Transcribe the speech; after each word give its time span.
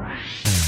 Yeah. 0.00 0.59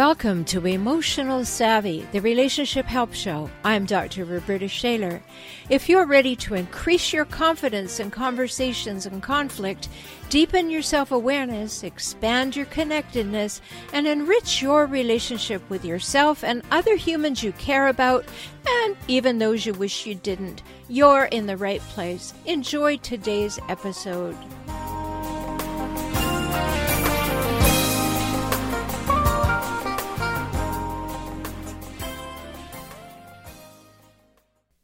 Welcome 0.00 0.46
to 0.46 0.66
Emotional 0.66 1.44
Savvy, 1.44 2.08
the 2.12 2.20
Relationship 2.20 2.86
Help 2.86 3.12
Show. 3.12 3.50
I'm 3.62 3.84
Dr. 3.84 4.24
Roberta 4.24 4.66
Shaler. 4.66 5.20
If 5.68 5.90
you're 5.90 6.06
ready 6.06 6.34
to 6.36 6.54
increase 6.54 7.12
your 7.12 7.26
confidence 7.26 8.00
in 8.00 8.10
conversations 8.10 9.04
and 9.04 9.22
conflict, 9.22 9.90
deepen 10.30 10.70
your 10.70 10.80
self 10.80 11.12
awareness, 11.12 11.82
expand 11.82 12.56
your 12.56 12.64
connectedness, 12.64 13.60
and 13.92 14.06
enrich 14.06 14.62
your 14.62 14.86
relationship 14.86 15.60
with 15.68 15.84
yourself 15.84 16.42
and 16.42 16.62
other 16.70 16.96
humans 16.96 17.42
you 17.42 17.52
care 17.52 17.88
about, 17.88 18.24
and 18.66 18.96
even 19.06 19.38
those 19.38 19.66
you 19.66 19.74
wish 19.74 20.06
you 20.06 20.14
didn't, 20.14 20.62
you're 20.88 21.26
in 21.26 21.44
the 21.44 21.58
right 21.58 21.82
place. 21.82 22.32
Enjoy 22.46 22.96
today's 22.96 23.58
episode. 23.68 24.34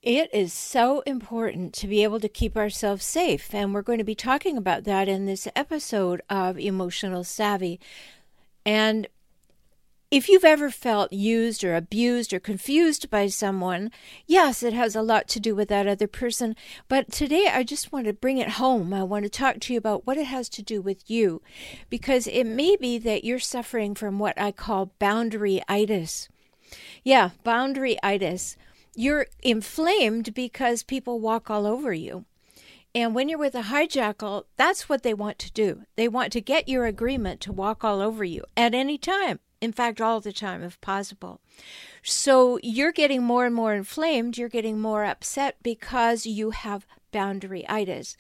It 0.07 0.33
is 0.33 0.53
so 0.53 1.01
important 1.01 1.75
to 1.75 1.89
be 1.89 2.05
able 2.05 2.21
to 2.21 2.29
keep 2.29 2.57
ourselves 2.57 3.05
safe, 3.05 3.53
and 3.53 3.75
we're 3.75 3.83
going 3.83 3.99
to 3.99 4.05
be 4.05 4.15
talking 4.15 4.57
about 4.57 4.85
that 4.85 5.09
in 5.09 5.27
this 5.27 5.49
episode 5.57 6.23
of 6.31 6.61
Emotional 6.61 7.25
Savvy. 7.25 7.81
And 8.65 9.09
if 10.09 10.29
you've 10.29 10.45
ever 10.45 10.71
felt 10.71 11.13
used 11.13 11.65
or 11.65 11.75
abused 11.75 12.33
or 12.33 12.39
confused 12.39 13.11
by 13.11 13.27
someone, 13.27 13.91
yes, 14.29 14.63
it 14.63 14.73
has 14.73 14.95
a 14.95 15.03
lot 15.03 15.27
to 15.27 15.41
do 15.41 15.57
with 15.57 15.67
that 15.71 15.89
other 15.89 16.07
person. 16.07 16.55
But 16.87 17.11
today 17.11 17.49
I 17.53 17.65
just 17.65 17.91
want 17.91 18.07
to 18.07 18.13
bring 18.13 18.39
it 18.39 18.51
home. 18.51 18.95
I 18.95 19.03
want 19.03 19.25
to 19.25 19.29
talk 19.29 19.59
to 19.59 19.73
you 19.73 19.79
about 19.81 20.07
what 20.07 20.19
it 20.19 20.27
has 20.27 20.49
to 20.51 20.63
do 20.63 20.81
with 20.81 21.11
you. 21.11 21.43
Because 21.91 22.29
it 22.29 22.45
may 22.45 22.77
be 22.77 22.97
that 22.99 23.25
you're 23.25 23.41
suffering 23.41 23.97
from 23.97 24.21
what 24.21 24.41
I 24.41 24.53
call 24.53 24.93
boundary 25.01 25.63
itis. 25.69 26.29
Yeah, 27.03 27.31
boundaryitis 27.45 28.57
you're 28.97 29.27
inflamed 29.43 30.35
because 30.35 30.83
people 30.83 31.21
walk 31.21 31.51
all 31.51 31.67
over 31.67 31.93
you. 31.93 32.25
And 32.95 33.15
when 33.15 33.29
you're 33.29 33.39
with 33.39 33.55
a 33.55 33.65
hijackal, 33.65 34.45
that's 34.57 34.89
what 34.89 35.03
they 35.03 35.13
want 35.13 35.39
to 35.41 35.53
do. 35.53 35.83
They 35.97 36.09
want 36.09 36.33
to 36.33 36.41
get 36.41 36.69
your 36.69 36.87
agreement 36.87 37.41
to 37.43 37.53
walk 37.53 37.85
all 37.85 38.01
over 38.01 38.25
you 38.25 38.43
at 38.57 38.75
any 38.75 38.97
time. 38.97 39.41
In 39.61 39.73
fact, 39.73 40.01
all 40.01 40.21
the 40.21 40.33
time, 40.33 40.63
if 40.63 40.81
possible. 40.81 41.41
So 42.03 42.59
you're 42.63 42.93
getting 42.93 43.23
more 43.23 43.45
and 43.45 43.55
more 43.55 43.75
inflamed. 43.75 44.39
You're 44.39 44.49
getting 44.49 44.81
more 44.81 45.05
upset 45.05 45.57
because 45.63 46.25
you 46.25 46.51
have 46.51 46.87
boundaryitis. 47.13 48.17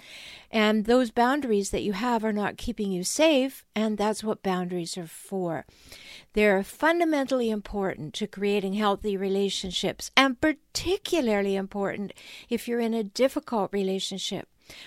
And 0.51 0.87
those 0.87 1.11
boundaries 1.11 1.71
that 1.71 1.83
you 1.83 1.93
have 1.93 2.25
are 2.25 2.33
not 2.33 2.57
keeping 2.57 2.91
you 2.91 3.05
safe, 3.05 3.65
and 3.75 3.99
that's 3.99 4.25
what 4.25 4.43
boundaries 4.43 4.97
are 4.97 5.07
for. 5.07 5.67
They're 6.37 6.62
fundamentally 6.62 7.48
important 7.48 8.12
to 8.17 8.27
creating 8.27 8.75
healthy 8.75 9.17
relationships, 9.17 10.11
and 10.15 10.39
particularly 10.39 11.56
important 11.56 12.12
if 12.51 12.69
you're 12.69 12.78
in 12.78 12.93
a 12.93 13.03
difficult 13.03 13.73
relationship. 13.73 14.47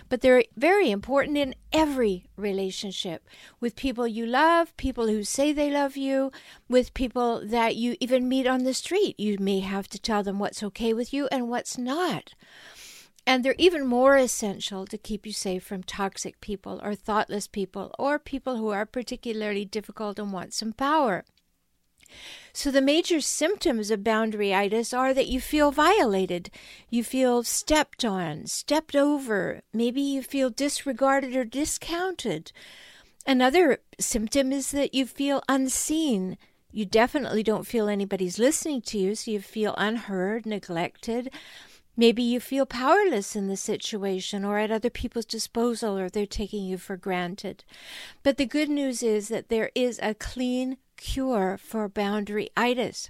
But 0.10 0.22
they're 0.22 0.44
very 0.56 0.92
important 0.92 1.40
in 1.40 1.56
every 1.74 2.28
relationship 2.36 3.28
with 3.60 3.76
people 3.76 4.08
you 4.08 4.28
love, 4.28 4.78
people 4.78 5.08
who 5.08 5.24
say 5.24 5.52
they 5.52 5.72
love 5.72 5.98
you, 5.98 6.32
with 6.68 6.94
people 6.94 7.42
that 7.44 7.76
you 7.76 7.96
even 8.00 8.30
meet 8.30 8.46
on 8.46 8.64
the 8.64 8.76
street. 8.76 9.20
You 9.20 9.38
may 9.40 9.62
have 9.62 9.88
to 9.88 10.00
tell 10.00 10.22
them 10.22 10.38
what's 10.38 10.62
okay 10.62 10.94
with 10.94 11.12
you 11.12 11.28
and 11.32 11.50
what's 11.50 11.80
not. 11.80 12.36
And 13.26 13.44
they're 13.44 13.56
even 13.58 13.88
more 13.88 14.18
essential 14.18 14.86
to 14.86 15.00
keep 15.00 15.26
you 15.26 15.34
safe 15.34 15.64
from 15.64 15.82
toxic 15.82 16.42
people 16.42 16.80
or 16.84 16.94
thoughtless 16.94 17.48
people 17.48 17.92
or 17.98 18.20
people 18.20 18.58
who 18.58 18.70
are 18.70 18.86
particularly 18.86 19.66
difficult 19.66 20.20
and 20.20 20.32
want 20.32 20.54
some 20.54 20.74
power. 20.74 21.26
So, 22.54 22.72
the 22.72 22.82
major 22.82 23.22
symptoms 23.22 23.92
of 23.92 24.02
boundaryitis 24.02 24.98
are 24.98 25.14
that 25.14 25.28
you 25.28 25.40
feel 25.40 25.72
violated, 25.72 26.50
you 26.90 27.04
feel 27.04 27.44
stepped 27.44 28.04
on, 28.04 28.48
stepped 28.48 28.96
over, 28.96 29.62
maybe 29.74 30.02
you 30.02 30.22
feel 30.22 30.50
disregarded 30.50 31.36
or 31.36 31.46
discounted. 31.46 32.52
Another 33.26 33.80
symptom 34.00 34.52
is 34.52 34.72
that 34.72 34.94
you 34.94 35.06
feel 35.06 35.44
unseen. 35.48 36.38
You 36.72 36.86
definitely 36.86 37.44
don't 37.44 37.68
feel 37.68 37.88
anybody's 37.88 38.40
listening 38.40 38.82
to 38.84 38.98
you, 38.98 39.16
so 39.16 39.32
you 39.32 39.40
feel 39.40 39.76
unheard, 39.78 40.46
neglected. 40.46 41.32
Maybe 42.00 42.24
you 42.24 42.40
feel 42.40 42.66
powerless 42.66 43.36
in 43.36 43.50
the 43.50 43.58
situation 43.58 44.46
or 44.46 44.58
at 44.58 44.72
other 44.72 44.90
people's 44.90 45.26
disposal 45.26 46.00
or 46.00 46.08
they're 46.08 46.26
taking 46.26 46.64
you 46.64 46.78
for 46.78 46.96
granted. 46.96 47.66
But 48.24 48.38
the 48.38 48.46
good 48.46 48.70
news 48.70 49.04
is 49.04 49.28
that 49.28 49.50
there 49.50 49.70
is 49.76 50.00
a 50.02 50.14
clean 50.14 50.78
cure 50.96 51.58
for 51.62 51.90
boundaryitis. 51.90 53.10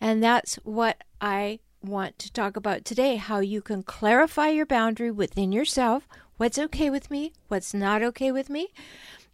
And 0.00 0.24
that's 0.24 0.54
what 0.64 1.04
I 1.20 1.58
want 1.82 2.18
to 2.20 2.32
talk 2.32 2.56
about 2.56 2.86
today 2.86 3.16
how 3.16 3.40
you 3.40 3.60
can 3.60 3.82
clarify 3.82 4.48
your 4.48 4.64
boundary 4.64 5.10
within 5.10 5.52
yourself. 5.52 6.08
What's 6.38 6.58
okay 6.58 6.88
with 6.88 7.10
me? 7.10 7.34
What's 7.48 7.74
not 7.74 8.02
okay 8.02 8.32
with 8.32 8.48
me? 8.48 8.68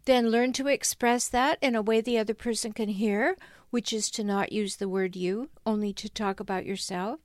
Then 0.06 0.28
learn 0.28 0.52
to 0.54 0.66
express 0.66 1.28
that 1.28 1.56
in 1.62 1.76
a 1.76 1.82
way 1.82 2.00
the 2.00 2.18
other 2.18 2.34
person 2.34 2.72
can 2.72 2.88
hear, 2.88 3.36
which 3.70 3.92
is 3.92 4.10
to 4.10 4.24
not 4.24 4.50
use 4.50 4.74
the 4.74 4.88
word 4.88 5.14
you, 5.14 5.50
only 5.64 5.92
to 5.92 6.08
talk 6.08 6.40
about 6.40 6.66
yourself. 6.66 7.20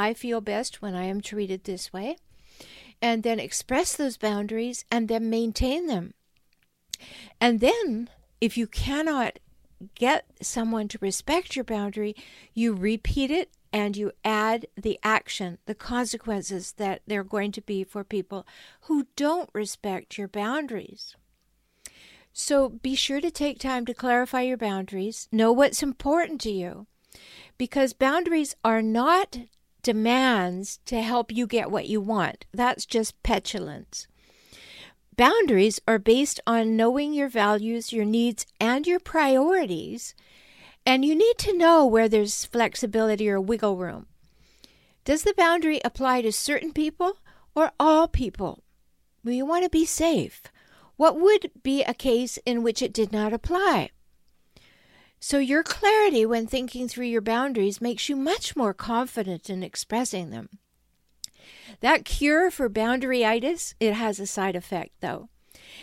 I 0.00 0.14
feel 0.14 0.40
best 0.40 0.80
when 0.80 0.94
I 0.94 1.04
am 1.04 1.20
treated 1.20 1.64
this 1.64 1.92
way. 1.92 2.16
And 3.02 3.22
then 3.22 3.38
express 3.38 3.94
those 3.94 4.16
boundaries 4.16 4.86
and 4.90 5.08
then 5.08 5.28
maintain 5.28 5.88
them. 5.88 6.14
And 7.38 7.60
then, 7.60 8.08
if 8.40 8.56
you 8.56 8.66
cannot 8.66 9.38
get 9.94 10.24
someone 10.40 10.88
to 10.88 10.98
respect 11.02 11.54
your 11.54 11.64
boundary, 11.64 12.16
you 12.54 12.74
repeat 12.74 13.30
it 13.30 13.50
and 13.74 13.94
you 13.94 14.12
add 14.24 14.66
the 14.74 14.98
action, 15.02 15.58
the 15.66 15.74
consequences 15.74 16.72
that 16.72 17.02
they're 17.06 17.22
going 17.22 17.52
to 17.52 17.60
be 17.60 17.84
for 17.84 18.02
people 18.02 18.46
who 18.82 19.06
don't 19.16 19.50
respect 19.52 20.16
your 20.16 20.28
boundaries. 20.28 21.14
So 22.32 22.70
be 22.70 22.94
sure 22.94 23.20
to 23.20 23.30
take 23.30 23.58
time 23.58 23.84
to 23.84 23.94
clarify 23.94 24.42
your 24.42 24.56
boundaries, 24.56 25.28
know 25.30 25.52
what's 25.52 25.82
important 25.82 26.40
to 26.42 26.50
you, 26.50 26.86
because 27.58 27.92
boundaries 27.92 28.56
are 28.64 28.82
not 28.82 29.38
demands 29.82 30.78
to 30.86 31.02
help 31.02 31.32
you 31.32 31.46
get 31.46 31.70
what 31.70 31.88
you 31.88 32.00
want. 32.00 32.46
That's 32.52 32.86
just 32.86 33.22
petulance. 33.22 34.06
Boundaries 35.16 35.80
are 35.86 35.98
based 35.98 36.40
on 36.46 36.76
knowing 36.76 37.12
your 37.12 37.28
values, 37.28 37.92
your 37.92 38.04
needs, 38.04 38.46
and 38.58 38.86
your 38.86 39.00
priorities, 39.00 40.14
and 40.86 41.04
you 41.04 41.14
need 41.14 41.36
to 41.38 41.56
know 41.56 41.84
where 41.84 42.08
there's 42.08 42.46
flexibility 42.46 43.28
or 43.28 43.40
wiggle 43.40 43.76
room. 43.76 44.06
Does 45.04 45.22
the 45.22 45.34
boundary 45.36 45.80
apply 45.84 46.22
to 46.22 46.32
certain 46.32 46.72
people 46.72 47.18
or 47.54 47.72
all 47.78 48.08
people? 48.08 48.62
We 49.22 49.42
want 49.42 49.64
to 49.64 49.70
be 49.70 49.84
safe. 49.84 50.42
What 50.96 51.20
would 51.20 51.50
be 51.62 51.82
a 51.82 51.94
case 51.94 52.38
in 52.46 52.62
which 52.62 52.80
it 52.80 52.92
did 52.92 53.12
not 53.12 53.32
apply? 53.32 53.90
So, 55.22 55.38
your 55.38 55.62
clarity 55.62 56.24
when 56.24 56.46
thinking 56.46 56.88
through 56.88 57.06
your 57.06 57.20
boundaries 57.20 57.80
makes 57.80 58.08
you 58.08 58.16
much 58.16 58.56
more 58.56 58.72
confident 58.72 59.50
in 59.50 59.62
expressing 59.62 60.30
them. 60.30 60.48
That 61.80 62.06
cure 62.06 62.50
for 62.50 62.70
boundaryitis, 62.70 63.74
it 63.78 63.92
has 63.92 64.18
a 64.18 64.26
side 64.26 64.56
effect 64.56 64.92
though. 65.00 65.28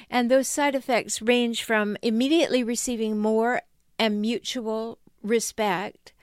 And 0.10 0.30
those 0.30 0.48
side 0.48 0.74
effects 0.74 1.22
range 1.22 1.64
from 1.64 1.98
immediately 2.02 2.64
receiving 2.64 3.20
more 3.20 3.62
and 4.00 4.22
mutual 4.22 4.98
respect 5.22 6.14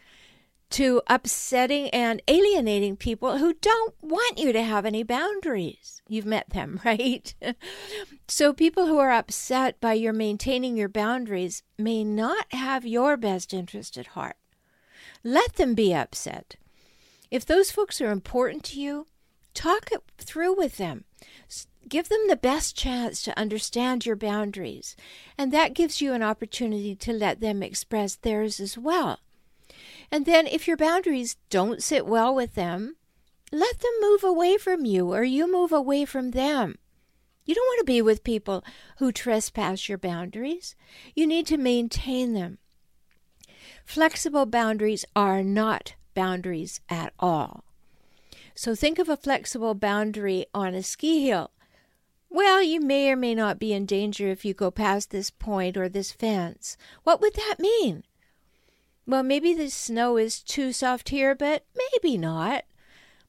to 0.75 1.01
upsetting 1.07 1.89
and 1.91 2.21
alienating 2.27 2.97
people 2.97 3.39
who 3.39 3.55
don't 3.55 3.95
want 4.03 4.39
you 4.39 4.53
to 4.53 4.61
have 4.61 4.85
any 4.85 5.05
boundaries. 5.05 6.03
You've 6.09 6.27
met 6.27 6.51
them, 6.51 6.81
right? 6.85 7.33
so, 8.27 8.53
people 8.53 8.87
who 8.87 8.99
are 8.99 9.13
upset 9.13 9.81
by 9.81 9.93
your 9.93 10.13
maintaining 10.13 10.77
your 10.77 10.89
boundaries 10.89 11.63
may 11.79 12.03
not 12.03 12.53
have 12.53 12.85
your 12.85 13.17
best 13.17 13.55
interest 13.55 13.97
at 13.97 14.09
heart. 14.09 14.35
Let 15.23 15.55
them 15.55 15.75
be 15.75 15.95
upset. 15.95 16.57
If 17.31 17.47
those 17.47 17.71
folks 17.71 18.01
are 18.01 18.11
important 18.11 18.65
to 18.65 18.81
you, 18.81 19.07
talk 19.55 19.93
it 19.93 20.03
through 20.19 20.57
with 20.57 20.77
them. 20.77 21.05
Give 21.89 22.09
them 22.09 22.27
the 22.27 22.35
best 22.35 22.77
chance 22.77 23.23
to 23.23 23.39
understand 23.39 24.07
your 24.07 24.17
boundaries, 24.17 24.97
and 25.39 25.53
that 25.53 25.73
gives 25.73 26.01
you 26.01 26.15
an 26.15 26.23
opportunity 26.25 26.97
to 26.97 27.13
let 27.13 27.39
them 27.39 27.63
express 27.63 28.17
theirs 28.17 28.59
as 28.59 28.77
well. 28.77 29.21
And 30.11 30.27
then, 30.27 30.47
if 30.47 30.67
your 30.67 30.77
boundaries 30.77 31.37
don't 31.51 31.83
sit 31.83 32.07
well 32.07 32.35
with 32.35 32.55
them, 32.55 32.97
let 33.53 33.81
them 33.81 33.93
move 34.01 34.25
away 34.25 34.57
from 34.57 34.85
you 34.85 35.13
or 35.13 35.25
you 35.25 35.51
move 35.51 35.73
away 35.73 36.05
from 36.05 36.33
them. 36.33 36.77
You 37.45 37.55
don't 37.55 37.67
want 37.67 37.81
to 37.81 37.93
be 37.93 38.01
with 38.01 38.25
people 38.25 38.65
who 38.99 39.13
trespass 39.13 39.89
your 39.89 39.99
boundaries. 39.99 40.75
You 41.15 41.27
need 41.27 41.47
to 41.49 41.57
maintain 41.57 42.33
them. 42.33 42.59
Flexible 43.85 44.47
boundaries 44.47 45.05
are 45.15 45.43
not 45.43 45.95
boundaries 46.15 46.81
at 46.89 47.13
all. 47.19 47.65
So 48.55 48.75
think 48.75 48.99
of 48.99 49.09
a 49.09 49.17
flexible 49.17 49.75
boundary 49.75 50.47
on 50.55 50.75
a 50.75 50.83
ski 50.83 51.27
hill. 51.27 51.51
Well, 52.31 52.63
you 52.63 52.81
may 52.81 53.11
or 53.11 53.17
may 53.17 53.35
not 53.35 53.59
be 53.59 53.73
in 53.73 53.85
danger 53.85 54.29
if 54.29 54.45
you 54.45 54.55
go 54.55 54.71
past 54.71 55.11
this 55.11 55.31
point 55.31 55.77
or 55.77 55.89
this 55.89 56.13
fence. 56.13 56.77
What 57.03 57.21
would 57.21 57.35
that 57.35 57.57
mean? 57.59 58.05
Well, 59.07 59.23
maybe 59.23 59.53
the 59.53 59.69
snow 59.69 60.17
is 60.17 60.41
too 60.41 60.73
soft 60.73 61.11
here, 61.11 61.35
but 61.35 61.65
maybe 61.77 62.17
not. 62.17 62.65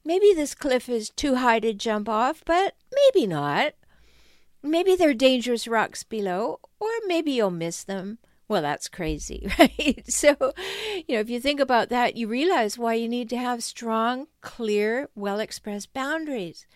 Maybe 0.05 0.33
this 0.33 0.55
cliff 0.55 0.87
is 0.87 1.09
too 1.09 1.35
high 1.35 1.59
to 1.59 1.73
jump 1.73 2.07
off, 2.07 2.43
but 2.45 2.75
maybe 2.93 3.27
not. 3.27 3.73
Maybe 4.63 4.95
there 4.95 5.09
are 5.09 5.13
dangerous 5.13 5.67
rocks 5.67 6.03
below, 6.03 6.59
or 6.79 6.89
maybe 7.07 7.31
you'll 7.31 7.51
miss 7.51 7.83
them. 7.83 8.19
Well, 8.47 8.61
that's 8.61 8.87
crazy, 8.87 9.47
right? 9.59 10.03
So, 10.07 10.53
you 11.07 11.15
know, 11.15 11.19
if 11.19 11.29
you 11.29 11.39
think 11.39 11.59
about 11.59 11.89
that, 11.89 12.15
you 12.15 12.27
realize 12.27 12.77
why 12.77 12.93
you 12.93 13.09
need 13.09 13.29
to 13.29 13.37
have 13.37 13.63
strong, 13.63 14.27
clear, 14.41 15.09
well 15.15 15.39
expressed 15.39 15.93
boundaries. 15.93 16.67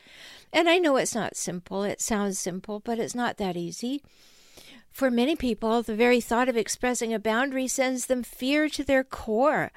And 0.51 0.67
I 0.67 0.79
know 0.79 0.97
it's 0.97 1.15
not 1.15 1.37
simple. 1.37 1.83
It 1.83 2.01
sounds 2.01 2.39
simple, 2.39 2.79
but 2.79 2.99
it's 2.99 3.15
not 3.15 3.37
that 3.37 3.55
easy. 3.55 4.01
For 4.91 5.09
many 5.09 5.35
people, 5.35 5.81
the 5.81 5.95
very 5.95 6.19
thought 6.19 6.49
of 6.49 6.57
expressing 6.57 7.13
a 7.13 7.19
boundary 7.19 7.67
sends 7.67 8.07
them 8.07 8.23
fear 8.23 8.67
to 8.69 8.83
their 8.83 9.03
core. 9.03 9.71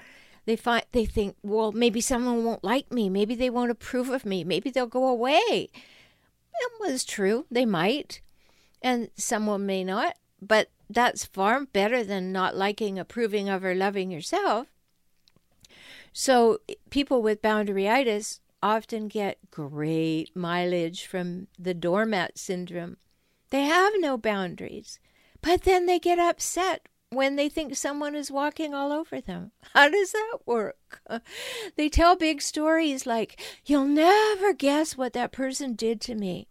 They 0.44 0.56
find 0.56 0.84
they 0.92 1.04
think, 1.04 1.36
well, 1.42 1.70
maybe 1.70 2.00
someone 2.00 2.44
won't 2.44 2.64
like 2.64 2.90
me, 2.90 3.08
maybe 3.08 3.34
they 3.34 3.50
won't 3.50 3.70
approve 3.70 4.08
of 4.08 4.24
me, 4.24 4.42
maybe 4.42 4.70
they'll 4.70 4.86
go 4.86 5.06
away. 5.06 5.68
It 6.54 6.72
was 6.80 7.04
true, 7.04 7.46
they 7.50 7.64
might, 7.64 8.20
and 8.82 9.10
someone 9.16 9.66
may 9.66 9.84
not, 9.84 10.16
but 10.40 10.70
that's 10.90 11.24
far 11.24 11.64
better 11.64 12.02
than 12.02 12.32
not 12.32 12.56
liking, 12.56 12.98
approving 12.98 13.48
of, 13.48 13.64
or 13.64 13.74
loving 13.74 14.10
yourself. 14.10 14.66
So 16.12 16.58
people 16.90 17.22
with 17.22 17.40
boundaryitis 17.40 18.40
often 18.62 19.08
get 19.08 19.38
great 19.50 20.34
mileage 20.36 21.06
from 21.06 21.46
the 21.58 21.74
doormat 21.74 22.38
syndrome. 22.38 22.96
They 23.52 23.64
have 23.64 23.92
no 23.98 24.16
boundaries, 24.16 24.98
but 25.42 25.64
then 25.64 25.84
they 25.84 25.98
get 25.98 26.18
upset 26.18 26.88
when 27.10 27.36
they 27.36 27.50
think 27.50 27.76
someone 27.76 28.14
is 28.14 28.30
walking 28.30 28.72
all 28.72 28.90
over 28.90 29.20
them. 29.20 29.52
How 29.74 29.90
does 29.90 30.12
that 30.12 30.38
work? 30.46 31.02
They 31.76 31.90
tell 31.90 32.16
big 32.16 32.40
stories 32.40 33.04
like, 33.04 33.38
You'll 33.66 33.84
never 33.84 34.54
guess 34.54 34.96
what 34.96 35.12
that 35.12 35.32
person 35.32 35.74
did 35.74 36.00
to 36.00 36.14
me, 36.14 36.48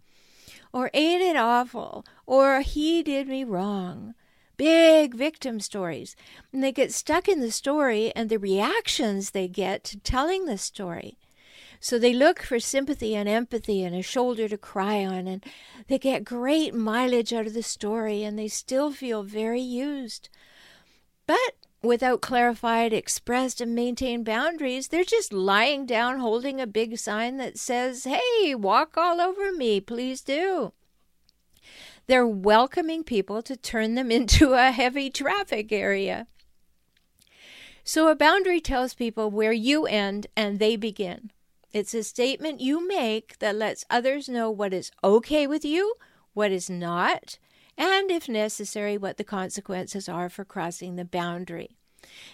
or 0.72 0.92
Ain't 0.94 1.24
it 1.24 1.36
awful, 1.36 2.06
or 2.28 2.62
He 2.62 3.02
did 3.02 3.28
me 3.28 3.44
wrong. 3.46 4.14
Big 4.56 5.16
victim 5.16 5.60
stories. 5.60 6.16
And 6.54 6.64
they 6.64 6.72
get 6.72 6.94
stuck 6.94 7.28
in 7.28 7.40
the 7.40 7.50
story 7.50 8.12
and 8.16 8.30
the 8.30 8.38
reactions 8.38 9.32
they 9.32 9.48
get 9.48 9.84
to 9.86 10.00
telling 10.00 10.46
the 10.46 10.60
story. 10.60 11.18
So 11.84 11.98
they 11.98 12.14
look 12.14 12.44
for 12.44 12.60
sympathy 12.60 13.16
and 13.16 13.28
empathy 13.28 13.84
and 13.84 13.96
a 13.96 14.04
shoulder 14.04 14.48
to 14.48 14.58
cry 14.58 15.04
on, 15.04 15.26
and 15.26 15.44
they 15.88 15.98
get 15.98 16.24
great 16.24 16.76
mileage 16.76 17.34
out 17.34 17.48
of 17.48 17.56
the 17.56 17.64
story, 17.64 18.24
and 18.24 18.38
they 18.38 18.48
still 18.48 18.92
feel 18.92 19.24
very 19.24 19.60
used. 19.60 20.30
But 21.26 21.56
without 21.82 22.22
clarified, 22.22 22.94
expressed, 22.94 23.62
and 23.62 23.74
maintained 23.74 24.26
boundaries, 24.26 24.90
they're 24.90 25.04
just 25.04 25.34
lying 25.34 25.88
down 25.88 26.20
holding 26.20 26.62
a 26.62 26.68
big 26.68 27.00
sign 27.00 27.38
that 27.38 27.58
says, 27.58 28.04
Hey, 28.04 28.54
walk 28.54 28.96
all 28.96 29.20
over 29.20 29.52
me, 29.52 29.82
please 29.82 30.22
do. 30.22 30.74
They're 32.06 32.28
welcoming 32.28 33.04
people 33.04 33.42
to 33.42 33.58
turn 33.58 33.96
them 33.96 34.12
into 34.18 34.54
a 34.54 34.70
heavy 34.70 35.10
traffic 35.10 35.72
area. 35.72 36.28
So 37.84 38.08
a 38.08 38.16
boundary 38.16 38.62
tells 38.62 38.94
people 38.94 39.32
where 39.32 39.52
you 39.52 39.88
end 39.88 40.28
and 40.38 40.60
they 40.60 40.76
begin. 40.76 41.32
It's 41.74 41.94
a 41.94 42.04
statement 42.04 42.60
you 42.60 42.86
make 42.88 43.40
that 43.40 43.56
lets 43.56 43.86
others 43.90 44.28
know 44.28 44.52
what 44.52 44.74
is 44.74 44.92
okay 45.04 45.48
with 45.48 45.64
you, 45.64 45.96
what 46.34 46.52
is 46.52 46.70
not, 46.70 47.38
and 47.78 48.12
if 48.12 48.28
necessary, 48.28 48.98
what 48.98 49.18
the 49.18 49.24
consequences 49.24 50.10
are 50.10 50.30
for 50.30 50.44
crossing 50.44 50.96
the 50.96 51.06
boundary. 51.06 51.78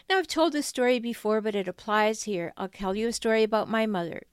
Now, 0.09 0.17
I've 0.17 0.27
told 0.27 0.53
this 0.53 0.65
story 0.65 0.99
before, 0.99 1.41
but 1.41 1.55
it 1.55 1.67
applies 1.67 2.23
here. 2.23 2.53
I'll 2.57 2.69
tell 2.69 2.95
you 2.95 3.09
a 3.09 3.13
story 3.13 3.43
about 3.43 3.69
my 3.69 3.85
mother. 3.85 4.23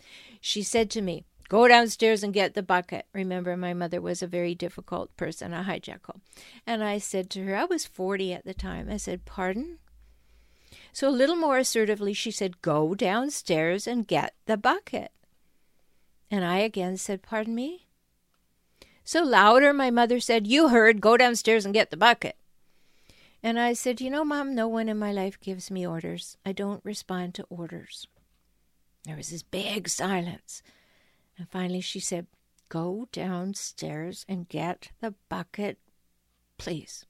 She 0.41 0.63
said 0.63 0.91
to 0.91 1.03
me, 1.03 1.25
Go 1.51 1.69
downstairs 1.69 2.23
and 2.23 2.33
get 2.33 2.55
the 2.55 2.63
bucket. 2.63 3.07
Remember, 3.13 3.55
my 3.57 3.75
mother 3.75 4.01
was 4.01 4.23
a 4.23 4.27
very 4.27 4.55
difficult 4.55 5.15
person, 5.17 5.53
a 5.53 5.63
hijackal. 5.63 6.21
And 6.67 6.83
I 6.83 6.99
said 6.99 7.29
to 7.31 7.45
her, 7.45 7.55
I 7.55 7.65
was 7.65 7.85
40 7.85 8.33
at 8.33 8.47
the 8.47 8.55
time, 8.55 8.89
I 8.91 8.97
said, 8.97 9.27
Pardon? 9.27 9.79
So 10.95 11.09
a 11.09 11.11
little 11.11 11.35
more 11.35 11.59
assertively, 11.59 12.13
she 12.13 12.31
said, 12.31 12.63
Go 12.63 12.95
downstairs 12.95 13.89
and 13.89 14.07
get 14.07 14.33
the 14.47 14.57
bucket. 14.57 15.11
And 16.31 16.45
I 16.45 16.59
again 16.59 16.97
said, 16.99 17.21
Pardon 17.21 17.53
me? 17.53 17.89
So 19.03 19.25
louder, 19.25 19.73
my 19.73 19.91
mother 19.91 20.21
said, 20.21 20.47
You 20.47 20.69
heard, 20.69 21.01
go 21.01 21.17
downstairs 21.17 21.65
and 21.65 21.75
get 21.75 21.91
the 21.91 21.97
bucket. 21.97 22.37
And 23.43 23.59
I 23.59 23.73
said, 23.73 24.01
You 24.01 24.09
know, 24.09 24.25
Mom, 24.25 24.55
no 24.55 24.69
one 24.69 24.89
in 24.89 24.97
my 24.97 25.11
life 25.11 25.41
gives 25.41 25.69
me 25.69 25.85
orders. 25.85 26.37
I 26.47 26.53
don't 26.53 26.85
respond 26.85 27.35
to 27.35 27.47
orders. 27.51 28.07
There 29.03 29.17
was 29.17 29.31
this 29.31 29.43
big 29.43 29.89
silence. 29.89 30.63
And 31.37 31.49
finally 31.51 31.81
she 31.81 31.99
said, 31.99 32.29
Go 32.69 33.09
downstairs 33.11 34.25
and 34.29 34.49
get 34.49 34.93
the 35.01 35.15
bucket, 35.29 35.77
please. 36.57 37.05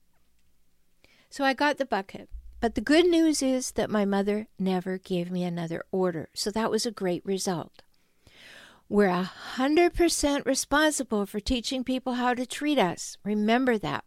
So 1.28 1.44
I 1.44 1.52
got 1.52 1.76
the 1.76 1.84
bucket. 1.84 2.30
But 2.64 2.76
the 2.76 2.80
good 2.80 3.04
news 3.04 3.42
is 3.42 3.72
that 3.72 3.90
my 3.90 4.06
mother 4.06 4.46
never 4.58 4.96
gave 4.96 5.30
me 5.30 5.44
another 5.44 5.84
order, 5.92 6.30
so 6.32 6.50
that 6.52 6.70
was 6.70 6.86
a 6.86 6.90
great 6.90 7.22
result. 7.26 7.82
We're 8.88 9.08
a 9.08 9.30
100% 9.56 10.46
responsible 10.46 11.26
for 11.26 11.40
teaching 11.40 11.84
people 11.84 12.14
how 12.14 12.32
to 12.32 12.46
treat 12.46 12.78
us. 12.78 13.18
Remember 13.22 13.76
that. 13.76 14.04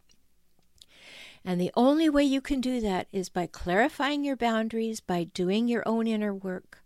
And 1.44 1.60
the 1.60 1.70
only 1.76 2.10
way 2.10 2.24
you 2.24 2.40
can 2.40 2.60
do 2.60 2.80
that 2.80 3.06
is 3.12 3.28
by 3.28 3.46
clarifying 3.46 4.24
your 4.24 4.34
boundaries, 4.34 4.98
by 4.98 5.22
doing 5.22 5.68
your 5.68 5.84
own 5.86 6.08
inner 6.08 6.34
work. 6.34 6.82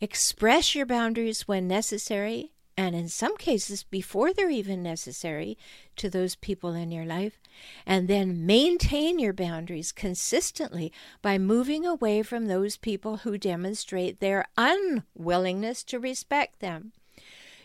Express 0.00 0.74
your 0.74 0.86
boundaries 0.86 1.46
when 1.46 1.68
necessary, 1.68 2.53
and 2.76 2.94
in 2.94 3.08
some 3.08 3.36
cases 3.36 3.84
before 3.84 4.32
they're 4.32 4.50
even 4.50 4.82
necessary 4.82 5.56
to 5.96 6.10
those 6.10 6.34
people 6.34 6.74
in 6.74 6.90
your 6.90 7.04
life, 7.04 7.38
and 7.86 8.08
then 8.08 8.44
maintain 8.46 9.18
your 9.18 9.32
boundaries 9.32 9.92
consistently 9.92 10.92
by 11.22 11.38
moving 11.38 11.86
away 11.86 12.22
from 12.22 12.46
those 12.46 12.76
people 12.76 13.18
who 13.18 13.38
demonstrate 13.38 14.20
their 14.20 14.46
unwillingness 14.56 15.84
to 15.84 16.00
respect 16.00 16.60
them. 16.60 16.92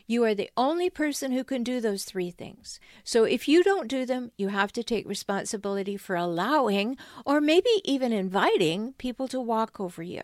You 0.06 0.24
are 0.24 0.34
the 0.34 0.50
only 0.58 0.90
person 0.90 1.34
who 1.34 1.44
can 1.44 1.64
do 1.64 1.80
those 1.80 2.04
three 2.04 2.32
things. 2.32 2.80
So 3.04 3.26
if 3.26 3.48
you 3.48 3.64
don't 3.64 3.88
do 3.88 4.08
them, 4.08 4.32
you 4.38 4.48
have 4.48 4.72
to 4.74 4.84
take 4.84 5.08
responsibility 5.08 5.98
for 5.98 6.16
allowing 6.16 6.98
or 7.28 7.40
maybe 7.40 7.70
even 7.84 8.12
inviting 8.12 8.94
people 8.94 9.28
to 9.28 9.40
walk 9.40 9.80
over 9.80 10.02
you. 10.02 10.24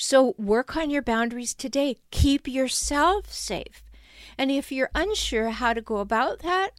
So 0.00 0.36
work 0.38 0.76
on 0.76 0.90
your 0.90 1.02
boundaries 1.02 1.54
today. 1.54 1.96
Keep 2.12 2.46
yourself 2.46 3.32
safe. 3.32 3.82
And 4.38 4.48
if 4.48 4.70
you're 4.70 4.92
unsure 4.94 5.50
how 5.50 5.74
to 5.74 5.82
go 5.82 5.96
about 5.96 6.38
that, 6.38 6.70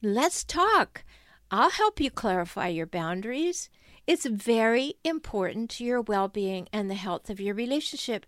let's 0.00 0.44
talk. 0.44 1.04
I'll 1.50 1.68
help 1.68 2.00
you 2.00 2.10
clarify 2.10 2.68
your 2.68 2.86
boundaries. 2.86 3.68
It's 4.06 4.24
very 4.24 4.94
important 5.04 5.68
to 5.72 5.84
your 5.84 6.00
well 6.00 6.28
being 6.28 6.68
and 6.72 6.90
the 6.90 6.94
health 6.94 7.28
of 7.28 7.38
your 7.38 7.54
relationship. 7.54 8.24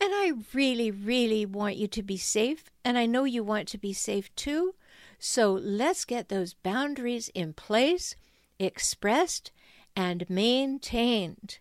And 0.00 0.12
I 0.14 0.34
really, 0.52 0.92
really 0.92 1.44
want 1.44 1.76
you 1.76 1.88
to 1.88 2.02
be 2.04 2.16
safe. 2.16 2.70
And 2.84 2.96
I 2.96 3.06
know 3.06 3.24
you 3.24 3.42
want 3.42 3.66
to 3.68 3.78
be 3.78 3.92
safe 3.92 4.32
too. 4.36 4.76
So 5.18 5.52
let's 5.52 6.04
get 6.04 6.28
those 6.28 6.54
boundaries 6.54 7.28
in 7.34 7.54
place, 7.54 8.14
expressed, 8.60 9.50
and 9.96 10.30
maintained. 10.30 11.58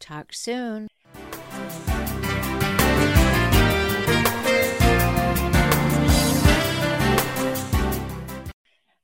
Talk 0.00 0.32
soon. 0.32 0.88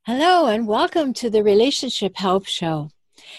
Hello, 0.04 0.46
and 0.46 0.66
welcome 0.66 1.12
to 1.12 1.30
the 1.30 1.44
Relationship 1.44 2.16
Help 2.16 2.44
Show. 2.48 2.90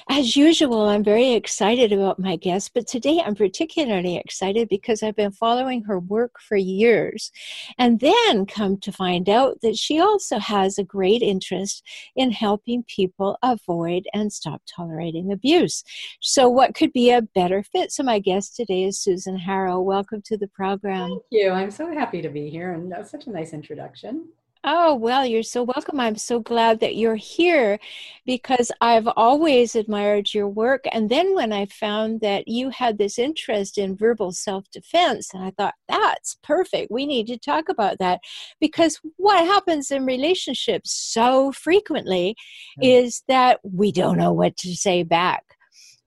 As 0.09 0.37
usual, 0.37 0.83
I'm 0.83 1.03
very 1.03 1.33
excited 1.33 1.91
about 1.91 2.19
my 2.19 2.37
guest, 2.37 2.71
but 2.73 2.87
today 2.87 3.21
I'm 3.21 3.35
particularly 3.35 4.15
excited 4.15 4.69
because 4.69 5.03
I've 5.03 5.17
been 5.17 5.33
following 5.33 5.83
her 5.83 5.99
work 5.99 6.39
for 6.39 6.55
years 6.55 7.33
and 7.77 7.99
then 7.99 8.45
come 8.45 8.77
to 8.77 8.93
find 8.93 9.27
out 9.27 9.59
that 9.61 9.75
she 9.75 9.99
also 9.99 10.39
has 10.39 10.77
a 10.77 10.85
great 10.85 11.21
interest 11.21 11.83
in 12.15 12.31
helping 12.31 12.83
people 12.83 13.37
avoid 13.43 14.07
and 14.13 14.31
stop 14.31 14.61
tolerating 14.65 15.33
abuse. 15.33 15.83
So, 16.21 16.47
what 16.47 16.75
could 16.75 16.93
be 16.93 17.11
a 17.11 17.23
better 17.23 17.61
fit? 17.61 17.91
So, 17.91 18.03
my 18.03 18.19
guest 18.19 18.55
today 18.55 18.85
is 18.85 19.01
Susan 19.01 19.37
Harrow. 19.37 19.81
Welcome 19.81 20.21
to 20.27 20.37
the 20.37 20.47
program. 20.47 21.09
Thank 21.09 21.23
you. 21.29 21.51
I'm 21.51 21.71
so 21.71 21.91
happy 21.91 22.21
to 22.21 22.29
be 22.29 22.49
here, 22.49 22.71
and 22.71 22.93
such 23.05 23.27
a 23.27 23.31
nice 23.31 23.51
introduction. 23.51 24.29
Oh, 24.65 24.95
well, 24.95 25.25
you're 25.25 25.43
so 25.43 25.61
welcome. 25.63 25.99
I'm 25.99 26.15
so 26.15 26.39
glad 26.39 26.79
that 26.79 26.95
you're 26.95 27.17
here 27.17 27.79
because 28.25 28.71
I've 28.79 29.09
always 29.17 29.75
admired 29.75 30.33
your 30.33 30.47
work. 30.47 30.85
And 30.93 31.09
then 31.09 31.35
when 31.35 31.51
I 31.51 31.65
found 31.65 32.21
that 32.21 32.47
you 32.47 32.69
had 32.69 32.97
this 32.97 33.19
interest 33.19 33.77
in 33.77 33.97
verbal 33.97 34.31
self 34.31 34.63
defense, 34.71 35.33
and 35.33 35.43
I 35.43 35.51
thought, 35.51 35.73
that's 35.89 36.37
perfect. 36.43 36.91
We 36.91 37.05
need 37.05 37.27
to 37.27 37.37
talk 37.37 37.67
about 37.67 37.97
that 37.99 38.21
because 38.61 39.01
what 39.17 39.45
happens 39.45 39.91
in 39.91 40.05
relationships 40.05 40.91
so 40.91 41.51
frequently 41.51 42.37
is 42.81 43.23
that 43.27 43.59
we 43.63 43.91
don't 43.91 44.17
know 44.17 44.31
what 44.31 44.55
to 44.57 44.73
say 44.77 45.03
back 45.03 45.43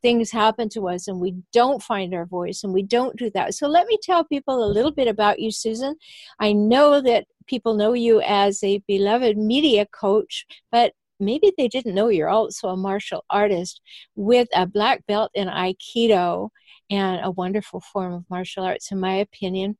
things 0.02 0.30
happen 0.30 0.68
to 0.68 0.88
us 0.88 1.08
and 1.08 1.18
we 1.20 1.34
don't 1.52 1.82
find 1.82 2.14
our 2.14 2.26
voice 2.26 2.62
and 2.62 2.72
we 2.72 2.82
don't 2.82 3.16
do 3.16 3.28
that. 3.30 3.54
So 3.54 3.66
let 3.66 3.88
me 3.88 3.98
tell 4.00 4.22
people 4.22 4.62
a 4.62 4.70
little 4.72 4.92
bit 4.92 5.08
about 5.08 5.40
you, 5.40 5.50
Susan. 5.50 5.96
I 6.38 6.52
know 6.52 7.00
that 7.00 7.26
people 7.46 7.74
know 7.74 7.92
you 7.92 8.20
as 8.20 8.62
a 8.62 8.82
beloved 8.86 9.36
media 9.36 9.86
coach, 9.86 10.46
but 10.70 10.92
maybe 11.18 11.52
they 11.56 11.68
didn't 11.68 11.94
know 11.94 12.08
you're 12.08 12.28
also 12.28 12.68
a 12.68 12.76
martial 12.76 13.24
artist 13.30 13.80
with 14.14 14.48
a 14.54 14.66
black 14.66 15.06
belt 15.06 15.30
in 15.34 15.48
Aikido 15.48 16.50
and 16.90 17.20
a 17.24 17.30
wonderful 17.30 17.80
form 17.80 18.12
of 18.12 18.24
martial 18.30 18.64
arts, 18.64 18.92
in 18.92 19.00
my 19.00 19.14
opinion. 19.14 19.76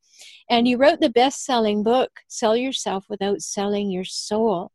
And 0.50 0.66
you 0.66 0.76
wrote 0.76 1.00
the 1.00 1.10
best 1.10 1.44
selling 1.44 1.82
book, 1.82 2.10
Sell 2.26 2.56
Yourself 2.56 3.04
Without 3.08 3.42
Selling 3.42 3.90
Your 3.90 4.04
Soul. 4.04 4.72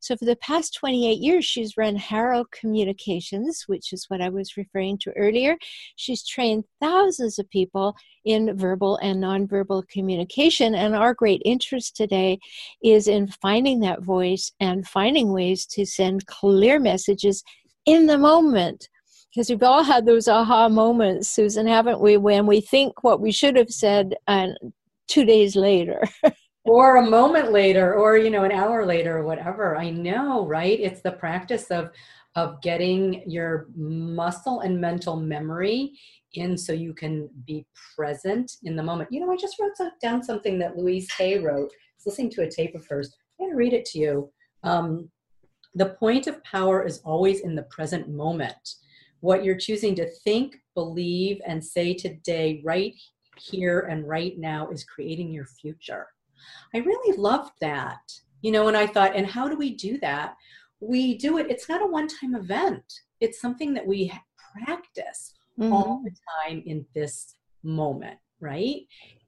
So, 0.00 0.16
for 0.16 0.24
the 0.24 0.36
past 0.36 0.74
28 0.74 1.18
years, 1.18 1.44
she's 1.44 1.76
run 1.76 1.96
Harrow 1.96 2.44
Communications, 2.52 3.64
which 3.66 3.92
is 3.92 4.06
what 4.08 4.20
I 4.20 4.28
was 4.28 4.56
referring 4.56 4.98
to 4.98 5.12
earlier. 5.16 5.56
She's 5.96 6.26
trained 6.26 6.64
thousands 6.80 7.38
of 7.38 7.50
people 7.50 7.94
in 8.24 8.56
verbal 8.56 8.96
and 9.02 9.22
nonverbal 9.22 9.88
communication. 9.88 10.74
And 10.74 10.94
our 10.94 11.14
great 11.14 11.42
interest 11.44 11.96
today 11.96 12.38
is 12.82 13.08
in 13.08 13.28
finding 13.28 13.80
that 13.80 14.02
voice 14.02 14.52
and 14.60 14.86
finding 14.86 15.32
ways 15.32 15.66
to 15.66 15.84
send 15.84 16.26
clear 16.26 16.78
messages 16.78 17.42
in 17.86 18.06
the 18.06 18.18
moment 18.18 18.88
because 19.30 19.50
we've 19.50 19.62
all 19.62 19.82
had 19.82 20.06
those 20.06 20.26
aha 20.26 20.68
moments, 20.68 21.28
Susan, 21.28 21.66
haven't 21.66 22.00
we, 22.00 22.16
when 22.16 22.46
we 22.46 22.60
think 22.60 23.04
what 23.04 23.20
we 23.20 23.30
should 23.30 23.56
have 23.56 23.70
said 23.70 24.14
and 24.26 24.56
two 25.06 25.24
days 25.24 25.56
later. 25.56 26.02
or 26.68 26.96
a 26.96 27.10
moment 27.10 27.50
later 27.50 27.94
or 27.94 28.16
you 28.16 28.30
know 28.30 28.44
an 28.44 28.52
hour 28.52 28.84
later 28.84 29.18
or 29.18 29.24
whatever. 29.24 29.76
I 29.76 29.90
know 29.90 30.46
right? 30.46 30.78
It's 30.78 31.00
the 31.00 31.12
practice 31.12 31.70
of 31.70 31.90
of 32.36 32.60
getting 32.62 33.28
your 33.28 33.68
muscle 33.74 34.60
and 34.60 34.80
mental 34.80 35.16
memory 35.16 35.92
in 36.34 36.56
so 36.56 36.72
you 36.72 36.92
can 36.92 37.28
be 37.46 37.66
present 37.96 38.52
in 38.64 38.76
the 38.76 38.82
moment. 38.82 39.10
You 39.10 39.20
know 39.20 39.32
i 39.32 39.36
just 39.36 39.58
wrote 39.58 39.72
down 40.00 40.22
something 40.22 40.58
that 40.58 40.76
louise 40.76 41.10
hay 41.12 41.38
wrote. 41.38 41.70
I 41.70 41.94
was 41.98 42.06
listening 42.06 42.30
to 42.32 42.42
a 42.42 42.50
tape 42.50 42.74
of 42.74 42.86
hers. 42.86 43.16
I'm 43.40 43.46
going 43.46 43.52
to 43.52 43.56
read 43.56 43.72
it 43.72 43.84
to 43.86 43.98
you. 43.98 44.30
Um, 44.62 45.10
the 45.74 45.90
point 46.00 46.26
of 46.26 46.42
power 46.44 46.84
is 46.84 47.00
always 47.04 47.40
in 47.40 47.54
the 47.54 47.62
present 47.64 48.08
moment. 48.08 48.74
What 49.20 49.44
you're 49.44 49.58
choosing 49.58 49.94
to 49.96 50.08
think 50.24 50.56
believe 50.74 51.40
and 51.46 51.64
say 51.64 51.94
today 51.94 52.60
right 52.64 52.94
here 53.36 53.80
and 53.90 54.06
right 54.08 54.38
now 54.38 54.68
is 54.70 54.84
creating 54.84 55.32
your 55.32 55.46
future 55.46 56.06
I 56.74 56.78
really 56.78 57.16
loved 57.16 57.52
that. 57.60 58.00
You 58.42 58.52
know, 58.52 58.68
and 58.68 58.76
I 58.76 58.86
thought, 58.86 59.16
and 59.16 59.26
how 59.26 59.48
do 59.48 59.56
we 59.56 59.74
do 59.74 59.98
that? 59.98 60.36
We 60.80 61.18
do 61.18 61.38
it, 61.38 61.50
it's 61.50 61.68
not 61.68 61.82
a 61.82 61.86
one 61.86 62.06
time 62.06 62.36
event, 62.36 62.84
it's 63.20 63.40
something 63.40 63.74
that 63.74 63.86
we 63.86 64.12
practice 64.64 65.34
mm-hmm. 65.58 65.72
all 65.72 66.02
the 66.04 66.12
time 66.44 66.62
in 66.66 66.86
this 66.94 67.34
moment, 67.62 68.18
right? 68.40 68.82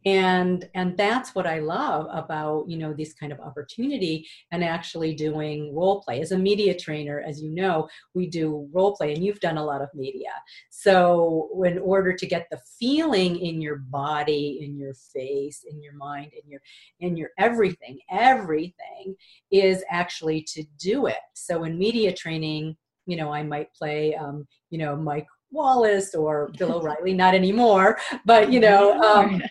And 0.07 0.69
and 0.75 0.97
that's 0.97 1.35
what 1.35 1.47
i 1.47 1.59
love 1.59 2.07
about 2.12 2.69
you 2.69 2.78
know 2.78 2.92
this 2.92 3.12
kind 3.12 3.33
of 3.33 3.40
opportunity 3.40 4.26
and 4.52 4.64
actually 4.64 5.14
doing 5.14 5.75
role 5.75 6.02
play. 6.02 6.21
As 6.21 6.33
a 6.33 6.38
media 6.38 6.76
trainer 6.76 7.23
as 7.26 7.40
you 7.40 7.50
know 7.50 7.88
we 8.14 8.26
do 8.26 8.69
role 8.73 8.97
play 8.97 9.12
and 9.14 9.25
you've 9.25 9.40
done 9.40 9.57
a 9.57 9.64
lot 9.64 9.83
of 9.83 9.88
media. 9.95 10.30
So 10.71 11.50
in 11.64 11.78
order 11.78 12.12
to 12.12 12.26
get 12.26 12.49
the 12.50 12.61
feeling 12.78 13.38
in 13.38 13.61
your 13.61 13.76
body 13.76 14.61
in 14.62 14.76
your 14.76 14.95
face 14.95 15.64
in 15.71 15.83
your 15.83 15.95
mind 15.95 16.33
in 16.33 16.50
your 16.50 16.61
in 17.00 17.16
your 17.16 17.30
everything 17.38 17.99
everything 18.11 19.14
is 19.50 19.85
actually 19.90 20.42
to 20.42 20.64
do 20.78 21.07
it. 21.07 21.16
So 21.35 21.64
in 21.64 21.78
media 21.78 22.12
training 22.12 22.76
you 23.07 23.16
know 23.16 23.33
i 23.33 23.42
might 23.42 23.73
play 23.75 24.14
um, 24.14 24.47
you 24.71 24.78
know 24.78 24.95
mike 24.95 25.26
Wallace 25.50 26.14
or 26.14 26.50
Bill 26.59 26.75
O'Reilly, 26.75 27.14
not 27.14 27.35
anymore, 27.35 27.99
but 28.25 28.52
you 28.52 28.61
know, 28.61 29.00
um, 29.02 29.42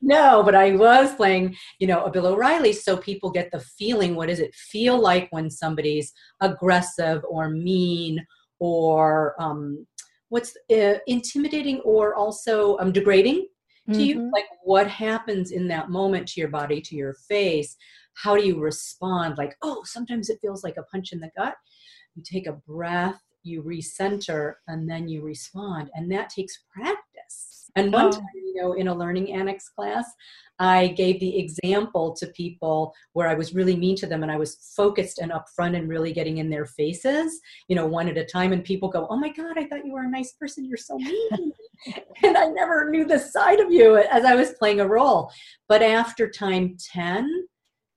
no, 0.00 0.42
but 0.42 0.54
I 0.54 0.74
was 0.76 1.14
playing, 1.14 1.56
you 1.78 1.86
know, 1.86 2.04
a 2.04 2.10
Bill 2.10 2.26
O'Reilly, 2.26 2.72
so 2.72 2.96
people 2.96 3.30
get 3.30 3.50
the 3.50 3.60
feeling. 3.60 4.14
What 4.14 4.28
does 4.28 4.40
it 4.40 4.54
feel 4.54 4.98
like 4.98 5.28
when 5.30 5.50
somebody's 5.50 6.12
aggressive 6.40 7.22
or 7.28 7.50
mean 7.50 8.24
or 8.58 9.34
um, 9.38 9.86
what's 10.30 10.56
uh, 10.72 10.94
intimidating 11.06 11.80
or 11.80 12.14
also 12.14 12.78
um, 12.78 12.92
degrading 12.92 13.48
to 13.88 13.92
mm-hmm. 13.92 14.00
you? 14.00 14.30
Like 14.32 14.46
what 14.62 14.86
happens 14.88 15.50
in 15.50 15.68
that 15.68 15.90
moment 15.90 16.28
to 16.28 16.40
your 16.40 16.50
body, 16.50 16.80
to 16.80 16.96
your 16.96 17.14
face? 17.28 17.76
How 18.14 18.36
do 18.36 18.44
you 18.44 18.58
respond? 18.58 19.38
Like, 19.38 19.56
oh, 19.62 19.82
sometimes 19.84 20.28
it 20.28 20.38
feels 20.40 20.64
like 20.64 20.76
a 20.76 20.82
punch 20.84 21.12
in 21.12 21.20
the 21.20 21.30
gut. 21.36 21.54
You 22.14 22.22
take 22.24 22.46
a 22.46 22.60
breath, 22.66 23.20
you 23.48 23.62
recenter, 23.62 24.54
and 24.68 24.88
then 24.88 25.08
you 25.08 25.22
respond, 25.22 25.90
and 25.94 26.10
that 26.12 26.30
takes 26.30 26.62
practice 26.74 27.58
and 27.76 27.92
one 27.92 28.06
oh. 28.06 28.10
time, 28.10 28.26
you 28.34 28.60
know, 28.60 28.72
in 28.72 28.88
a 28.88 28.94
learning 28.94 29.32
annex 29.32 29.68
class, 29.68 30.04
I 30.58 30.88
gave 30.88 31.20
the 31.20 31.38
example 31.38 32.14
to 32.16 32.26
people 32.28 32.92
where 33.12 33.28
I 33.28 33.34
was 33.34 33.54
really 33.54 33.76
mean 33.76 33.94
to 33.96 34.06
them 34.06 34.24
and 34.24 34.32
I 34.32 34.36
was 34.36 34.72
focused 34.76 35.20
and 35.20 35.30
upfront 35.30 35.76
and 35.76 35.88
really 35.88 36.12
getting 36.12 36.38
in 36.38 36.50
their 36.50 36.66
faces, 36.66 37.40
you 37.68 37.76
know, 37.76 37.86
one 37.86 38.08
at 38.08 38.18
a 38.18 38.24
time. 38.24 38.52
And 38.52 38.64
people 38.64 38.88
go, 38.88 39.06
Oh 39.08 39.16
my 39.16 39.28
God, 39.28 39.56
I 39.56 39.66
thought 39.66 39.86
you 39.86 39.92
were 39.92 40.02
a 40.02 40.10
nice 40.10 40.32
person. 40.32 40.64
You're 40.64 40.76
so 40.76 40.98
mean. 40.98 41.52
and 42.24 42.36
I 42.36 42.46
never 42.46 42.90
knew 42.90 43.04
this 43.04 43.32
side 43.32 43.60
of 43.60 43.70
you 43.70 43.96
as 43.96 44.24
I 44.24 44.34
was 44.34 44.54
playing 44.58 44.80
a 44.80 44.88
role. 44.88 45.30
But 45.68 45.82
after 45.82 46.28
time 46.28 46.76
10, 46.92 47.37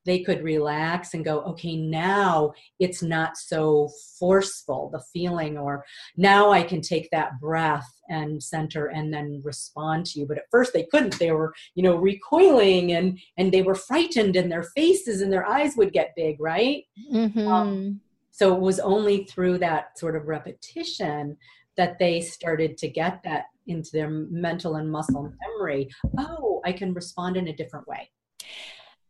they 0.06 0.20
could 0.20 0.44
relax 0.44 1.14
and 1.14 1.24
go, 1.24 1.42
okay, 1.42 1.76
now 1.76 2.54
it's 2.80 3.04
not 3.04 3.38
so 3.38 3.90
forceful, 4.20 4.90
the 4.92 5.04
feeling, 5.14 5.58
or 5.58 5.86
now 6.18 6.52
I 6.52 6.64
can 6.64 6.82
take 6.82 7.10
that 7.12 7.40
breath 7.40 7.88
and 8.10 8.42
center 8.42 8.88
and 8.88 9.14
then 9.14 9.42
respond 9.44 10.06
to 10.08 10.20
you. 10.20 10.26
But 10.28 10.38
at 10.38 10.50
first 10.52 10.74
they 10.74 10.88
couldn't. 10.92 11.20
They 11.20 11.32
were, 11.32 11.54
you 11.76 11.84
know, 11.84 11.96
recoiling 11.96 12.94
and 12.94 13.20
and 13.38 13.52
they 13.52 13.62
were 13.62 13.76
frightened 13.76 14.36
and 14.36 14.52
their 14.52 14.64
faces 14.76 15.22
and 15.22 15.32
their 15.32 15.48
eyes 15.48 15.76
would 15.78 15.94
get 15.94 16.16
big, 16.16 16.40
right? 16.40 16.84
Mm-hmm. 17.14 17.48
Um, 17.48 18.02
so 18.32 18.56
it 18.56 18.62
was 18.62 18.80
only 18.80 19.26
through 19.26 19.60
that 19.60 20.00
sort 20.00 20.16
of 20.16 20.28
repetition 20.28 21.38
that 21.78 22.00
they 22.00 22.22
started 22.22 22.78
to 22.78 22.88
get 22.88 23.22
that 23.24 23.46
into 23.68 23.92
their 23.94 24.10
mental 24.10 24.76
and 24.76 24.92
muscle 24.92 25.32
memory. 25.42 25.90
Oh, 26.18 26.62
I 26.66 26.72
can 26.72 26.94
respond 26.94 27.38
in 27.38 27.48
a 27.48 27.56
different 27.56 27.88
way. 27.88 28.10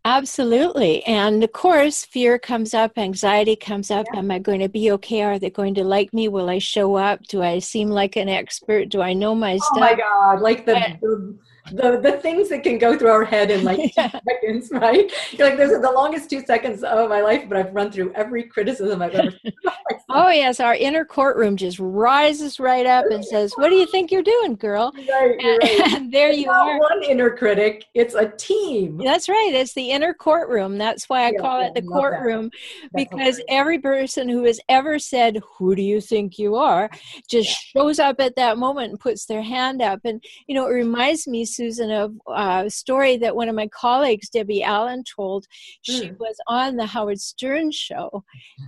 Absolutely. 0.04 1.04
And 1.04 1.44
of 1.44 1.52
course, 1.52 2.06
fear 2.06 2.40
comes 2.40 2.74
up, 2.74 2.98
anxiety 2.98 3.56
comes 3.56 3.92
up. 3.92 4.08
Yeah. 4.12 4.20
Am 4.20 4.32
I 4.32 4.40
going 4.40 4.60
to 4.62 4.70
be 4.70 4.92
okay? 4.92 5.22
Are 5.22 5.38
they 5.38 5.52
going 5.52 5.76
to 5.76 5.84
like 5.84 6.12
me? 6.12 6.28
Will 6.28 6.50
I 6.50 6.58
show 6.58 6.96
up? 6.96 7.22
Do 7.28 7.44
I 7.44 7.60
seem 7.60 7.90
like 7.90 8.16
an 8.16 8.28
expert? 8.28 8.90
Do 8.90 9.02
I 9.02 9.14
know 9.14 9.36
my 9.36 9.54
oh 9.54 9.58
stuff? 9.58 9.78
Oh 9.78 9.80
my 9.80 9.96
God. 9.96 10.42
Like 10.42 10.66
the, 10.66 10.74
the 11.02 11.38
the 11.72 12.00
the 12.02 12.14
things 12.14 12.50
that 12.50 12.64
can 12.64 12.78
go 12.78 12.98
through 12.98 13.10
our 13.10 13.24
head 13.24 13.52
in 13.52 13.64
like 13.64 13.94
yeah. 13.98 14.10
two 14.10 14.20
seconds, 14.28 14.72
right? 14.72 15.12
You're 15.32 15.50
like, 15.50 15.58
this 15.58 15.72
is 15.72 15.82
the 15.82 15.92
longest 15.92 16.30
two 16.30 16.44
seconds 16.46 16.84
of 16.84 17.10
my 17.10 17.22
life, 17.22 17.48
but 17.48 17.58
I've 17.58 17.74
run 17.74 17.92
through 17.92 18.14
every 18.14 18.44
criticism 18.44 19.02
I've 19.02 19.14
ever. 19.14 19.32
oh 20.10 20.30
yes, 20.30 20.60
our 20.60 20.76
inner 20.76 21.06
courtroom 21.06 21.56
just 21.56 21.80
rises 21.80 22.60
right 22.60 22.86
up 22.86 23.06
and 23.10 23.24
says, 23.24 23.54
"What 23.56 23.70
do 23.70 23.76
you 23.76 23.86
think 23.88 24.12
you're 24.12 24.24
doing, 24.24 24.56
girl?" 24.56 24.92
Right, 24.96 25.36
and, 25.40 25.60
right. 25.62 25.94
and 25.94 26.12
there 26.12 26.30
it's 26.30 26.40
you 26.40 26.50
are. 26.50 26.80
One 26.80 27.04
inner 27.04 27.30
critic; 27.30 27.86
it's 27.94 28.16
a 28.16 28.30
team. 28.30 28.98
That's 28.98 29.30
right. 29.30 29.52
It's 29.54 29.74
the 29.74 29.92
inner 29.92 30.14
courtroom. 30.14 30.78
That's 30.78 31.08
why 31.10 31.28
I 31.28 31.32
yeah, 31.32 31.40
call 31.40 31.62
it 31.62 31.74
the 31.76 31.84
courtroom, 31.84 32.52
because 32.96 33.42
every 33.48 33.80
person 33.80 34.28
who 34.28 34.44
has 34.46 34.60
ever 34.68 35.00
said, 35.00 35.42
"Who 35.58 35.76
do 35.76 35.82
you 35.82 36.02
think 36.02 36.40
you 36.40 36.56
are?" 36.56 36.90
just 37.30 37.50
yeah. 37.50 37.82
shows 37.82 38.00
up 38.00 38.20
at 38.20 38.36
that 38.36 38.58
moment 38.58 38.92
and 38.92 39.00
puts 39.00 39.26
their 39.26 39.42
hand 39.42 39.82
up, 39.82 40.02
and 40.04 40.24
you 40.48 40.56
know, 40.56 40.66
it 40.66 40.74
reminds 40.74 41.28
me 41.28 41.46
Susan, 41.52 41.92
of 41.92 42.16
uh, 42.28 42.64
a 42.66 42.70
story 42.70 43.18
that 43.18 43.36
one 43.36 43.50
of 43.50 43.56
my 43.56 43.68
colleagues, 43.68 44.30
Debbie 44.30 44.64
Allen, 44.64 45.04
told. 45.04 45.46
She 45.82 46.10
mm. 46.10 46.20
was 46.20 46.36
on 46.48 46.76
the 46.76 46.86
Howard 46.86 47.20
Stern 47.20 47.72
show, 47.72 48.24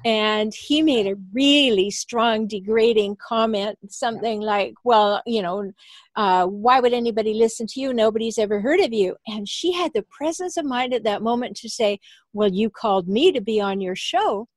and 0.06 0.54
he 0.54 0.82
made 0.82 1.08
a 1.08 1.16
really 1.34 1.90
strong, 1.92 2.48
degrading 2.48 3.18
comment, 3.18 3.78
something 3.90 4.42
like, 4.42 4.74
Well, 4.84 5.22
you 5.26 5.42
know, 5.42 5.72
uh, 6.16 6.46
why 6.46 6.80
would 6.80 6.94
anybody 6.94 7.34
listen 7.34 7.68
to 7.68 7.80
you? 7.80 7.94
Nobody's 7.94 8.38
ever 8.38 8.62
heard 8.62 8.80
of 8.80 8.94
you. 8.94 9.16
And 9.28 9.48
she 9.48 9.72
had 9.72 9.92
the 9.94 10.06
presence 10.10 10.58
of 10.58 10.66
mind 10.66 10.94
at 10.94 11.04
that 11.04 11.22
moment 11.22 11.58
to 11.58 11.70
say, 11.70 12.00
Well, 12.34 12.50
you 12.50 12.70
called 12.70 13.08
me 13.08 13.32
to 13.32 13.42
be 13.42 13.60
on 13.60 13.82
your 13.82 13.96
show. 13.96 14.48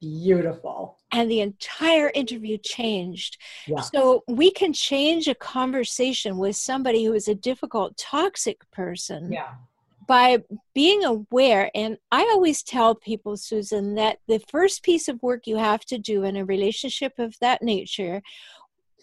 Beautiful 0.00 0.97
and 1.10 1.30
the 1.30 1.40
entire 1.40 2.10
interview 2.14 2.58
changed. 2.58 3.38
Yeah. 3.66 3.80
So 3.80 4.24
we 4.28 4.50
can 4.50 4.72
change 4.72 5.26
a 5.28 5.34
conversation 5.34 6.38
with 6.38 6.56
somebody 6.56 7.04
who 7.04 7.14
is 7.14 7.28
a 7.28 7.34
difficult, 7.34 7.96
toxic 7.96 8.58
person. 8.70 9.32
Yeah. 9.32 9.54
by 10.06 10.42
being 10.74 11.04
aware, 11.04 11.70
and 11.74 11.98
I 12.10 12.22
always 12.32 12.62
tell 12.62 12.94
people, 12.94 13.36
Susan, 13.36 13.94
that 13.96 14.18
the 14.26 14.40
first 14.48 14.82
piece 14.82 15.06
of 15.06 15.22
work 15.22 15.46
you 15.46 15.56
have 15.56 15.84
to 15.86 15.98
do 15.98 16.24
in 16.24 16.34
a 16.36 16.44
relationship 16.46 17.18
of 17.18 17.38
that 17.40 17.62
nature, 17.62 18.22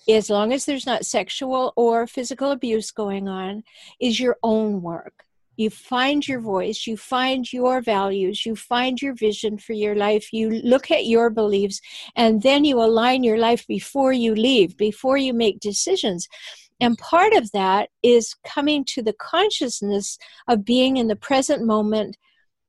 as 0.10 0.30
long 0.30 0.52
as 0.52 0.66
there's 0.66 0.86
not 0.86 1.06
sexual 1.06 1.74
or 1.76 2.08
physical 2.08 2.52
abuse 2.52 2.92
going 2.92 3.28
on, 3.28 3.64
is 4.00 4.20
your 4.20 4.38
own 4.42 4.82
work 4.82 5.26
you 5.58 5.70
find 5.70 6.28
your 6.28 6.40
voice, 6.40 6.86
you 6.86 6.98
find 6.98 7.52
your 7.52 7.82
values, 7.82 8.46
you 8.46 8.56
find 8.56 9.02
your 9.02 9.14
vision 9.14 9.58
for 9.58 9.74
your 9.74 9.96
life, 9.96 10.32
you 10.34 10.50
look 10.50 10.92
at 10.92 11.06
your 11.06 11.30
beliefs, 11.30 11.80
and 12.16 12.42
then 12.42 12.66
you 12.66 12.80
align 12.80 13.24
your 13.24 13.38
life 13.38 13.66
before 13.68 14.14
you 14.14 14.36
leave, 14.36 14.78
before 14.78 15.18
you 15.18 15.34
make 15.34 15.60
decisions. 15.60 16.28
And 16.82 16.98
part 16.98 17.34
of 17.34 17.52
that 17.52 17.90
is 18.04 18.36
coming 18.46 18.84
to 18.90 19.02
the 19.02 19.14
consciousness 19.14 20.18
of 20.48 20.66
being 20.66 20.98
in 20.98 21.08
the 21.08 21.16
present 21.16 21.66
moment 21.66 22.18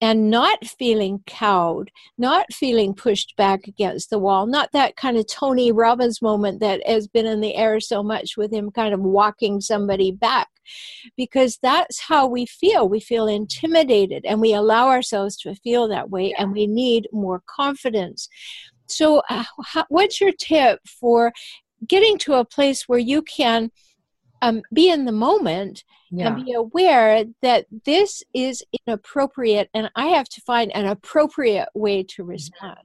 and 0.00 0.30
not 0.30 0.64
feeling 0.64 1.22
cowed, 1.26 1.90
not 2.18 2.52
feeling 2.52 2.94
pushed 2.94 3.34
back 3.36 3.66
against 3.66 4.10
the 4.10 4.18
wall, 4.18 4.46
not 4.46 4.70
that 4.72 4.96
kind 4.96 5.16
of 5.16 5.26
Tony 5.26 5.72
Robbins 5.72 6.20
moment 6.20 6.60
that 6.60 6.86
has 6.86 7.08
been 7.08 7.26
in 7.26 7.40
the 7.40 7.54
air 7.54 7.80
so 7.80 8.02
much 8.02 8.36
with 8.36 8.52
him 8.52 8.70
kind 8.70 8.92
of 8.92 9.00
walking 9.00 9.60
somebody 9.60 10.12
back 10.12 10.48
because 11.16 11.58
that's 11.62 12.00
how 12.00 12.26
we 12.26 12.46
feel. 12.46 12.88
We 12.88 13.00
feel 13.00 13.26
intimidated 13.26 14.24
and 14.24 14.40
we 14.40 14.52
allow 14.52 14.88
ourselves 14.88 15.36
to 15.38 15.54
feel 15.56 15.88
that 15.88 16.10
way 16.10 16.34
and 16.38 16.52
we 16.52 16.66
need 16.66 17.08
more 17.12 17.42
confidence. 17.46 18.28
So, 18.88 19.22
uh, 19.28 19.44
how, 19.64 19.84
what's 19.88 20.20
your 20.20 20.32
tip 20.32 20.80
for 20.86 21.32
getting 21.86 22.18
to 22.18 22.34
a 22.34 22.44
place 22.44 22.88
where 22.88 22.98
you 22.98 23.22
can 23.22 23.70
um, 24.42 24.62
be 24.72 24.90
in 24.90 25.04
the 25.04 25.12
moment 25.12 25.84
yeah. 26.10 26.28
and 26.28 26.44
be 26.44 26.52
aware 26.52 27.24
that 27.42 27.66
this 27.84 28.22
is 28.34 28.62
inappropriate 28.86 29.68
and 29.74 29.90
I 29.96 30.06
have 30.06 30.28
to 30.30 30.40
find 30.42 30.74
an 30.74 30.86
appropriate 30.86 31.68
way 31.74 32.02
to 32.04 32.24
respond? 32.24 32.78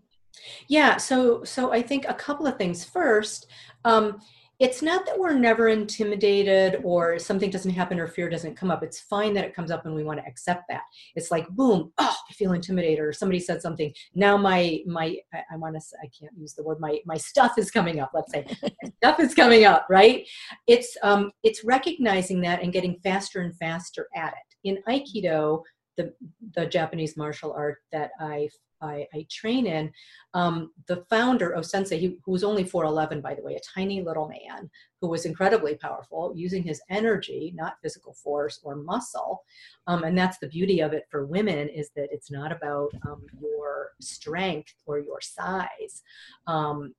Yeah, 0.68 0.98
so 0.98 1.44
so 1.44 1.72
I 1.72 1.82
think 1.82 2.06
a 2.08 2.14
couple 2.14 2.48
of 2.48 2.58
things. 2.58 2.84
First, 2.84 3.48
um, 3.86 4.20
it's 4.62 4.84
not 4.84 5.08
that 5.08 5.18
we're 5.18 5.34
never 5.34 5.70
intimidated 5.70 6.82
or 6.84 7.18
something 7.18 7.50
doesn't 7.50 7.72
happen 7.72 8.00
or 8.00 8.08
fear 8.08 8.30
doesn't 8.30 8.56
come 8.56 8.70
up. 8.70 8.84
It's 8.84 9.00
fine 9.00 9.34
that 9.34 9.44
it 9.44 9.56
comes 9.56 9.72
up 9.72 9.88
and 9.88 9.96
we 9.96 10.04
want 10.04 10.20
to 10.20 10.28
accept 10.28 10.66
that. 10.70 10.84
It's 11.16 11.32
like 11.32 11.50
boom, 11.50 11.92
oh, 11.98 12.16
I 12.30 12.34
feel 12.34 12.54
intimidated 12.54 13.00
or 13.00 13.12
somebody 13.12 13.40
said 13.40 13.60
something. 13.60 13.92
Now 14.14 14.38
my 14.38 14.82
my 14.86 15.18
I, 15.34 15.40
I 15.54 15.58
want 15.58 15.76
to 15.76 15.82
I 16.04 16.08
can't 16.18 16.32
use 16.38 16.54
the 16.54 16.62
word 16.62 16.80
my 16.80 17.00
my 17.08 17.18
stuff 17.18 17.58
is 17.58 17.72
coming 17.72 18.00
up. 18.00 18.12
Let's 18.14 18.32
say 18.32 18.46
stuff 18.98 19.20
is 19.20 19.34
coming 19.34 19.66
up, 19.66 19.88
right? 19.90 20.28
It's 20.68 20.96
um 21.02 21.32
it's 21.42 21.64
recognizing 21.64 22.40
that 22.42 22.62
and 22.62 22.72
getting 22.72 23.00
faster 23.00 23.42
and 23.42 23.58
faster 23.58 24.10
at 24.16 24.34
it. 24.34 24.70
In 24.70 24.78
Aikido, 24.88 25.64
the 26.02 26.14
the 26.56 26.66
Japanese 26.66 27.16
martial 27.18 27.54
art 27.54 27.80
that 27.92 28.12
I 28.20 28.50
I, 28.82 29.08
I 29.14 29.26
train 29.30 29.68
in, 29.68 29.92
um, 30.34 30.72
the 30.88 31.06
founder 31.10 31.52
of 31.52 31.66
Sensei, 31.66 32.00
he, 32.00 32.18
who 32.26 32.32
was 32.32 32.44
only 32.44 32.64
4'11, 32.64 33.22
by 33.22 33.36
the 33.36 33.44
way, 33.44 33.56
a 33.56 33.80
tiny 33.80 34.02
little 34.02 34.28
man 34.28 34.70
who 35.00 35.08
was 35.08 35.26
incredibly 35.26 35.76
powerful, 35.76 36.34
using 36.36 36.64
his 36.64 36.82
energy, 36.90 37.54
not 37.56 37.78
physical 37.82 38.14
force 38.14 38.60
or 38.64 38.76
muscle. 38.76 39.44
Um, 39.88 40.04
and 40.04 40.18
that's 40.18 40.40
the 40.40 40.48
beauty 40.48 40.80
of 40.80 40.94
it 40.94 41.06
for 41.10 41.26
women 41.26 41.70
is 41.70 41.92
that 41.96 42.10
it's 42.12 42.32
not 42.32 42.52
about 42.52 42.92
um, 43.08 43.26
your 43.40 43.92
strength 44.00 44.74
or 44.86 45.00
your 45.00 45.22
size. 45.22 46.02
Um, 46.48 46.94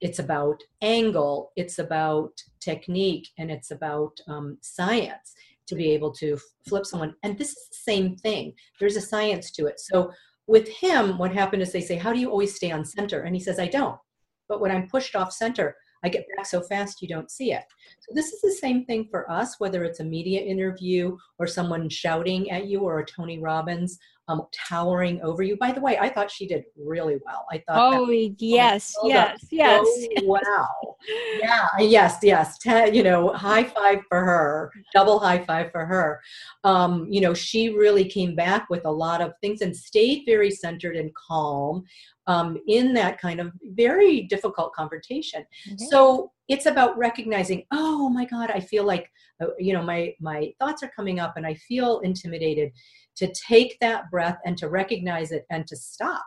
it's 0.00 0.18
about 0.18 0.62
angle, 0.82 1.52
it's 1.56 1.78
about 1.78 2.32
technique, 2.60 3.28
and 3.38 3.50
it's 3.50 3.70
about 3.70 4.20
um, 4.26 4.58
science 4.60 5.34
to 5.66 5.74
be 5.74 5.90
able 5.90 6.12
to 6.12 6.38
flip 6.68 6.86
someone. 6.86 7.14
And 7.22 7.38
this 7.38 7.50
is 7.50 7.68
the 7.70 7.92
same 7.92 8.16
thing. 8.16 8.52
There's 8.80 8.96
a 8.96 9.00
science 9.00 9.50
to 9.52 9.66
it. 9.66 9.80
So 9.80 10.12
with 10.46 10.68
him, 10.68 11.18
what 11.18 11.34
happened 11.34 11.62
is 11.62 11.72
they 11.72 11.80
say, 11.80 11.96
How 11.96 12.12
do 12.12 12.20
you 12.20 12.30
always 12.30 12.54
stay 12.54 12.70
on 12.70 12.84
center? 12.84 13.22
And 13.22 13.34
he 13.34 13.40
says, 13.40 13.58
I 13.58 13.66
don't. 13.66 13.98
But 14.48 14.60
when 14.60 14.70
I'm 14.70 14.88
pushed 14.88 15.16
off 15.16 15.32
center, 15.32 15.74
I 16.04 16.08
get 16.08 16.26
back 16.36 16.46
so 16.46 16.60
fast 16.60 17.02
you 17.02 17.08
don't 17.08 17.30
see 17.30 17.52
it. 17.52 17.64
So 18.00 18.14
this 18.14 18.32
is 18.32 18.40
the 18.40 18.52
same 18.52 18.84
thing 18.84 19.08
for 19.10 19.28
us, 19.30 19.58
whether 19.58 19.82
it's 19.82 20.00
a 20.00 20.04
media 20.04 20.40
interview 20.40 21.16
or 21.38 21.46
someone 21.46 21.88
shouting 21.88 22.50
at 22.50 22.66
you 22.66 22.80
or 22.80 23.00
a 23.00 23.06
Tony 23.06 23.40
Robbins 23.40 23.98
um, 24.28 24.46
towering 24.52 25.20
over 25.22 25.42
you. 25.42 25.56
By 25.56 25.72
the 25.72 25.80
way, 25.80 25.98
I 25.98 26.08
thought 26.08 26.30
she 26.30 26.46
did 26.46 26.64
really 26.76 27.18
well. 27.24 27.46
I 27.50 27.58
thought. 27.58 27.94
Oh 27.94 28.10
yes, 28.10 28.94
yes, 29.04 29.46
yes. 29.50 29.86
Oh, 30.18 30.24
wow. 30.24 30.96
yeah. 31.40 31.68
Yes. 31.78 32.18
Yes. 32.22 32.58
Ten, 32.58 32.94
you 32.94 33.02
know, 33.02 33.32
high 33.32 33.64
five 33.64 34.00
for 34.08 34.24
her. 34.24 34.72
Double 34.94 35.18
high 35.18 35.44
five 35.44 35.70
for 35.70 35.86
her. 35.86 36.20
Um, 36.64 37.06
you 37.08 37.20
know, 37.20 37.34
she 37.34 37.70
really 37.70 38.04
came 38.04 38.34
back 38.34 38.68
with 38.70 38.84
a 38.84 38.90
lot 38.90 39.20
of 39.20 39.32
things 39.40 39.60
and 39.60 39.76
stayed 39.76 40.24
very 40.26 40.50
centered 40.50 40.96
and 40.96 41.10
calm 41.14 41.84
um, 42.26 42.58
in 42.66 42.92
that 42.94 43.20
kind 43.20 43.40
of 43.40 43.52
very 43.62 44.22
difficult 44.22 44.72
confrontation. 44.72 45.44
Mm-hmm. 45.68 45.84
So 45.86 46.32
it's 46.48 46.66
about 46.66 46.96
recognizing, 46.98 47.64
oh 47.72 48.08
my 48.08 48.24
God, 48.24 48.50
I 48.50 48.60
feel 48.60 48.84
like, 48.84 49.10
uh, 49.40 49.48
you 49.58 49.72
know, 49.72 49.82
my 49.82 50.14
my 50.20 50.52
thoughts 50.58 50.82
are 50.82 50.90
coming 50.94 51.20
up, 51.20 51.36
and 51.36 51.46
I 51.46 51.54
feel 51.54 52.00
intimidated. 52.00 52.72
To 53.16 53.32
take 53.32 53.78
that 53.80 54.10
breath 54.10 54.38
and 54.44 54.56
to 54.58 54.68
recognize 54.68 55.32
it 55.32 55.46
and 55.50 55.66
to 55.68 55.76
stop, 55.76 56.24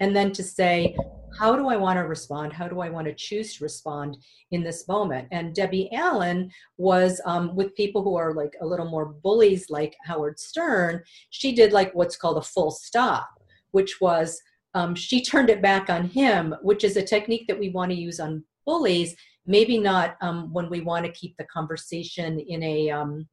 and 0.00 0.14
then 0.14 0.32
to 0.32 0.42
say, 0.42 0.96
how 1.38 1.56
do 1.56 1.68
I 1.68 1.76
want 1.76 1.98
to 1.98 2.02
respond? 2.02 2.52
How 2.52 2.68
do 2.68 2.80
I 2.80 2.90
want 2.90 3.06
to 3.06 3.14
choose 3.14 3.56
to 3.56 3.64
respond 3.64 4.16
in 4.50 4.62
this 4.62 4.86
moment? 4.88 5.28
And 5.32 5.54
Debbie 5.54 5.90
Allen 5.92 6.50
was 6.78 7.20
um, 7.24 7.54
with 7.56 7.74
people 7.74 8.02
who 8.02 8.16
are 8.16 8.34
like 8.34 8.54
a 8.60 8.66
little 8.66 8.88
more 8.88 9.06
bullies, 9.06 9.70
like 9.70 9.96
Howard 10.04 10.38
Stern. 10.38 11.02
She 11.30 11.54
did 11.54 11.72
like 11.72 11.92
what's 11.94 12.16
called 12.16 12.38
a 12.38 12.42
full 12.42 12.70
stop, 12.70 13.28
which 13.72 14.00
was 14.00 14.40
um, 14.74 14.94
she 14.94 15.22
turned 15.22 15.50
it 15.50 15.62
back 15.62 15.88
on 15.88 16.08
him, 16.08 16.54
which 16.62 16.84
is 16.84 16.96
a 16.96 17.02
technique 17.02 17.46
that 17.48 17.58
we 17.58 17.70
want 17.70 17.90
to 17.90 17.96
use 17.96 18.20
on 18.20 18.44
bullies. 18.66 19.14
Maybe 19.46 19.78
not 19.78 20.16
um, 20.20 20.52
when 20.52 20.68
we 20.70 20.80
want 20.80 21.04
to 21.04 21.12
keep 21.12 21.36
the 21.36 21.44
conversation 21.44 22.40
in 22.40 22.62
a 22.62 22.90
um, 22.90 23.28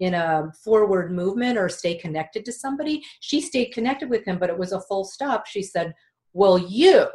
in 0.00 0.14
a 0.14 0.52
forward 0.64 1.12
movement 1.12 1.58
or 1.58 1.68
stay 1.68 1.94
connected 1.96 2.44
to 2.44 2.52
somebody. 2.52 3.04
She 3.20 3.40
stayed 3.40 3.66
connected 3.66 4.08
with 4.08 4.24
him, 4.24 4.38
but 4.38 4.50
it 4.50 4.58
was 4.58 4.72
a 4.72 4.80
full 4.82 5.04
stop. 5.04 5.46
She 5.46 5.62
said, 5.62 5.94
"Well, 6.32 6.58
you." 6.58 7.08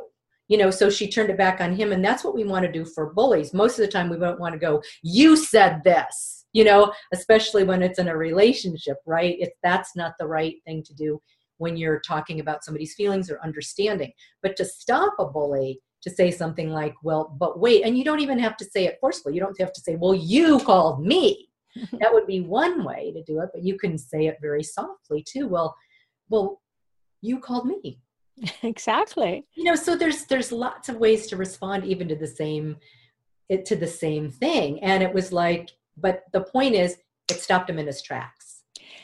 You 0.49 0.57
know, 0.57 0.71
so 0.71 0.89
she 0.89 1.09
turned 1.09 1.29
it 1.29 1.37
back 1.37 1.61
on 1.61 1.73
him, 1.75 1.93
and 1.93 2.03
that's 2.03 2.23
what 2.23 2.35
we 2.35 2.43
want 2.43 2.65
to 2.65 2.71
do 2.71 2.83
for 2.83 3.13
bullies. 3.13 3.53
Most 3.53 3.79
of 3.79 3.85
the 3.85 3.91
time, 3.91 4.09
we 4.09 4.17
don't 4.17 4.39
want 4.39 4.53
to 4.53 4.59
go, 4.59 4.83
"You 5.01 5.37
said 5.37 5.81
this," 5.83 6.45
you 6.51 6.63
know, 6.63 6.93
especially 7.13 7.63
when 7.63 7.81
it's 7.81 7.99
in 7.99 8.09
a 8.09 8.17
relationship, 8.17 8.97
right? 9.05 9.37
If 9.39 9.49
that's 9.63 9.95
not 9.95 10.13
the 10.19 10.27
right 10.27 10.55
thing 10.65 10.83
to 10.83 10.93
do 10.93 11.21
when 11.57 11.77
you're 11.77 12.01
talking 12.01 12.39
about 12.41 12.63
somebody's 12.63 12.93
feelings 12.93 13.31
or 13.31 13.39
understanding. 13.43 14.11
But 14.41 14.57
to 14.57 14.65
stop 14.65 15.13
a 15.17 15.25
bully, 15.25 15.79
to 16.01 16.09
say 16.09 16.29
something 16.29 16.69
like, 16.69 16.93
well, 17.03 17.35
but 17.39 17.59
wait, 17.59 17.83
and 17.83 17.97
you 17.97 18.03
don't 18.03 18.19
even 18.19 18.37
have 18.39 18.57
to 18.57 18.65
say 18.65 18.85
it 18.85 18.97
forcefully. 18.99 19.35
You 19.35 19.41
don't 19.41 19.59
have 19.59 19.71
to 19.71 19.81
say, 19.81 19.95
well, 19.95 20.13
you 20.13 20.59
called 20.59 21.05
me. 21.05 21.49
that 21.93 22.13
would 22.13 22.27
be 22.27 22.41
one 22.41 22.83
way 22.83 23.11
to 23.13 23.23
do 23.23 23.39
it, 23.41 23.49
but 23.53 23.63
you 23.63 23.77
can 23.77 23.97
say 23.97 24.27
it 24.27 24.37
very 24.41 24.63
softly 24.63 25.23
too. 25.27 25.47
Well, 25.47 25.75
well, 26.29 26.61
you 27.21 27.39
called 27.39 27.67
me. 27.67 27.99
Exactly. 28.63 29.45
You 29.55 29.63
know, 29.63 29.75
so 29.75 29.95
there's 29.95 30.25
there's 30.25 30.51
lots 30.51 30.89
of 30.89 30.97
ways 30.97 31.27
to 31.27 31.37
respond 31.37 31.85
even 31.85 32.07
to 32.07 32.15
the 32.15 32.27
same 32.27 32.77
it 33.47 33.65
to 33.65 33.75
the 33.75 33.87
same 33.87 34.31
thing. 34.31 34.81
And 34.81 35.03
it 35.03 35.13
was 35.13 35.31
like, 35.31 35.69
but 35.97 36.23
the 36.31 36.41
point 36.41 36.73
is 36.73 36.97
it 37.29 37.39
stopped 37.39 37.69
him 37.69 37.77
in 37.77 37.85
his 37.85 38.01
tracks 38.01 38.53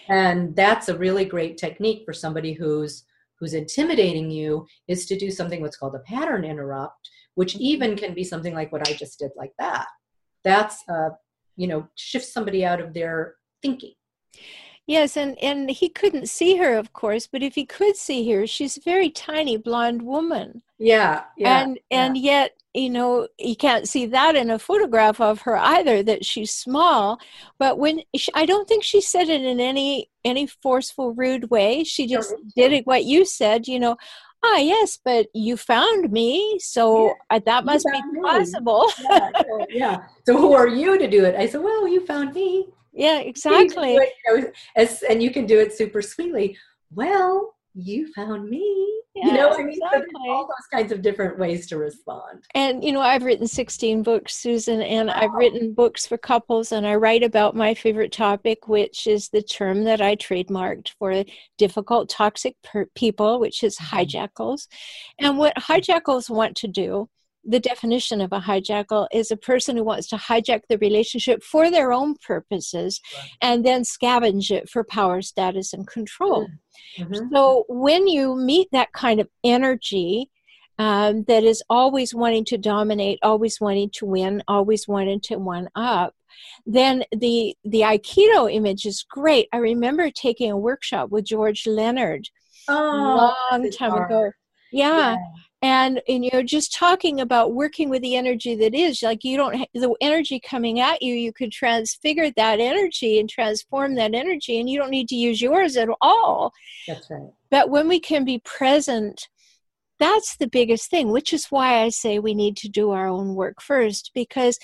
and 0.10 0.56
that's 0.56 0.90
a 0.90 0.98
really 0.98 1.24
great 1.24 1.58
technique 1.58 2.04
for 2.04 2.14
somebody 2.14 2.54
who's 2.54 3.06
who's 3.40 3.54
intimidating 3.54 4.30
you 4.30 4.68
is 4.88 5.06
to 5.06 5.18
do 5.18 5.32
something 5.32 5.62
what's 5.62 5.78
called 5.78 5.96
a 5.96 6.00
pattern 6.00 6.44
interrupt 6.44 7.10
which 7.36 7.54
mm-hmm. 7.54 7.64
even 7.64 7.96
can 7.96 8.14
be 8.14 8.24
something 8.24 8.54
like 8.54 8.72
what 8.72 8.88
i 8.90 8.94
just 8.94 9.20
did 9.20 9.32
like 9.38 9.54
that 9.58 9.88
that's 10.44 10.84
uh 10.90 11.10
you 11.60 11.68
know 11.68 11.88
shift 11.96 12.26
somebody 12.26 12.64
out 12.66 12.82
of 12.82 12.94
their 12.94 13.36
thinking 13.62 13.94
Yes, 14.90 15.18
and, 15.18 15.38
and 15.38 15.70
he 15.70 15.88
couldn't 15.88 16.30
see 16.30 16.58
her, 16.58 16.76
of 16.76 16.94
course, 16.94 17.28
but 17.28 17.44
if 17.44 17.54
he 17.54 17.64
could 17.64 17.96
see 17.96 18.28
her, 18.32 18.48
she's 18.48 18.76
a 18.76 18.82
very 18.82 19.12
tiny 19.12 19.56
blonde 19.56 20.02
woman. 20.02 20.64
Yeah, 20.80 21.26
yeah. 21.38 21.62
And 21.62 21.80
and 21.92 22.18
yeah. 22.18 22.32
yet, 22.32 22.52
you 22.74 22.90
know, 22.90 23.28
you 23.38 23.56
can't 23.56 23.88
see 23.88 24.08
that 24.08 24.36
in 24.36 24.50
a 24.50 24.58
photograph 24.58 25.22
of 25.22 25.42
her 25.42 25.56
either. 25.56 26.02
That 26.02 26.26
she's 26.26 26.52
small, 26.52 27.20
but 27.60 27.78
when 27.78 28.02
she, 28.16 28.32
I 28.34 28.48
don't 28.48 28.68
think 28.68 28.84
she 28.84 29.00
said 29.00 29.30
it 29.30 29.44
in 29.44 29.60
any 29.60 30.10
any 30.26 30.48
forceful, 30.48 31.14
rude 31.14 31.52
way. 31.52 31.84
She 31.84 32.08
just 32.08 32.34
did 32.56 32.74
it 32.74 32.88
what 32.88 33.06
you 33.06 33.26
said. 33.26 33.68
You 33.68 33.80
know, 33.80 33.98
ah 34.44 34.58
yes 34.58 34.98
but 35.04 35.28
you 35.34 35.58
found 35.58 36.12
me 36.12 36.58
so 36.60 37.14
yeah, 37.32 37.40
that 37.40 37.66
must 37.66 37.86
be 37.92 38.02
me. 38.12 38.22
possible. 38.22 38.90
Yeah, 39.10 39.30
yeah, 39.70 39.98
so 40.26 40.38
who 40.38 40.54
are 40.54 40.68
you 40.68 40.98
to 40.98 41.08
do 41.08 41.26
it? 41.26 41.36
I 41.36 41.46
said 41.48 41.62
well 41.62 41.88
you 41.88 42.06
found 42.06 42.34
me. 42.34 42.70
Yeah 42.94 43.20
exactly. 43.32 43.98
and 45.10 45.22
you 45.22 45.32
can 45.32 45.46
do 45.46 45.60
it 45.60 45.74
super 45.74 46.02
sweetly. 46.02 46.58
Well 46.94 47.56
you 47.80 48.12
found 48.14 48.50
me. 48.50 48.86
Yeah, 49.16 49.26
you 49.26 49.34
know, 49.34 49.50
I 49.52 49.58
mean, 49.58 49.70
exactly. 49.70 50.06
so 50.14 50.32
all 50.32 50.44
those 50.44 50.68
kinds 50.72 50.92
of 50.92 51.02
different 51.02 51.40
ways 51.40 51.68
to 51.68 51.78
respond. 51.78 52.44
And 52.54 52.84
you 52.84 52.92
know, 52.92 53.02
I've 53.02 53.24
written 53.24 53.48
16 53.48 54.04
books, 54.04 54.36
Susan, 54.36 54.82
and 54.82 55.08
wow. 55.08 55.16
I've 55.16 55.34
written 55.34 55.74
books 55.74 56.06
for 56.06 56.18
couples, 56.18 56.72
and 56.72 56.86
I 56.86 56.96
write 56.96 57.24
about 57.24 57.56
my 57.56 57.74
favorite 57.74 58.12
topic, 58.12 58.68
which 58.68 59.08
is 59.08 59.30
the 59.30 59.42
term 59.42 59.84
that 59.86 60.00
I 60.00 60.16
trademarked 60.16 60.90
for 61.00 61.24
difficult, 61.58 62.10
toxic 62.10 62.56
per- 62.64 62.86
people, 62.96 63.40
which 63.40 63.64
is 63.64 63.78
mm-hmm. 63.78 64.46
And 65.20 65.38
what 65.38 65.56
hijackals 65.58 66.30
want 66.30 66.56
to 66.58 66.68
do 66.68 67.10
the 67.44 67.60
definition 67.60 68.22
of 68.22 68.32
a 68.32 68.40
hijackal 68.40 69.08
is 69.12 69.32
a 69.32 69.38
person 69.38 69.78
who 69.78 69.84
wants 69.84 70.08
to 70.10 70.18
hijack 70.18 70.62
the 70.70 70.78
relationship 70.78 71.44
for 71.44 71.72
their 71.72 71.92
own 71.92 72.16
purposes 72.26 73.00
right. 73.16 73.30
and 73.42 73.66
then 73.66 73.82
scavenge 73.84 74.52
it 74.52 74.70
for 74.70 74.84
power, 74.84 75.22
status, 75.22 75.74
and 75.74 75.88
control. 75.88 76.48
Mm-hmm. 76.98 77.34
So 77.34 77.66
when 77.70 78.08
you 78.08 78.36
meet 78.36 78.68
that 78.72 78.92
kind 78.92 79.20
of 79.20 79.30
energy, 79.44 80.30
um, 80.78 81.24
that 81.24 81.44
is 81.44 81.62
always 81.70 82.16
wanting 82.16 82.46
to 82.46 82.58
dominate, 82.58 83.20
always 83.22 83.60
wanting 83.60 83.90
to 83.96 84.06
win, 84.06 84.42
always 84.48 84.88
wanting 84.88 85.20
to 85.22 85.38
one 85.38 85.68
up, 85.76 86.16
then 86.66 87.04
the 87.12 87.54
the 87.66 87.82
Aikido 87.82 88.52
image 88.52 88.86
is 88.86 89.06
great. 89.10 89.50
I 89.52 89.58
remember 89.58 90.10
taking 90.10 90.52
a 90.52 90.58
workshop 90.58 91.10
with 91.10 91.26
George 91.26 91.68
Leonard 91.68 92.30
oh, 92.70 93.36
long 93.52 93.72
time 93.72 93.94
ago. 93.94 94.32
Yeah. 94.72 95.16
yeah 95.16 95.18
and 95.62 96.02
and 96.08 96.24
you 96.24 96.32
know 96.32 96.42
just 96.42 96.74
talking 96.74 97.20
about 97.20 97.54
working 97.54 97.90
with 97.90 98.02
the 98.02 98.16
energy 98.16 98.56
that 98.56 98.74
is 98.74 99.02
like 99.04 99.24
you 99.24 99.36
don't 99.36 99.68
the 99.74 99.94
energy 100.00 100.40
coming 100.40 100.80
at 100.80 101.02
you 101.02 101.14
you 101.14 101.34
could 101.34 101.52
transfigure 101.52 102.32
that 102.32 102.60
energy 102.60 103.20
and 103.20 103.30
transform 103.30 103.96
that 103.96 104.14
energy 104.14 104.60
and 104.60 104.70
you 104.70 104.80
don't 104.80 104.90
need 104.90 105.10
to 105.10 105.16
use 105.16 105.42
yours 105.42 105.76
at 105.76 105.90
all. 106.02 106.54
That's 106.88 107.10
right. 107.10 107.30
But 107.52 107.70
when 107.70 107.88
we 107.88 108.00
can 108.00 108.24
be 108.24 108.40
present 108.40 109.28
that's 110.00 110.38
the 110.38 110.48
biggest 110.48 110.90
thing 110.90 111.12
which 111.12 111.34
is 111.34 111.48
why 111.48 111.82
i 111.82 111.90
say 111.90 112.20
we 112.20 112.34
need 112.34 112.56
to 112.56 112.70
do 112.70 112.92
our 112.92 113.08
own 113.08 113.36
work 113.36 113.62
first 113.62 114.12
because 114.16 114.58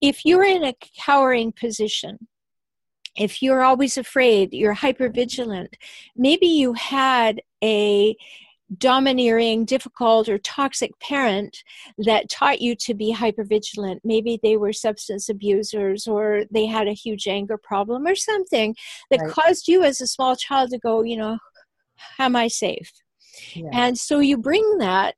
if 0.00 0.24
you're 0.24 0.44
in 0.44 0.62
a 0.62 0.74
cowering 0.98 1.52
position 1.52 2.28
if 3.16 3.42
you're 3.42 3.62
always 3.62 3.96
afraid 3.96 4.52
you're 4.52 4.74
hyper 4.74 5.08
vigilant 5.08 5.76
maybe 6.16 6.46
you 6.46 6.74
had 6.74 7.40
a 7.62 8.14
domineering, 8.78 9.64
difficult, 9.64 10.28
or 10.28 10.38
toxic 10.38 10.98
parent 11.00 11.62
that 11.98 12.28
taught 12.28 12.60
you 12.60 12.74
to 12.76 12.94
be 12.94 13.14
hypervigilant. 13.14 14.00
Maybe 14.04 14.38
they 14.42 14.56
were 14.56 14.72
substance 14.72 15.28
abusers 15.28 16.06
or 16.06 16.44
they 16.50 16.66
had 16.66 16.88
a 16.88 16.92
huge 16.92 17.26
anger 17.26 17.58
problem 17.58 18.06
or 18.06 18.14
something 18.14 18.74
that 19.10 19.20
right. 19.20 19.30
caused 19.30 19.68
you 19.68 19.82
as 19.82 20.00
a 20.00 20.06
small 20.06 20.36
child 20.36 20.70
to 20.70 20.78
go, 20.78 21.02
you 21.02 21.16
know, 21.16 21.38
am 22.18 22.36
I 22.36 22.48
safe? 22.48 22.92
Yeah. 23.54 23.70
And 23.72 23.98
so 23.98 24.20
you 24.20 24.36
bring 24.36 24.78
that 24.78 25.16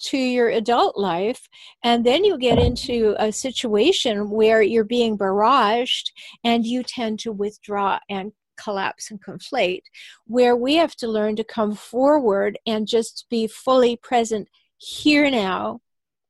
to 0.00 0.16
your 0.16 0.48
adult 0.48 0.96
life 0.96 1.48
and 1.82 2.06
then 2.06 2.24
you 2.24 2.38
get 2.38 2.58
into 2.58 3.16
a 3.18 3.32
situation 3.32 4.30
where 4.30 4.62
you're 4.62 4.84
being 4.84 5.18
barraged 5.18 6.12
and 6.44 6.64
you 6.64 6.82
tend 6.82 7.18
to 7.20 7.32
withdraw 7.32 7.98
and 8.08 8.32
collapse 8.58 9.10
and 9.10 9.22
conflate, 9.22 9.82
where 10.26 10.56
we 10.56 10.74
have 10.74 10.94
to 10.96 11.08
learn 11.08 11.36
to 11.36 11.44
come 11.44 11.74
forward 11.74 12.58
and 12.66 12.86
just 12.86 13.26
be 13.30 13.46
fully 13.46 13.96
present 13.96 14.48
here 14.78 15.30
now. 15.30 15.80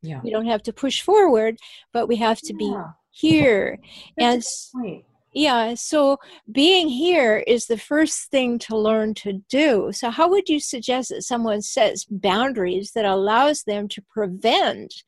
Yeah. 0.03 0.21
We 0.23 0.31
don't 0.31 0.47
have 0.47 0.63
to 0.65 0.73
push 0.73 1.03
forward, 1.03 1.59
but 1.93 2.07
we 2.07 2.17
have 2.17 2.41
to 2.43 2.53
yeah. 2.53 2.59
be 2.59 2.75
here. 3.11 3.79
That's 4.17 4.71
and 4.75 5.03
yeah, 5.33 5.75
so 5.75 6.19
being 6.51 6.89
here 6.89 7.45
is 7.47 7.67
the 7.67 7.79
first 7.79 8.31
thing 8.31 8.59
to 8.61 8.77
learn 8.77 9.15
to 9.15 9.45
do. 9.49 9.91
So 9.93 10.11
how 10.11 10.29
would 10.29 10.49
you 10.49 10.59
suggest 10.59 11.11
that 11.11 11.23
someone 11.23 11.63
sets 11.63 12.07
boundaries 12.07 12.93
that 12.93 13.05
allows 13.05 13.63
them 13.63 13.89
to 13.89 14.03
prevent 14.03 15.03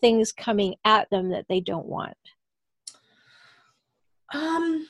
things 0.00 0.32
coming 0.32 0.76
at 0.84 1.08
them 1.10 1.30
that 1.30 1.46
they 1.48 1.60
don't 1.60 1.86
want? 1.86 2.16
Um 4.32 4.88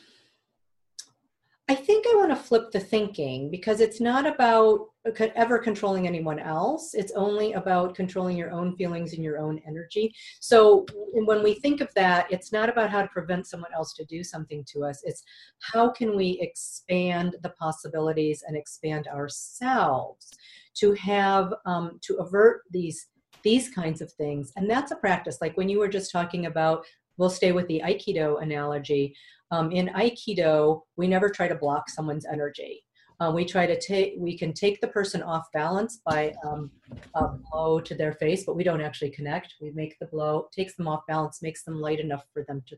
I 1.69 1.75
think 1.75 2.07
I 2.07 2.15
want 2.15 2.31
to 2.31 2.37
flip 2.37 2.71
the 2.71 2.79
thinking 2.79 3.51
because 3.51 3.81
it's 3.81 4.01
not 4.01 4.25
about 4.25 4.87
ever 5.35 5.59
controlling 5.59 6.07
anyone 6.07 6.39
else. 6.39 6.95
It's 6.95 7.11
only 7.13 7.55
about 7.55 7.97
controlling 7.97 8.37
your 8.37 8.53
own 8.53 8.77
feelings 8.77 9.15
and 9.15 9.25
your 9.25 9.39
own 9.39 9.61
energy. 9.67 10.15
So 10.39 10.87
when 11.13 11.43
we 11.43 11.55
think 11.55 11.81
of 11.81 11.93
that, 11.95 12.31
it's 12.31 12.53
not 12.53 12.69
about 12.69 12.91
how 12.91 13.03
to 13.03 13.09
prevent 13.09 13.49
someone 13.49 13.73
else 13.75 13.95
to 13.95 14.05
do 14.05 14.23
something 14.23 14.65
to 14.73 14.85
us. 14.85 15.01
It's 15.03 15.25
how 15.73 15.91
can 15.91 16.15
we 16.15 16.39
expand 16.41 17.35
the 17.43 17.51
possibilities 17.51 18.45
and 18.47 18.57
expand 18.57 19.09
ourselves 19.09 20.31
to 20.75 20.93
have 20.93 21.53
um, 21.65 21.99
to 22.03 22.17
avert 22.17 22.63
these 22.71 23.09
these 23.43 23.69
kinds 23.69 24.01
of 24.01 24.11
things. 24.13 24.53
And 24.57 24.69
that's 24.69 24.91
a 24.91 24.97
practice. 24.97 25.39
Like 25.41 25.57
when 25.57 25.69
you 25.69 25.79
were 25.79 25.89
just 25.89 26.11
talking 26.11 26.47
about, 26.47 26.85
we'll 27.17 27.31
stay 27.31 27.53
with 27.53 27.67
the 27.69 27.83
Aikido 27.85 28.43
analogy. 28.43 29.15
Um, 29.51 29.71
in 29.71 29.89
Aikido, 29.89 30.83
we 30.97 31.07
never 31.07 31.29
try 31.29 31.49
to 31.49 31.55
block 31.55 31.89
someone's 31.89 32.27
energy. 32.27 32.85
Uh, 33.19 33.33
we 33.35 33.45
try 33.45 33.67
to 33.67 33.81
take, 33.81 34.15
we 34.19 34.37
can 34.37 34.53
take 34.53 34.81
the 34.81 34.89
person 34.89 35.23
off 35.23 35.47
balance 35.55 36.01
by 36.05 36.35
um, 36.45 36.71
a 37.15 37.29
blow 37.29 37.81
to 37.81 37.95
their 37.95 38.13
face, 38.13 38.45
but 38.45 38.57
we 38.57 38.65
don't 38.65 38.83
actually 38.83 39.11
connect. 39.11 39.55
We 39.61 39.71
make 39.71 39.97
the 39.99 40.07
blow, 40.07 40.49
takes 40.53 40.77
them 40.77 40.87
off 40.87 41.01
balance, 41.09 41.41
makes 41.41 41.63
them 41.63 41.81
light 41.81 42.01
enough 42.01 42.25
for 42.35 42.45
them 42.45 42.63
to 42.69 42.77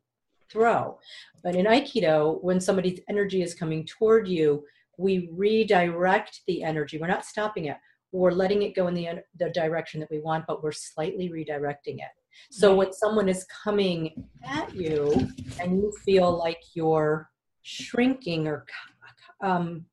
throw. 0.48 0.98
But 1.42 1.56
in 1.56 1.66
Aikido, 1.66 2.42
when 2.42 2.60
somebody's 2.60 3.00
energy 3.08 3.42
is 3.42 3.54
coming 3.54 3.84
toward 3.84 4.28
you, 4.28 4.64
we 4.96 5.28
redirect 5.32 6.42
the 6.46 6.62
energy. 6.62 6.98
We're 6.98 7.08
not 7.08 7.24
stopping 7.24 7.66
it. 7.66 7.76
We're 8.12 8.30
letting 8.30 8.62
it 8.62 8.74
go 8.74 8.86
in 8.86 8.94
the, 8.94 9.08
the 9.38 9.50
direction 9.50 10.00
that 10.00 10.10
we 10.10 10.20
want, 10.20 10.46
but 10.46 10.62
we're 10.62 10.72
slightly 10.72 11.30
redirecting 11.30 11.96
it. 11.96 12.12
So 12.50 12.74
when 12.74 12.92
someone 12.92 13.28
is 13.28 13.46
coming 13.64 14.24
at 14.44 14.74
you 14.74 15.28
and 15.60 15.78
you 15.78 15.92
feel 16.04 16.36
like 16.36 16.60
you're 16.74 17.30
shrinking 17.62 18.46
or 18.48 18.64
um, 19.42 19.84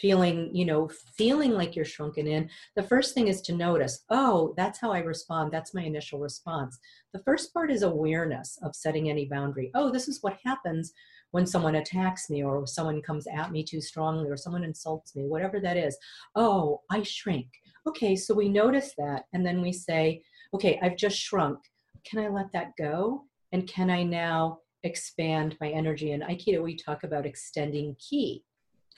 feeling, 0.00 0.50
you 0.54 0.64
know, 0.64 0.88
feeling 1.16 1.52
like 1.52 1.74
you're 1.74 1.84
shrunken 1.84 2.26
in, 2.26 2.48
the 2.76 2.82
first 2.82 3.14
thing 3.14 3.28
is 3.28 3.40
to 3.42 3.54
notice, 3.54 4.04
oh, 4.10 4.54
that's 4.56 4.78
how 4.78 4.92
I 4.92 4.98
respond. 4.98 5.52
That's 5.52 5.74
my 5.74 5.82
initial 5.82 6.20
response. 6.20 6.78
The 7.12 7.22
first 7.22 7.52
part 7.52 7.70
is 7.70 7.82
awareness 7.82 8.58
of 8.62 8.76
setting 8.76 9.08
any 9.10 9.26
boundary. 9.26 9.70
Oh, 9.74 9.90
this 9.90 10.08
is 10.08 10.22
what 10.22 10.38
happens 10.44 10.92
when 11.32 11.46
someone 11.46 11.76
attacks 11.76 12.30
me 12.30 12.44
or 12.44 12.66
someone 12.66 13.02
comes 13.02 13.26
at 13.26 13.50
me 13.50 13.64
too 13.64 13.80
strongly 13.80 14.30
or 14.30 14.36
someone 14.36 14.64
insults 14.64 15.16
me, 15.16 15.24
whatever 15.24 15.60
that 15.60 15.76
is. 15.76 15.96
Oh, 16.34 16.82
I 16.90 17.02
shrink. 17.02 17.48
Okay, 17.86 18.16
so 18.16 18.34
we 18.34 18.48
notice 18.48 18.94
that 18.98 19.24
and 19.32 19.44
then 19.44 19.60
we 19.60 19.72
say, 19.72 20.22
okay, 20.54 20.78
I've 20.82 20.96
just 20.96 21.18
shrunk 21.18 21.58
can 22.08 22.18
I 22.20 22.28
let 22.28 22.52
that 22.52 22.72
go? 22.78 23.24
And 23.52 23.66
can 23.66 23.90
I 23.90 24.02
now 24.02 24.60
expand 24.82 25.56
my 25.60 25.68
energy? 25.68 26.12
In 26.12 26.20
Aikido, 26.20 26.62
we 26.62 26.76
talk 26.76 27.04
about 27.04 27.26
extending 27.26 27.96
ki. 27.98 28.44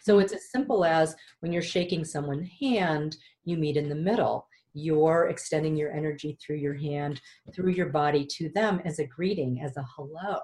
So 0.00 0.18
it's 0.18 0.32
as 0.32 0.50
simple 0.50 0.84
as 0.84 1.16
when 1.40 1.52
you're 1.52 1.62
shaking 1.62 2.04
someone's 2.04 2.48
hand, 2.60 3.16
you 3.44 3.56
meet 3.56 3.76
in 3.76 3.88
the 3.88 3.94
middle. 3.94 4.46
You're 4.74 5.28
extending 5.28 5.76
your 5.76 5.92
energy 5.92 6.38
through 6.40 6.56
your 6.56 6.74
hand, 6.74 7.20
through 7.54 7.72
your 7.72 7.88
body 7.88 8.24
to 8.36 8.48
them 8.50 8.80
as 8.84 8.98
a 8.98 9.06
greeting, 9.06 9.60
as 9.62 9.76
a 9.76 9.86
hello. 9.96 10.38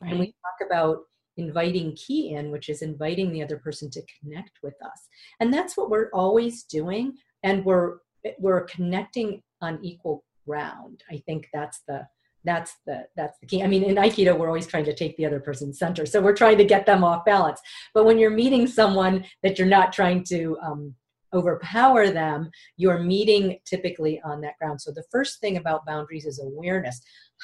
Right. 0.00 0.10
And 0.10 0.20
we 0.20 0.26
talk 0.26 0.66
about 0.66 0.98
inviting 1.36 1.96
ki 1.96 2.34
in, 2.34 2.50
which 2.50 2.68
is 2.68 2.82
inviting 2.82 3.32
the 3.32 3.42
other 3.42 3.56
person 3.56 3.90
to 3.90 4.02
connect 4.20 4.58
with 4.62 4.74
us. 4.84 5.08
And 5.40 5.52
that's 5.52 5.76
what 5.76 5.90
we're 5.90 6.10
always 6.12 6.64
doing. 6.64 7.14
And 7.42 7.64
we're 7.64 7.98
we're 8.38 8.64
connecting 8.64 9.42
on 9.60 9.78
equal 9.82 10.24
ground. 10.46 11.02
I 11.10 11.22
think 11.26 11.48
that's 11.52 11.80
the 11.86 12.06
that's 12.44 12.76
the 12.86 13.06
that's 13.16 13.38
the 13.38 13.46
key. 13.46 13.62
I 13.62 13.66
mean, 13.66 13.84
in 13.84 13.96
Aikido, 13.96 14.36
we're 14.36 14.48
always 14.48 14.66
trying 14.66 14.84
to 14.86 14.94
take 14.94 15.16
the 15.16 15.26
other 15.26 15.40
person's 15.40 15.78
center, 15.78 16.06
so 16.06 16.20
we're 16.20 16.34
trying 16.34 16.58
to 16.58 16.64
get 16.64 16.86
them 16.86 17.04
off 17.04 17.24
balance. 17.24 17.60
But 17.94 18.04
when 18.04 18.18
you're 18.18 18.30
meeting 18.30 18.66
someone 18.66 19.24
that 19.42 19.58
you're 19.58 19.68
not 19.68 19.92
trying 19.92 20.24
to 20.24 20.58
um, 20.62 20.94
overpower 21.32 22.10
them, 22.10 22.50
you're 22.76 22.98
meeting 22.98 23.58
typically 23.64 24.20
on 24.22 24.40
that 24.42 24.58
ground. 24.58 24.80
So 24.80 24.90
the 24.92 25.04
first 25.10 25.40
thing 25.40 25.56
about 25.56 25.86
boundaries 25.86 26.26
is 26.26 26.40
awareness. 26.40 27.00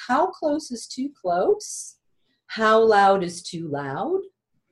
How 0.06 0.26
close 0.26 0.70
is 0.70 0.86
too 0.86 1.10
close? 1.20 1.96
How 2.48 2.80
loud 2.80 3.22
is 3.22 3.42
too 3.42 3.68
loud? 3.68 4.20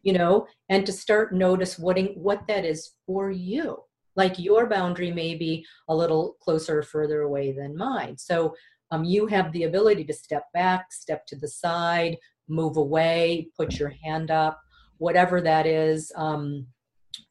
You 0.02 0.12
know, 0.12 0.46
and 0.68 0.86
to 0.86 0.92
start 0.92 1.34
notice 1.34 1.78
what 1.78 1.98
what 2.16 2.46
that 2.46 2.64
is 2.64 2.92
for 3.06 3.30
you 3.30 3.85
like 4.16 4.38
your 4.38 4.66
boundary 4.66 5.12
may 5.12 5.34
be 5.34 5.64
a 5.88 5.94
little 5.94 6.36
closer 6.40 6.78
or 6.78 6.82
further 6.82 7.22
away 7.22 7.52
than 7.52 7.76
mine. 7.76 8.16
So 8.18 8.54
um, 8.90 9.04
you 9.04 9.26
have 9.26 9.52
the 9.52 9.64
ability 9.64 10.04
to 10.04 10.12
step 10.12 10.44
back 10.54 10.92
step 10.92 11.26
to 11.26 11.36
the 11.36 11.48
side 11.48 12.16
move 12.48 12.76
away 12.76 13.48
put 13.56 13.78
your 13.78 13.92
hand 14.04 14.30
up 14.30 14.60
whatever 14.98 15.40
that 15.40 15.66
is 15.66 16.12
um, 16.16 16.66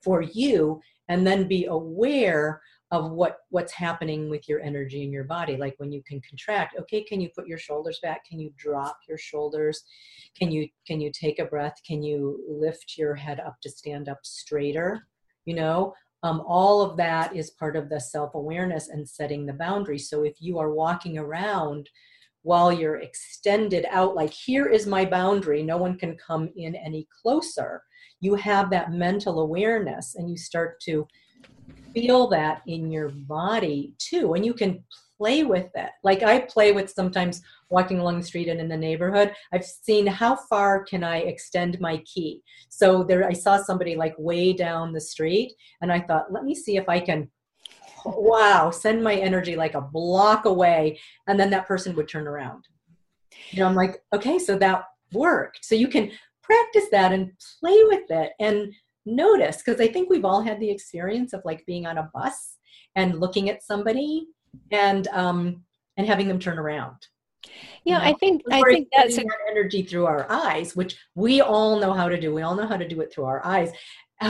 for 0.03 0.21
you 0.21 0.79
and 1.07 1.25
then 1.25 1.47
be 1.47 1.65
aware 1.65 2.61
of 2.91 3.11
what 3.11 3.37
what's 3.49 3.73
happening 3.73 4.29
with 4.29 4.47
your 4.47 4.61
energy 4.61 5.03
in 5.03 5.11
your 5.11 5.23
body. 5.23 5.57
Like 5.57 5.73
when 5.77 5.91
you 5.91 6.03
can 6.03 6.21
contract 6.21 6.75
okay 6.79 7.03
can 7.03 7.19
you 7.19 7.29
put 7.35 7.47
your 7.47 7.57
shoulders 7.57 7.99
back? 8.03 8.25
Can 8.25 8.39
you 8.39 8.51
drop 8.57 8.97
your 9.07 9.17
shoulders? 9.17 9.83
Can 10.37 10.51
you 10.51 10.67
can 10.85 11.01
you 11.01 11.11
take 11.11 11.39
a 11.39 11.45
breath? 11.45 11.75
Can 11.85 12.03
you 12.03 12.43
lift 12.47 12.93
your 12.97 13.15
head 13.15 13.39
up 13.39 13.55
to 13.63 13.69
stand 13.69 14.07
up 14.07 14.19
straighter? 14.23 15.07
You 15.45 15.55
know 15.55 15.93
um, 16.23 16.41
all 16.47 16.81
of 16.81 16.97
that 16.97 17.35
is 17.35 17.51
part 17.51 17.75
of 17.75 17.89
the 17.89 17.99
self-awareness 17.99 18.89
and 18.89 19.07
setting 19.07 19.45
the 19.45 19.53
boundaries 19.53 20.09
so 20.09 20.23
if 20.23 20.35
you 20.39 20.59
are 20.59 20.73
walking 20.73 21.17
around 21.17 21.89
while 22.45 22.71
you're 22.71 22.97
extended 22.97 23.87
out 23.89 24.13
like 24.13 24.31
here 24.31 24.67
is 24.67 24.85
my 24.85 25.03
boundary 25.03 25.63
no 25.63 25.77
one 25.77 25.97
can 25.97 26.15
come 26.15 26.47
in 26.55 26.75
any 26.75 27.07
closer. 27.21 27.81
You 28.21 28.35
have 28.35 28.69
that 28.69 28.91
mental 28.91 29.39
awareness 29.39 30.13
and 30.15 30.29
you 30.29 30.37
start 30.37 30.79
to 30.81 31.07
feel 31.91 32.27
that 32.27 32.61
in 32.67 32.91
your 32.91 33.09
body 33.09 33.93
too. 33.97 34.35
And 34.35 34.45
you 34.45 34.53
can 34.53 34.83
play 35.17 35.43
with 35.43 35.69
it. 35.75 35.89
Like 36.03 36.23
i 36.23 36.39
play 36.39 36.71
with 36.71 36.89
sometimes 36.89 37.41
walking 37.69 37.99
along 37.99 38.19
the 38.19 38.25
street 38.25 38.47
and 38.47 38.59
in 38.59 38.69
the 38.69 38.77
neighborhood 38.77 39.33
i've 39.51 39.65
seen 39.65 40.05
how 40.05 40.35
far 40.35 40.83
can 40.83 41.03
i 41.03 41.17
extend 41.17 41.79
my 41.79 41.97
ki. 41.97 42.41
So 42.69 43.03
there 43.03 43.27
i 43.27 43.33
saw 43.33 43.57
somebody 43.57 43.95
like 43.95 44.15
way 44.17 44.53
down 44.53 44.93
the 44.93 45.01
street 45.01 45.53
and 45.81 45.91
i 45.91 45.99
thought 45.99 46.31
let 46.31 46.43
me 46.43 46.55
see 46.55 46.77
if 46.77 46.87
i 46.89 46.99
can 46.99 47.29
wow 48.05 48.69
send 48.69 49.03
my 49.03 49.15
energy 49.15 49.55
like 49.55 49.73
a 49.73 49.81
block 49.81 50.45
away 50.45 50.99
and 51.27 51.39
then 51.39 51.49
that 51.49 51.67
person 51.67 51.95
would 51.95 52.07
turn 52.07 52.27
around. 52.27 52.65
You 53.51 53.59
know 53.59 53.67
i'm 53.67 53.75
like 53.75 54.03
okay 54.13 54.39
so 54.39 54.57
that 54.57 54.85
worked. 55.13 55.65
So 55.65 55.75
you 55.75 55.87
can 55.87 56.11
practice 56.43 56.85
that 56.91 57.11
and 57.11 57.31
play 57.59 57.83
with 57.85 58.09
it 58.09 58.33
and 58.39 58.73
notice 59.05 59.57
because 59.57 59.79
I 59.79 59.87
think 59.87 60.09
we've 60.09 60.25
all 60.25 60.41
had 60.41 60.59
the 60.59 60.69
experience 60.69 61.33
of 61.33 61.41
like 61.45 61.65
being 61.65 61.85
on 61.85 61.97
a 61.97 62.09
bus 62.13 62.57
and 62.95 63.19
looking 63.19 63.49
at 63.49 63.63
somebody 63.63 64.27
and 64.71 65.07
um 65.09 65.63
and 65.97 66.07
having 66.07 66.27
them 66.27 66.39
turn 66.39 66.59
around. 66.59 66.95
Yeah, 67.85 67.97
you 67.97 67.99
know? 67.99 68.09
I 68.09 68.13
think 68.13 68.41
I 68.51 68.63
think 68.63 68.87
that's 68.95 69.17
a- 69.17 69.21
that 69.21 69.37
energy 69.49 69.83
through 69.83 70.05
our 70.05 70.29
eyes, 70.29 70.75
which 70.75 70.97
we 71.15 71.41
all 71.41 71.79
know 71.79 71.93
how 71.93 72.09
to 72.09 72.19
do. 72.19 72.33
We 72.33 72.41
all 72.41 72.55
know 72.55 72.67
how 72.67 72.77
to 72.77 72.87
do 72.87 73.01
it 73.01 73.13
through 73.13 73.25
our 73.25 73.45
eyes. 73.45 73.71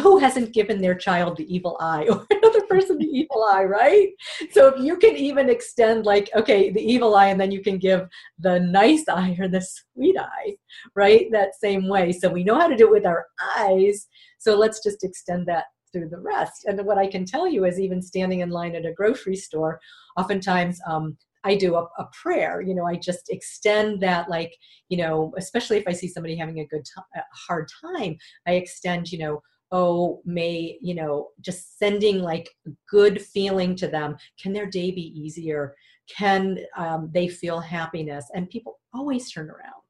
Who 0.02 0.18
hasn't 0.18 0.52
given 0.52 0.82
their 0.82 0.96
child 0.96 1.38
the 1.38 1.54
evil 1.54 1.78
eye 1.80 2.08
or 2.10 2.26
another 2.32 2.62
person 2.62 2.98
the 2.98 3.06
evil 3.06 3.46
eye, 3.52 3.66
right? 3.66 4.10
So 4.52 4.70
if 4.70 4.84
you 4.84 4.98
can 4.98 5.16
even 5.16 5.48
extend 5.48 6.08
like, 6.08 6.30
okay, 6.36 6.72
the 6.72 6.82
evil 6.82 7.16
eye, 7.16 7.28
and 7.28 7.40
then 7.40 7.52
you 7.52 7.62
can 7.62 7.78
give 7.78 8.08
the 8.40 8.60
nice 8.60 9.06
eye 9.08 9.38
or 9.40 9.48
the 9.48 9.62
sweet 9.62 10.18
eye, 10.18 10.56
right? 10.96 11.32
That 11.32 11.54
same 11.56 11.88
way. 11.88 12.12
So 12.12 12.30
we 12.30 12.44
know 12.44 12.60
how 12.60 12.68
to 12.68 12.76
do 12.76 12.88
it 12.88 12.92
with 12.92 13.06
our 13.06 13.28
eyes. 13.58 14.08
So 14.40 14.58
let's 14.58 14.82
just 14.82 15.04
extend 15.04 15.46
that 15.48 15.66
through 15.96 16.10
the 16.10 16.20
rest. 16.20 16.66
And 16.66 16.86
what 16.86 16.98
I 16.98 17.08
can 17.08 17.26
tell 17.26 17.48
you 17.48 17.64
is 17.64 17.80
even 17.80 18.02
standing 18.02 18.42
in 18.42 18.50
line 18.50 18.76
at 18.76 18.86
a 18.86 18.92
grocery 18.92 19.38
store, 19.38 19.80
oftentimes 20.18 20.80
um, 20.86 21.18
I 21.46 21.56
do 21.56 21.76
a, 21.76 21.84
a, 21.98 22.10
prayer. 22.22 22.62
You 22.62 22.76
know, 22.76 22.86
I 22.86 22.96
just 22.96 23.30
extend 23.30 24.02
that, 24.02 24.30
like, 24.30 24.54
you 24.90 24.98
know, 24.98 25.34
especially 25.38 25.78
if 25.78 25.88
I 25.88 25.94
see 25.94 26.10
somebody 26.10 26.36
having 26.36 26.60
a 26.60 26.66
good, 26.66 26.84
t- 26.84 27.02
a 27.16 27.22
hard 27.48 27.70
time, 27.82 28.18
I 28.46 28.54
extend, 28.54 29.12
you 29.12 29.20
know, 29.20 29.42
oh, 29.72 30.22
may, 30.26 30.78
you 30.82 30.96
know, 30.96 31.30
just 31.40 31.80
sending 31.80 32.20
like 32.20 32.50
good 32.90 33.22
feeling 33.22 33.76
to 33.78 33.88
them. 33.88 34.18
Can 34.42 34.52
their 34.52 34.66
day 34.66 34.92
be 34.92 35.14
easier? 35.18 35.76
Can 36.10 36.60
um, 36.78 37.10
they 37.14 37.28
feel 37.30 37.60
happiness? 37.60 38.26
And 38.36 38.50
people 38.50 38.80
always 38.94 39.32
turn 39.32 39.50
around. 39.50 39.85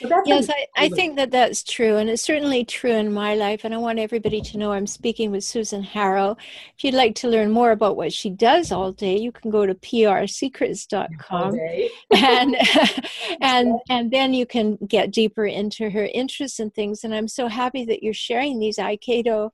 So 0.00 0.22
yes, 0.26 0.48
I, 0.50 0.66
I 0.76 0.88
think 0.88 1.16
that 1.16 1.30
that's 1.30 1.62
true, 1.62 1.96
and 1.96 2.10
it's 2.10 2.22
certainly 2.22 2.64
true 2.64 2.92
in 2.92 3.12
my 3.12 3.34
life. 3.34 3.62
And 3.64 3.74
I 3.74 3.78
want 3.78 3.98
everybody 3.98 4.40
to 4.40 4.58
know 4.58 4.72
I'm 4.72 4.86
speaking 4.86 5.30
with 5.30 5.44
Susan 5.44 5.82
Harrow. 5.82 6.36
If 6.76 6.84
you'd 6.84 6.94
like 6.94 7.14
to 7.16 7.28
learn 7.28 7.50
more 7.50 7.70
about 7.70 7.96
what 7.96 8.12
she 8.12 8.30
does 8.30 8.70
all 8.72 8.92
day, 8.92 9.16
you 9.16 9.32
can 9.32 9.50
go 9.50 9.66
to 9.66 9.74
prsecrets.com, 9.74 11.58
and 12.14 12.56
and 13.40 13.80
and 13.88 14.10
then 14.10 14.34
you 14.34 14.46
can 14.46 14.76
get 14.86 15.10
deeper 15.10 15.46
into 15.46 15.90
her 15.90 16.08
interests 16.12 16.60
and 16.60 16.74
things. 16.74 17.04
And 17.04 17.14
I'm 17.14 17.28
so 17.28 17.48
happy 17.48 17.84
that 17.86 18.02
you're 18.02 18.14
sharing 18.14 18.58
these 18.58 18.76
Aikido 18.76 19.50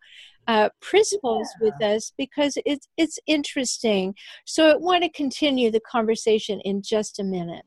uh, 0.46 0.68
principles 0.80 1.48
yeah. 1.60 1.70
with 1.70 1.82
us 1.82 2.12
because 2.16 2.58
it's 2.66 2.88
it's 2.96 3.18
interesting. 3.26 4.14
So 4.44 4.70
I 4.70 4.76
want 4.76 5.02
to 5.02 5.08
continue 5.08 5.70
the 5.70 5.80
conversation 5.80 6.60
in 6.60 6.82
just 6.82 7.18
a 7.18 7.24
minute. 7.24 7.64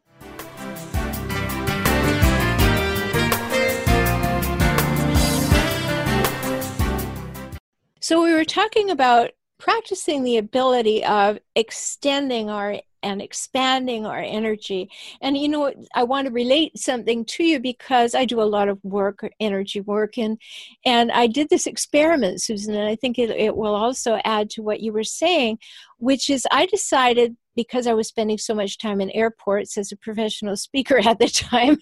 So 7.99 8.23
we 8.23 8.33
were 8.33 8.45
talking 8.45 8.89
about 8.89 9.31
practicing 9.60 10.23
the 10.23 10.38
ability 10.38 11.03
of 11.03 11.39
extending 11.55 12.49
our 12.49 12.79
and 13.03 13.21
expanding 13.21 14.05
our 14.05 14.19
energy. 14.19 14.89
And 15.21 15.38
you 15.38 15.47
know, 15.47 15.71
I 15.95 16.03
want 16.03 16.27
to 16.27 16.33
relate 16.33 16.77
something 16.77 17.25
to 17.25 17.43
you 17.43 17.60
because 17.60 18.15
I 18.15 18.25
do 18.25 18.41
a 18.41 18.43
lot 18.43 18.69
of 18.69 18.83
work, 18.83 19.27
energy 19.39 19.81
work, 19.81 20.17
and 20.17 20.39
and 20.86 21.12
I 21.12 21.27
did 21.27 21.49
this 21.49 21.67
experiment, 21.67 22.41
Susan, 22.41 22.75
and 22.75 22.88
I 22.88 22.95
think 22.95 23.17
it, 23.19 23.29
it 23.29 23.55
will 23.55 23.75
also 23.75 24.19
add 24.25 24.49
to 24.51 24.62
what 24.62 24.81
you 24.81 24.93
were 24.93 25.03
saying, 25.03 25.60
which 25.97 26.29
is 26.29 26.47
I 26.51 26.65
decided 26.65 27.36
because 27.57 27.87
I 27.87 27.93
was 27.93 28.07
spending 28.07 28.37
so 28.37 28.53
much 28.53 28.77
time 28.77 29.01
in 29.01 29.09
airports 29.11 29.79
as 29.79 29.91
a 29.91 29.97
professional 29.97 30.55
speaker 30.55 30.99
at 31.05 31.17
the 31.17 31.27
time, 31.27 31.77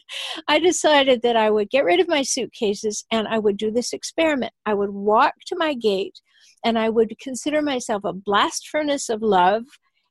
I 0.47 0.57
decided 0.57 1.21
that 1.21 1.35
I 1.35 1.51
would 1.51 1.69
get 1.69 1.83
rid 1.83 1.99
of 1.99 2.07
my 2.07 2.23
suitcases 2.23 3.05
and 3.11 3.27
I 3.27 3.38
would 3.38 3.57
do 3.57 3.69
this 3.69 3.93
experiment. 3.93 4.53
I 4.65 4.73
would 4.73 4.91
walk 4.91 5.33
to 5.47 5.57
my 5.57 5.73
gate 5.73 6.19
and 6.63 6.79
I 6.79 6.89
would 6.89 7.13
consider 7.21 7.61
myself 7.61 8.05
a 8.05 8.13
blast 8.13 8.69
furnace 8.69 9.09
of 9.09 9.21
love 9.21 9.63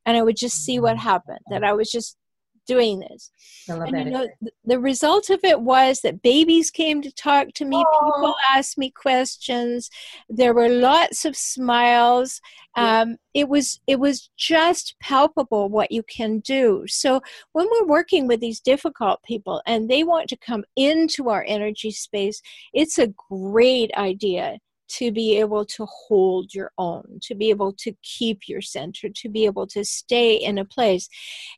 and 0.07 0.18
I 0.18 0.22
would 0.22 0.37
just 0.37 0.59
see 0.62 0.79
what 0.79 0.96
mm. 0.96 1.00
happened. 1.00 1.40
That 1.50 1.64
I 1.64 1.72
was 1.72 1.90
just 1.90 2.18
doing 2.66 3.00
this. 3.00 3.31
and 3.68 4.07
you 4.07 4.11
know, 4.11 4.29
the 4.64 4.79
result 4.79 5.31
of 5.31 5.40
it 5.42 5.61
was 5.61 6.00
that 6.00 6.22
babies 6.22 6.70
came 6.70 7.03
to 7.03 7.12
talk 7.12 7.48
to 7.55 7.64
me, 7.64 7.77
Aww. 7.77 8.14
people 8.14 8.35
asked 8.55 8.79
me 8.79 8.90
questions, 8.90 9.90
there 10.29 10.55
were 10.55 10.68
lots 10.68 11.24
of 11.24 11.37
smiles. 11.37 12.40
Um, 12.77 13.18
it 13.35 13.48
was 13.48 13.81
it 13.87 14.00
was 14.00 14.31
just 14.37 14.96
palpable 15.00 15.68
what 15.68 15.92
you 15.92 16.03
can 16.03 16.40
do. 16.40 16.85
So 16.88 17.20
when 17.53 17.68
we're 17.70 17.87
working 17.87 18.27
with 18.27 18.40
these 18.40 18.61
difficult 18.61 19.22
people 19.22 19.62
and 19.64 19.88
they 19.88 20.03
want 20.03 20.29
to 20.31 20.37
come 20.37 20.64
into 20.74 21.29
our 21.29 21.44
energy 21.46 21.92
space, 21.92 22.42
it's 22.72 22.98
a 22.98 23.14
great 23.31 23.92
idea 23.96 24.59
to 24.88 25.11
be 25.11 25.38
able 25.38 25.64
to 25.64 25.87
hold 25.87 26.55
your 26.55 26.70
own, 26.79 27.18
to 27.23 27.35
be 27.35 27.51
able 27.51 27.73
to 27.73 27.92
keep 28.03 28.49
your 28.49 28.61
center, 28.61 29.09
to 29.09 29.29
be 29.29 29.44
able 29.44 29.66
to 29.66 29.85
stay 29.85 30.35
in 30.35 30.59
a 30.59 30.64
place. 30.64 31.09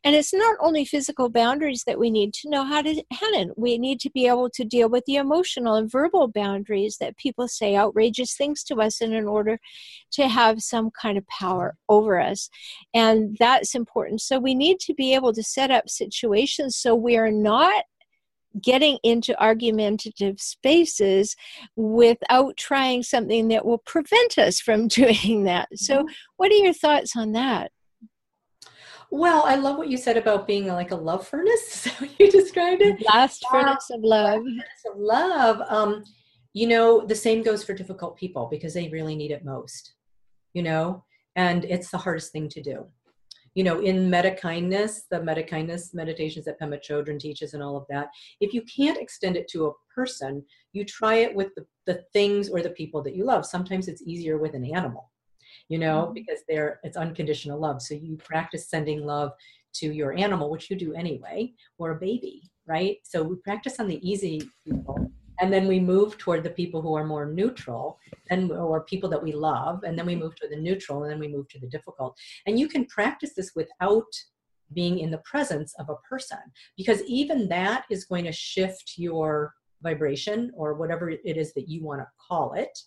And 0.03 0.15
it's 0.15 0.33
not 0.33 0.57
only 0.59 0.85
physical 0.85 1.29
boundaries 1.29 1.83
that 1.85 1.99
we 1.99 2.09
need 2.09 2.33
to 2.35 2.49
know 2.49 2.63
how 2.63 2.81
to 2.81 3.03
handle, 3.11 3.53
we 3.57 3.77
need 3.77 3.99
to 4.01 4.09
be 4.11 4.27
able 4.27 4.49
to 4.51 4.63
deal 4.63 4.89
with 4.89 5.05
the 5.05 5.15
emotional 5.15 5.75
and 5.75 5.91
verbal 5.91 6.27
boundaries 6.27 6.97
that 6.99 7.17
people 7.17 7.47
say 7.47 7.75
outrageous 7.75 8.35
things 8.35 8.63
to 8.65 8.75
us 8.75 9.01
in, 9.01 9.13
in 9.13 9.27
order 9.27 9.59
to 10.11 10.27
have 10.27 10.61
some 10.61 10.89
kind 10.91 11.17
of 11.17 11.27
power 11.27 11.75
over 11.89 12.19
us. 12.19 12.49
And 12.93 13.35
that's 13.39 13.75
important. 13.75 14.21
So 14.21 14.39
we 14.39 14.55
need 14.55 14.79
to 14.81 14.93
be 14.93 15.13
able 15.13 15.33
to 15.33 15.43
set 15.43 15.71
up 15.71 15.89
situations 15.89 16.75
so 16.75 16.95
we 16.95 17.17
are 17.17 17.31
not 17.31 17.83
getting 18.61 18.97
into 19.03 19.39
argumentative 19.41 20.39
spaces 20.39 21.35
without 21.75 22.57
trying 22.57 23.03
something 23.03 23.47
that 23.49 23.65
will 23.65 23.79
prevent 23.79 24.37
us 24.37 24.59
from 24.59 24.87
doing 24.87 25.43
that. 25.45 25.69
So, 25.75 25.99
mm-hmm. 25.99 26.13
what 26.37 26.51
are 26.51 26.55
your 26.55 26.73
thoughts 26.73 27.15
on 27.15 27.33
that? 27.33 27.71
Well, 29.09 29.43
I 29.45 29.55
love 29.55 29.77
what 29.77 29.89
you 29.89 29.97
said 29.97 30.17
about 30.17 30.47
being 30.47 30.67
like 30.67 30.91
a 30.91 30.95
love 30.95 31.25
furnace. 31.25 31.87
Is 32.01 32.09
you 32.19 32.29
described 32.29 32.81
it? 32.81 33.01
Last 33.05 33.45
furnace 33.49 33.89
of 33.89 34.01
love. 34.01 34.41
Furnace 34.43 34.85
of 34.91 34.97
love. 34.97 35.61
Um, 35.69 36.03
you 36.53 36.67
know, 36.67 37.05
the 37.05 37.15
same 37.15 37.41
goes 37.41 37.63
for 37.63 37.73
difficult 37.73 38.17
people 38.17 38.47
because 38.51 38.73
they 38.73 38.89
really 38.89 39.15
need 39.15 39.31
it 39.31 39.45
most. 39.45 39.93
You 40.53 40.63
know, 40.63 41.05
and 41.35 41.63
it's 41.65 41.89
the 41.89 41.99
hardest 41.99 42.31
thing 42.31 42.49
to 42.49 42.61
do 42.61 42.87
you 43.57 43.63
know, 43.63 43.79
in 43.79 44.07
metta 44.07 44.29
kindness, 44.29 45.05
the 45.09 45.19
metta 45.19 45.41
kindness 45.41 45.91
meditations 45.91 46.45
that 46.45 46.59
Pema 46.59 46.79
Chodron 46.79 47.19
teaches 47.19 47.55
and 47.55 47.63
all 47.63 47.75
of 47.75 47.87
that, 47.89 48.09
if 48.39 48.53
you 48.53 48.61
can't 48.61 48.99
extend 48.99 49.35
it 49.35 49.47
to 49.47 49.65
a 49.65 49.71
person, 49.95 50.45
you 50.73 50.85
try 50.85 51.15
it 51.15 51.33
with 51.33 51.55
the, 51.55 51.65
the 51.87 52.03
things 52.13 52.49
or 52.49 52.61
the 52.61 52.69
people 52.69 53.01
that 53.01 53.15
you 53.15 53.25
love. 53.25 53.47
Sometimes 53.47 53.87
it's 53.87 54.03
easier 54.03 54.37
with 54.37 54.53
an 54.53 54.63
animal, 54.63 55.09
you 55.69 55.79
know, 55.79 56.03
mm-hmm. 56.03 56.13
because 56.13 56.41
they're 56.47 56.79
it's 56.83 56.97
unconditional 56.97 57.59
love. 57.59 57.81
So 57.81 57.95
you 57.95 58.15
practice 58.17 58.69
sending 58.69 59.03
love 59.03 59.31
to 59.77 59.91
your 59.91 60.15
animal, 60.15 60.51
which 60.51 60.69
you 60.69 60.75
do 60.75 60.93
anyway, 60.93 61.51
or 61.79 61.93
a 61.93 61.99
baby, 61.99 62.43
right? 62.67 62.97
So 63.01 63.23
we 63.23 63.37
practice 63.37 63.79
on 63.79 63.87
the 63.87 64.07
easy 64.07 64.47
people 64.63 65.11
and 65.39 65.51
then 65.51 65.67
we 65.67 65.79
move 65.79 66.17
toward 66.17 66.43
the 66.43 66.49
people 66.49 66.81
who 66.81 66.95
are 66.95 67.05
more 67.05 67.25
neutral 67.25 67.99
and 68.29 68.51
or 68.51 68.81
people 68.81 69.09
that 69.09 69.21
we 69.21 69.31
love 69.31 69.83
and 69.83 69.97
then 69.97 70.05
we 70.05 70.15
move 70.15 70.35
to 70.35 70.47
the 70.47 70.55
neutral 70.55 71.03
and 71.03 71.11
then 71.11 71.19
we 71.19 71.27
move 71.27 71.47
to 71.49 71.59
the 71.59 71.67
difficult. 71.67 72.17
And 72.45 72.59
you 72.59 72.67
can 72.67 72.85
practice 72.85 73.33
this 73.35 73.51
without 73.55 74.11
being 74.73 74.99
in 74.99 75.11
the 75.11 75.19
presence 75.19 75.73
of 75.79 75.89
a 75.89 75.95
person 76.07 76.39
because 76.75 77.01
even 77.03 77.47
that 77.49 77.85
is 77.89 78.05
going 78.05 78.25
to 78.25 78.31
shift 78.31 78.93
your 78.97 79.53
vibration 79.81 80.51
or 80.55 80.73
whatever 80.73 81.09
it 81.09 81.21
is 81.23 81.53
that 81.53 81.69
you 81.69 81.83
want 81.83 82.01
to 82.01 82.07
call 82.27 82.53
it 82.53 82.77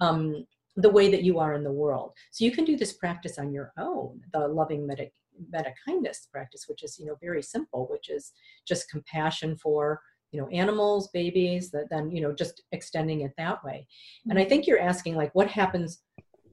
um, 0.00 0.46
the 0.76 0.90
way 0.90 1.10
that 1.10 1.22
you 1.22 1.38
are 1.38 1.54
in 1.54 1.64
the 1.64 1.72
world. 1.72 2.12
So 2.30 2.44
you 2.44 2.50
can 2.50 2.64
do 2.64 2.76
this 2.76 2.92
practice 2.92 3.38
on 3.38 3.52
your 3.52 3.72
own 3.78 4.20
the 4.32 4.46
loving 4.46 4.86
metta, 4.86 5.08
metta 5.50 5.72
kindness 5.86 6.28
practice 6.30 6.66
which 6.68 6.82
is 6.84 6.98
you 6.98 7.06
know 7.06 7.16
very 7.20 7.42
simple 7.42 7.88
which 7.90 8.08
is 8.08 8.32
just 8.66 8.90
compassion 8.90 9.56
for 9.56 10.00
you 10.34 10.40
know 10.40 10.48
animals 10.48 11.08
babies 11.12 11.70
that 11.70 11.88
then 11.90 12.10
you 12.10 12.20
know 12.20 12.32
just 12.32 12.62
extending 12.72 13.20
it 13.20 13.32
that 13.38 13.62
way. 13.64 13.86
And 14.28 14.36
i 14.36 14.42
mm-hmm. 14.42 14.48
think 14.48 14.66
you're 14.66 14.80
asking 14.80 15.14
like 15.14 15.32
what 15.34 15.48
happens 15.48 16.02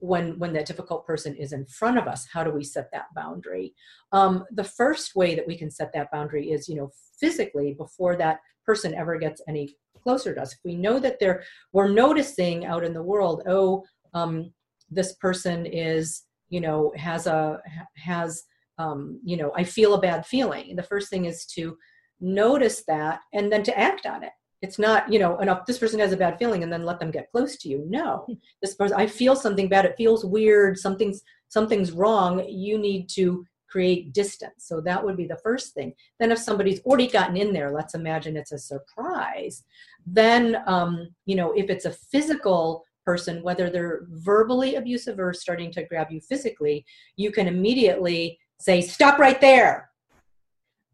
when 0.01 0.37
when 0.39 0.53
that 0.53 0.65
difficult 0.65 1.05
person 1.05 1.35
is 1.35 1.53
in 1.53 1.65
front 1.65 1.97
of 1.97 2.07
us? 2.07 2.27
How 2.31 2.43
do 2.43 2.51
we 2.51 2.63
set 2.63 2.91
that 2.91 3.13
boundary? 3.15 3.73
Um, 4.11 4.45
the 4.51 4.63
first 4.63 5.15
way 5.15 5.35
that 5.35 5.47
we 5.47 5.57
can 5.57 5.71
set 5.71 5.91
that 5.93 6.11
boundary 6.11 6.51
is 6.51 6.69
you 6.69 6.75
know 6.75 6.91
physically 7.19 7.73
before 7.73 8.15
that 8.17 8.39
person 8.65 8.93
ever 8.93 9.17
gets 9.17 9.41
any 9.47 9.75
closer 10.03 10.33
to 10.35 10.41
us. 10.41 10.53
If 10.53 10.59
we 10.63 10.75
know 10.75 10.99
that 10.99 11.19
they're 11.19 11.43
we're 11.73 11.91
noticing 11.91 12.65
out 12.65 12.83
in 12.83 12.93
the 12.93 13.03
world 13.03 13.41
oh 13.47 13.83
um, 14.13 14.51
this 14.89 15.13
person 15.13 15.65
is 15.65 16.23
you 16.49 16.61
know 16.61 16.91
has 16.97 17.25
a 17.25 17.59
has 17.95 18.43
um, 18.77 19.19
you 19.23 19.37
know 19.37 19.51
i 19.55 19.63
feel 19.63 19.95
a 19.95 20.01
bad 20.01 20.25
feeling. 20.25 20.75
The 20.75 20.89
first 20.91 21.09
thing 21.09 21.25
is 21.25 21.45
to 21.57 21.77
notice 22.21 22.83
that 22.87 23.21
and 23.33 23.51
then 23.51 23.63
to 23.63 23.77
act 23.77 24.05
on 24.05 24.23
it. 24.23 24.31
It's 24.61 24.77
not 24.77 25.11
you 25.11 25.19
know 25.19 25.39
enough 25.39 25.65
this 25.65 25.79
person 25.79 25.99
has 25.99 26.11
a 26.11 26.17
bad 26.17 26.37
feeling 26.37 26.63
and 26.63 26.71
then 26.71 26.85
let 26.85 26.99
them 26.99 27.11
get 27.11 27.31
close 27.31 27.57
to 27.57 27.69
you. 27.69 27.83
No. 27.87 28.27
This 28.61 28.75
person 28.75 28.97
i 28.97 29.07
feel 29.07 29.35
something 29.35 29.67
bad. 29.67 29.85
It 29.85 29.97
feels 29.97 30.23
weird. 30.23 30.77
Something's 30.77 31.21
something's 31.49 31.91
wrong. 31.91 32.47
You 32.47 32.77
need 32.77 33.09
to 33.09 33.45
create 33.67 34.13
distance. 34.13 34.65
So 34.67 34.81
that 34.81 35.03
would 35.03 35.15
be 35.15 35.25
the 35.25 35.37
first 35.37 35.73
thing. 35.73 35.93
Then 36.19 36.31
if 36.31 36.39
somebody's 36.39 36.81
already 36.81 37.07
gotten 37.07 37.37
in 37.37 37.53
there 37.53 37.71
let's 37.71 37.95
imagine 37.95 38.37
it's 38.37 38.51
a 38.51 38.59
surprise 38.59 39.63
then 40.05 40.57
um, 40.65 41.09
you 41.25 41.35
know 41.35 41.51
if 41.53 41.69
it's 41.69 41.85
a 41.85 41.91
physical 41.91 42.85
person 43.05 43.41
whether 43.43 43.69
they're 43.69 44.01
verbally 44.09 44.75
abusive 44.75 45.19
or 45.19 45.33
starting 45.33 45.71
to 45.71 45.83
grab 45.83 46.11
you 46.11 46.21
physically 46.21 46.85
you 47.15 47.31
can 47.31 47.47
immediately 47.47 48.39
say 48.59 48.81
stop 48.81 49.17
right 49.19 49.41
there 49.41 49.89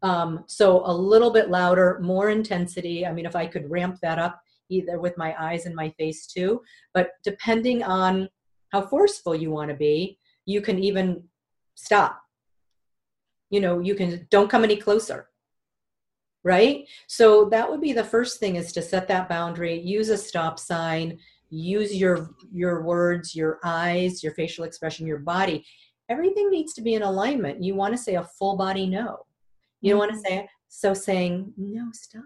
um, 0.02 0.44
so 0.46 0.82
a 0.84 0.92
little 0.92 1.32
bit 1.32 1.50
louder, 1.50 1.98
more 2.02 2.30
intensity. 2.30 3.06
I 3.06 3.12
mean, 3.12 3.26
if 3.26 3.34
I 3.34 3.46
could 3.46 3.70
ramp 3.70 3.98
that 4.02 4.18
up 4.18 4.40
either 4.68 5.00
with 5.00 5.16
my 5.16 5.34
eyes 5.42 5.66
and 5.66 5.74
my 5.74 5.90
face 5.90 6.26
too, 6.26 6.62
but 6.94 7.10
depending 7.24 7.82
on 7.82 8.28
how 8.70 8.86
forceful 8.86 9.34
you 9.34 9.50
want 9.50 9.70
to 9.70 9.76
be, 9.76 10.18
you 10.44 10.60
can 10.60 10.78
even 10.78 11.24
stop. 11.74 12.20
You 13.50 13.60
know, 13.60 13.80
you 13.80 13.94
can 13.94 14.26
don't 14.30 14.50
come 14.50 14.64
any 14.64 14.76
closer. 14.76 15.28
Right? 16.44 16.86
So 17.08 17.46
that 17.46 17.68
would 17.68 17.80
be 17.80 17.92
the 17.92 18.04
first 18.04 18.38
thing 18.38 18.56
is 18.56 18.72
to 18.72 18.82
set 18.82 19.08
that 19.08 19.28
boundary, 19.28 19.80
use 19.80 20.08
a 20.08 20.16
stop 20.16 20.58
sign, 20.58 21.18
use 21.50 21.94
your 21.94 22.30
your 22.52 22.82
words, 22.82 23.34
your 23.34 23.58
eyes, 23.64 24.22
your 24.22 24.34
facial 24.34 24.64
expression, 24.64 25.06
your 25.06 25.18
body. 25.18 25.66
Everything 26.08 26.48
needs 26.50 26.72
to 26.74 26.82
be 26.82 26.94
in 26.94 27.02
alignment. 27.02 27.62
You 27.62 27.74
want 27.74 27.92
to 27.94 28.02
say 28.02 28.14
a 28.14 28.22
full 28.38 28.56
body 28.56 28.86
no 28.86 29.26
you 29.80 29.90
don't 29.90 29.98
want 29.98 30.12
to 30.12 30.16
mm-hmm. 30.16 30.26
say 30.26 30.38
it. 30.38 30.46
So 30.68 30.94
saying, 30.94 31.52
no, 31.56 31.88
stop. 31.92 32.24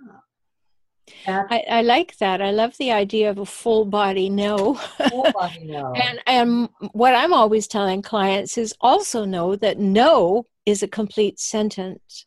I, 1.26 1.64
I, 1.68 1.82
like 1.82 2.16
that. 2.18 2.40
I 2.40 2.52
love 2.52 2.76
the 2.78 2.92
idea 2.92 3.30
of 3.30 3.38
a 3.38 3.46
full 3.46 3.84
body 3.84 4.30
no. 4.30 4.74
Full 4.74 5.32
body 5.34 5.64
no. 5.64 5.92
and 5.92 6.20
and 6.26 6.68
what 6.92 7.14
I'm 7.14 7.32
always 7.32 7.66
telling 7.66 8.02
clients 8.02 8.56
is 8.56 8.74
also 8.80 9.24
know 9.24 9.56
that 9.56 9.78
no 9.78 10.46
is 10.64 10.82
a 10.82 10.88
complete 10.88 11.40
sentence. 11.40 12.24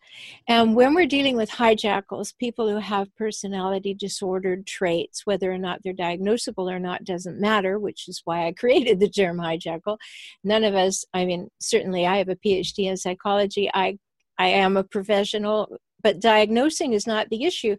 And 0.47 0.75
when 0.75 0.93
we're 0.93 1.05
dealing 1.05 1.37
with 1.37 1.49
hijackals, 1.49 2.37
people 2.37 2.69
who 2.69 2.79
have 2.79 3.15
personality 3.15 3.93
disordered 3.93 4.67
traits, 4.67 5.25
whether 5.25 5.51
or 5.51 5.57
not 5.57 5.79
they're 5.83 5.93
diagnosable 5.93 6.69
or 6.69 6.79
not 6.79 7.05
doesn't 7.05 7.39
matter, 7.39 7.79
which 7.79 8.09
is 8.09 8.21
why 8.25 8.45
I 8.45 8.51
created 8.57 8.99
the 8.99 9.09
term 9.09 9.37
hijackal. 9.37 9.97
None 10.43 10.65
of 10.65 10.75
us, 10.75 11.05
I 11.13 11.25
mean, 11.25 11.47
certainly 11.59 12.05
I 12.05 12.17
have 12.17 12.29
a 12.29 12.35
PhD 12.35 12.89
in 12.89 12.97
psychology. 12.97 13.69
I 13.73 13.97
I 14.37 14.47
am 14.47 14.77
a 14.77 14.83
professional, 14.83 15.77
but 16.01 16.19
diagnosing 16.19 16.93
is 16.93 17.07
not 17.07 17.29
the 17.29 17.45
issue. 17.45 17.75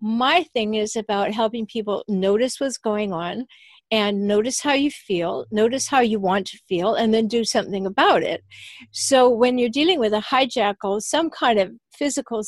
My 0.00 0.44
thing 0.54 0.74
is 0.74 0.96
about 0.96 1.32
helping 1.32 1.66
people 1.66 2.04
notice 2.08 2.58
what's 2.58 2.78
going 2.78 3.12
on 3.12 3.46
and 3.90 4.26
notice 4.26 4.60
how 4.60 4.72
you 4.72 4.90
feel, 4.90 5.46
notice 5.50 5.88
how 5.88 6.00
you 6.00 6.20
want 6.20 6.46
to 6.48 6.58
feel, 6.68 6.94
and 6.94 7.12
then 7.12 7.26
do 7.26 7.44
something 7.44 7.86
about 7.86 8.22
it. 8.22 8.42
So 8.92 9.28
when 9.28 9.58
you're 9.58 9.68
dealing 9.68 9.98
with 9.98 10.12
a 10.12 10.20
hijackal, 10.20 11.02
some 11.02 11.28
kind 11.28 11.58
of 11.58 11.72
physical 11.92 12.42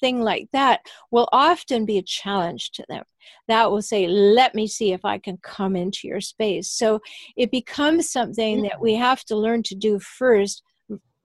thing 0.00 0.20
like 0.20 0.48
that 0.52 0.80
will 1.10 1.28
often 1.32 1.86
be 1.86 1.98
a 1.98 2.02
challenge 2.02 2.70
to 2.72 2.84
them. 2.88 3.02
That 3.48 3.70
will 3.70 3.82
say, 3.82 4.06
let 4.06 4.54
me 4.54 4.66
see 4.66 4.92
if 4.92 5.04
I 5.04 5.18
can 5.18 5.38
come 5.42 5.74
into 5.74 6.06
your 6.06 6.20
space. 6.20 6.70
So 6.70 7.00
it 7.36 7.50
becomes 7.50 8.10
something 8.10 8.62
that 8.62 8.80
we 8.80 8.94
have 8.94 9.24
to 9.24 9.36
learn 9.36 9.62
to 9.64 9.74
do 9.74 9.98
first 9.98 10.62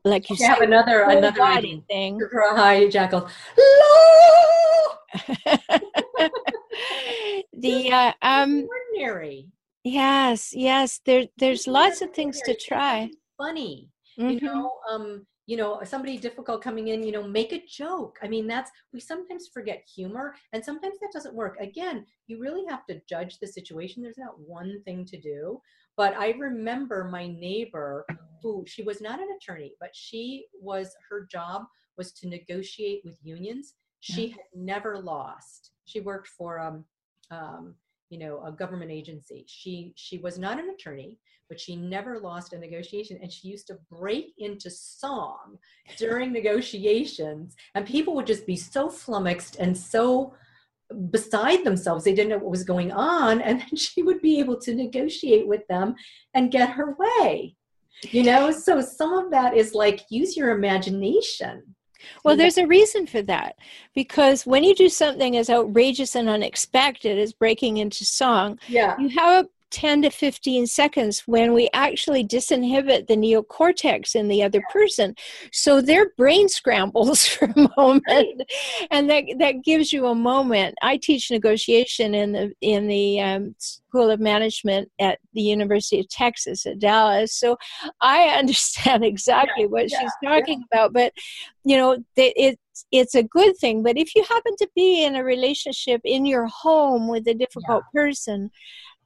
like 0.04 0.30
you 0.30 0.36
okay, 0.36 0.46
have 0.46 0.62
another 0.62 1.04
another 1.04 1.62
thing 1.90 2.20
for 2.32 2.42
a 2.42 2.54
hijackal. 2.54 3.30
the 7.54 7.92
uh, 7.92 8.14
um 8.22 8.68
ordinary. 8.68 9.48
Yes, 9.84 10.54
yes. 10.56 11.02
There 11.06 11.26
there's 11.38 11.68
lots 11.68 12.02
of 12.02 12.12
things 12.14 12.42
to 12.46 12.56
try. 12.56 13.12
Funny, 13.38 13.90
mm-hmm. 14.20 14.30
you 14.30 14.42
know. 14.42 14.72
Um, 14.90 15.26
you 15.48 15.58
know 15.58 15.82
somebody 15.84 16.18
difficult 16.18 16.62
coming 16.62 16.90
in 16.90 17.04
you 17.04 17.12
know 17.12 17.24
make 17.24 17.52
a 17.52 17.62
joke 17.68 18.18
i 18.24 18.28
mean 18.28 18.48
that's 18.48 18.72
we 18.94 19.00
sometimes 19.00 19.50
forget 19.54 19.84
humor 19.94 20.34
and 20.54 20.64
sometimes 20.64 20.98
that 21.00 21.12
doesn't 21.12 21.36
work 21.36 21.58
again 21.60 22.06
you 22.28 22.40
really 22.40 22.64
have 22.70 22.86
to 22.86 23.02
judge 23.10 23.38
the 23.40 23.48
situation 23.48 24.02
there's 24.02 24.18
not 24.18 24.40
one 24.40 24.82
thing 24.86 25.04
to 25.04 25.20
do 25.20 25.60
but 26.02 26.18
I 26.18 26.32
remember 26.32 27.04
my 27.04 27.28
neighbor 27.28 28.08
who 28.42 28.66
she 28.68 28.82
was 28.82 29.02
not 29.02 29.20
an 29.20 29.28
attorney, 29.38 29.74
but 29.80 29.92
she 29.94 30.48
was 30.60 30.96
her 31.08 31.28
job 31.32 31.66
was 31.96 32.12
to 32.14 32.28
negotiate 32.28 33.02
with 33.06 33.20
unions. 33.22 33.76
She 34.00 34.30
had 34.30 34.40
never 34.56 34.98
lost. 34.98 35.74
She 35.86 36.00
worked 36.00 36.28
for 36.28 36.60
um, 36.60 36.86
um, 37.30 37.76
you 38.10 38.18
know 38.18 38.44
a 38.44 38.52
government 38.52 38.90
agency. 38.90 39.46
She 39.48 39.94
she 39.96 40.18
was 40.18 40.40
not 40.40 40.58
an 40.58 40.72
attorney, 40.72 41.20
but 41.50 41.60
she 41.60 41.76
never 41.76 42.18
lost 42.18 42.54
a 42.54 42.58
negotiation, 42.58 43.20
and 43.22 43.32
she 43.32 43.50
used 43.50 43.68
to 43.68 43.78
break 43.92 44.34
into 44.40 44.72
song 44.72 45.60
during 46.00 46.34
negotiations, 46.34 47.56
and 47.76 47.86
people 47.86 48.16
would 48.16 48.26
just 48.26 48.48
be 48.48 48.56
so 48.56 48.90
flummoxed 48.90 49.58
and 49.58 49.78
so 49.78 50.34
beside 51.10 51.64
themselves. 51.64 52.04
They 52.04 52.14
didn't 52.14 52.30
know 52.30 52.38
what 52.38 52.52
was 52.52 52.64
going 52.64 52.92
on. 52.92 53.42
And 53.42 53.60
then 53.60 53.76
she 53.76 54.04
would 54.04 54.22
be 54.22 54.40
able 54.40 54.60
to 54.62 54.76
negotiate 54.76 55.48
with 55.48 55.68
them 55.68 55.96
and 56.34 56.52
get 56.52 56.72
her 56.72 56.96
way. 56.98 57.56
You 58.10 58.24
know, 58.24 58.52
so 58.52 58.82
some 58.82 59.14
of 59.14 59.32
that 59.32 59.56
is 59.56 59.74
like 59.76 60.06
use 60.10 60.36
your 60.36 60.52
imagination. 60.52 61.76
Well, 62.24 62.36
there's 62.36 62.58
a 62.58 62.66
reason 62.66 63.06
for 63.06 63.22
that 63.24 63.58
because 63.94 64.46
when 64.46 64.64
you 64.64 64.74
do 64.74 64.90
something 64.90 65.38
as 65.38 65.52
outrageous 65.52 66.16
and 66.16 66.28
unexpected 66.28 67.20
as 67.20 67.32
breaking 67.32 67.78
into 67.78 68.06
song, 68.06 68.60
yeah. 68.68 68.96
you 68.98 69.10
have 69.10 69.48
10 69.72 70.04
to 70.04 70.10
15 70.10 70.68
seconds 70.68 71.24
when 71.26 71.54
we 71.54 71.70
actually 71.74 72.26
disinhibit 72.26 73.08
the 73.08 73.16
neocortex 73.16 74.16
in 74.16 74.28
the 74.28 74.44
other 74.44 74.62
person. 74.72 75.16
So 75.52 75.82
their 75.82 76.10
brain 76.18 76.50
scrambles 76.50 77.26
for 77.28 77.46
a 77.46 77.70
moment 77.78 78.44
and 78.92 79.10
that 79.10 79.24
that 79.40 79.64
gives 79.64 79.92
you 79.92 80.08
a 80.08 80.16
moment. 80.16 80.76
I 80.82 80.98
teach 80.98 81.32
negotiation 81.32 82.14
in 82.14 82.32
the 82.34 82.52
in 82.62 82.88
the 82.88 83.22
um, 83.22 83.56
school 83.58 84.10
of 84.10 84.20
management 84.20 84.90
at 85.00 85.20
the 85.34 85.42
university 85.42 86.00
of 86.00 86.08
texas 86.10 86.66
at 86.66 86.80
dallas. 86.80 87.34
So 87.34 87.58
i 88.02 88.24
understand 88.38 89.04
exactly 89.04 89.64
yeah, 89.64 89.70
what 89.70 89.92
yeah, 89.92 90.00
she's 90.00 90.12
talking 90.24 90.60
yeah. 90.60 90.66
about 90.80 90.94
but 90.94 91.14
you 91.64 91.78
know 91.78 91.98
it 92.16 92.60
it's 92.92 93.16
a 93.16 93.24
good 93.24 93.58
thing. 93.58 93.84
But 93.84 93.98
if 93.98 94.16
you 94.16 94.24
happen 94.24 94.56
to 94.58 94.70
be 94.76 95.04
in 95.04 95.16
a 95.16 95.24
relationship 95.24 96.02
in 96.04 96.26
your 96.26 96.48
home 96.48 97.08
with 97.08 97.28
a 97.28 97.34
difficult 97.34 97.84
person 97.94 98.50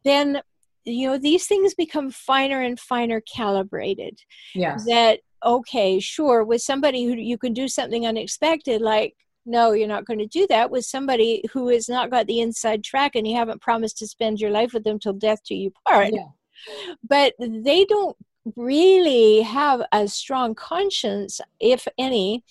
then 0.05 0.41
you 0.85 1.07
know 1.07 1.17
these 1.17 1.47
things 1.47 1.73
become 1.73 2.11
finer 2.11 2.61
and 2.61 2.79
finer 2.79 3.21
calibrated. 3.21 4.19
Yeah 4.53 4.77
that 4.87 5.19
okay 5.45 5.99
sure 5.99 6.43
with 6.43 6.61
somebody 6.61 7.05
who 7.05 7.13
you 7.13 7.37
can 7.37 7.53
do 7.53 7.67
something 7.67 8.07
unexpected 8.07 8.81
like 8.81 9.15
no 9.45 9.73
you're 9.73 9.87
not 9.87 10.05
going 10.05 10.19
to 10.19 10.25
do 10.25 10.47
that 10.47 10.71
with 10.71 10.83
somebody 10.83 11.43
who 11.51 11.69
has 11.69 11.87
not 11.87 12.09
got 12.09 12.25
the 12.25 12.39
inside 12.39 12.83
track 12.83 13.15
and 13.15 13.27
you 13.27 13.35
haven't 13.35 13.61
promised 13.61 13.97
to 13.97 14.07
spend 14.07 14.39
your 14.39 14.49
life 14.49 14.73
with 14.73 14.83
them 14.83 14.99
till 14.99 15.13
death 15.13 15.39
do 15.47 15.55
you 15.55 15.71
part. 15.87 16.11
Yeah. 16.11 16.93
but 17.07 17.33
they 17.39 17.85
don't 17.85 18.17
really 18.55 19.41
have 19.41 19.81
a 19.91 20.07
strong 20.07 20.53
conscience 20.55 21.41
if 21.59 21.87
any 21.97 22.43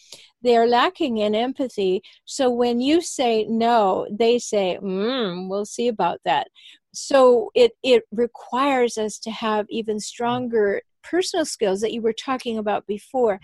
they're 0.42 0.66
lacking 0.66 1.18
in 1.18 1.35
empathy. 1.35 2.03
So 2.27 2.51
when 2.51 2.81
you 2.81 3.01
say 3.01 3.44
no 3.49 4.07
they 4.11 4.38
say 4.38 4.79
mm, 4.81 5.49
we'll 5.49 5.64
see 5.64 5.88
about 5.88 6.20
that 6.25 6.49
so 6.95 7.51
it 7.55 7.73
it 7.83 8.05
requires 8.13 8.97
us 8.99 9.19
to 9.19 9.31
have 9.31 9.67
even 9.69 10.01
stronger 10.01 10.83
personal 11.05 11.45
skills 11.45 11.81
that 11.83 11.93
you 11.93 12.01
were 12.01 12.15
talking 12.15 12.59
about 12.59 12.87
before. 12.87 13.39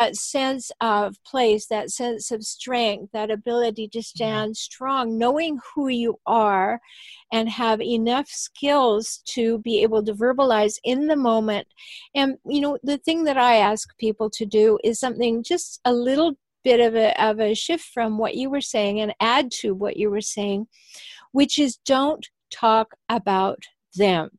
That 0.00 0.16
sense 0.16 0.72
of 0.80 1.22
place 1.24 1.66
that 1.66 1.90
sense 1.90 2.30
of 2.30 2.42
strength 2.42 3.12
that 3.12 3.30
ability 3.30 3.88
to 3.88 3.98
mm-hmm. 3.98 4.02
stand 4.02 4.56
strong 4.56 5.18
knowing 5.18 5.58
who 5.74 5.88
you 5.88 6.18
are 6.26 6.80
and 7.32 7.48
have 7.50 7.82
enough 7.82 8.28
skills 8.28 9.20
to 9.26 9.58
be 9.58 9.82
able 9.82 10.02
to 10.04 10.14
verbalize 10.14 10.78
in 10.84 11.06
the 11.06 11.16
moment. 11.16 11.68
And 12.14 12.38
you 12.46 12.60
know 12.60 12.78
the 12.82 12.98
thing 12.98 13.24
that 13.24 13.36
i 13.36 13.56
ask 13.56 13.96
people 13.98 14.30
to 14.30 14.46
do 14.46 14.78
is 14.82 14.98
something 14.98 15.42
just 15.42 15.80
a 15.84 15.92
little 15.92 16.38
bit 16.64 16.80
of 16.80 16.94
a 16.96 17.22
of 17.22 17.40
a 17.40 17.54
shift 17.54 17.84
from 17.92 18.16
what 18.16 18.34
you 18.34 18.48
were 18.48 18.62
saying 18.62 19.00
and 19.00 19.14
add 19.20 19.50
to 19.50 19.74
what 19.74 19.98
you 19.98 20.10
were 20.10 20.22
saying 20.22 20.66
which 21.32 21.58
is 21.58 21.76
don't 21.84 22.28
talk 22.54 22.94
about 23.08 23.64
them. 23.94 24.30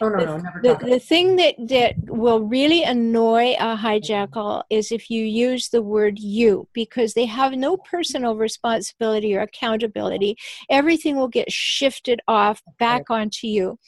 Oh 0.00 0.08
no, 0.08 0.18
the, 0.18 0.26
no, 0.26 0.36
never. 0.38 0.60
The, 0.62 0.86
the 0.90 0.98
thing 0.98 1.36
that 1.36 1.54
that 1.68 1.94
will 2.06 2.40
really 2.40 2.84
annoy 2.84 3.54
a 3.58 3.76
hijackal 3.76 4.62
is 4.70 4.92
if 4.92 5.10
you 5.10 5.24
use 5.24 5.68
the 5.68 5.82
word 5.82 6.18
"you" 6.18 6.68
because 6.72 7.14
they 7.14 7.26
have 7.26 7.52
no 7.52 7.76
personal 7.76 8.36
responsibility 8.36 9.36
or 9.36 9.40
accountability. 9.40 10.36
Everything 10.70 11.16
will 11.16 11.28
get 11.28 11.50
shifted 11.50 12.20
off 12.28 12.62
back 12.78 13.10
onto 13.10 13.46
you, 13.46 13.78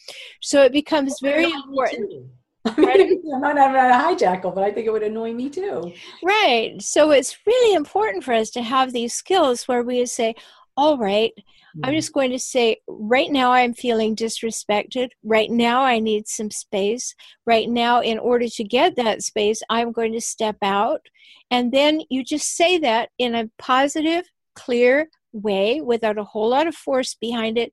so 0.40 0.62
it 0.62 0.72
becomes 0.72 1.18
very 1.22 1.50
important. 1.50 2.30
I 2.64 2.74
mean, 2.76 3.22
I'm 3.34 3.40
not 3.40 3.56
having 3.56 3.80
a 3.80 3.94
hijackal, 3.94 4.54
but 4.54 4.64
I 4.64 4.70
think 4.70 4.86
it 4.86 4.90
would 4.90 5.02
annoy 5.02 5.32
me 5.32 5.48
too. 5.48 5.92
Right. 6.22 6.80
So 6.82 7.10
it's 7.10 7.38
really 7.46 7.74
important 7.74 8.22
for 8.22 8.34
us 8.34 8.50
to 8.50 8.62
have 8.62 8.92
these 8.92 9.14
skills 9.14 9.66
where 9.66 9.82
we 9.82 10.04
say, 10.04 10.34
all 10.76 10.98
right, 10.98 11.32
I'm 11.76 11.82
mm-hmm. 11.82 11.92
just 11.92 12.12
going 12.12 12.30
to 12.30 12.38
say, 12.38 12.78
right 12.88 13.30
now 13.30 13.52
I'm 13.52 13.74
feeling 13.74 14.16
disrespected. 14.16 15.10
Right 15.22 15.50
now 15.50 15.82
I 15.82 15.98
need 15.98 16.26
some 16.28 16.50
space. 16.50 17.14
Right 17.46 17.68
now, 17.68 18.00
in 18.00 18.18
order 18.18 18.48
to 18.48 18.64
get 18.64 18.96
that 18.96 19.22
space, 19.22 19.62
I'm 19.70 19.92
going 19.92 20.12
to 20.12 20.20
step 20.20 20.56
out. 20.62 21.02
And 21.50 21.72
then 21.72 22.02
you 22.10 22.24
just 22.24 22.56
say 22.56 22.78
that 22.78 23.10
in 23.18 23.34
a 23.34 23.50
positive, 23.58 24.24
clear 24.54 25.08
way 25.32 25.80
without 25.80 26.18
a 26.18 26.24
whole 26.24 26.48
lot 26.48 26.66
of 26.66 26.74
force 26.74 27.14
behind 27.14 27.58
it, 27.58 27.70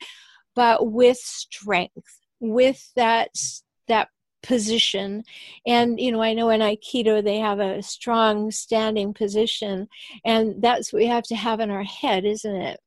but 0.55 0.91
with 0.91 1.17
strength, 1.17 2.19
with 2.39 2.91
that 2.95 3.29
that 3.87 4.09
position 4.43 5.23
and 5.65 5.99
you 5.99 6.11
know 6.11 6.21
i 6.21 6.33
know 6.33 6.49
in 6.49 6.61
aikido 6.61 7.23
they 7.23 7.39
have 7.39 7.59
a 7.59 7.81
strong 7.81 8.51
standing 8.51 9.13
position 9.13 9.87
and 10.23 10.61
that's 10.61 10.93
what 10.93 10.99
we 10.99 11.07
have 11.07 11.23
to 11.23 11.35
have 11.35 11.59
in 11.59 11.71
our 11.71 11.83
head 11.83 12.23
isn't 12.23 12.55
it 12.55 12.79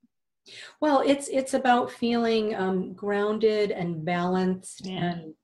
well 0.80 1.02
it's 1.04 1.28
it's 1.28 1.54
about 1.54 1.90
feeling 1.90 2.54
um, 2.54 2.92
grounded 2.92 3.70
and 3.70 4.04
balanced 4.04 4.86
yeah. 4.86 5.12
and 5.12 5.34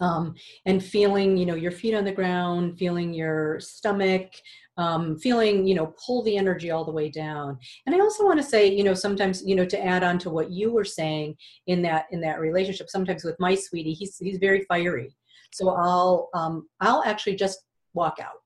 um, 0.00 0.34
and 0.66 0.82
feeling 0.82 1.36
you 1.36 1.46
know 1.46 1.54
your 1.54 1.72
feet 1.72 1.94
on 1.94 2.04
the 2.04 2.12
ground 2.12 2.78
feeling 2.78 3.12
your 3.12 3.58
stomach 3.60 4.32
um, 4.76 5.18
feeling 5.18 5.66
you 5.66 5.74
know 5.74 5.92
pull 6.04 6.22
the 6.22 6.36
energy 6.36 6.70
all 6.70 6.84
the 6.84 6.92
way 6.92 7.08
down 7.08 7.58
and 7.86 7.94
i 7.94 7.98
also 7.98 8.24
want 8.24 8.38
to 8.38 8.46
say 8.46 8.66
you 8.66 8.84
know 8.84 8.94
sometimes 8.94 9.42
you 9.44 9.56
know 9.56 9.64
to 9.64 9.84
add 9.84 10.04
on 10.04 10.18
to 10.18 10.30
what 10.30 10.50
you 10.50 10.72
were 10.72 10.84
saying 10.84 11.34
in 11.66 11.82
that 11.82 12.06
in 12.12 12.20
that 12.20 12.38
relationship 12.38 12.88
sometimes 12.88 13.24
with 13.24 13.34
my 13.40 13.54
sweetie 13.54 13.92
he's 13.92 14.16
he's 14.18 14.38
very 14.38 14.64
fiery 14.68 15.16
so 15.52 15.70
I'll 15.70 16.28
um, 16.34 16.68
I'll 16.80 17.02
actually 17.04 17.36
just 17.36 17.60
walk 17.94 18.18
out. 18.20 18.42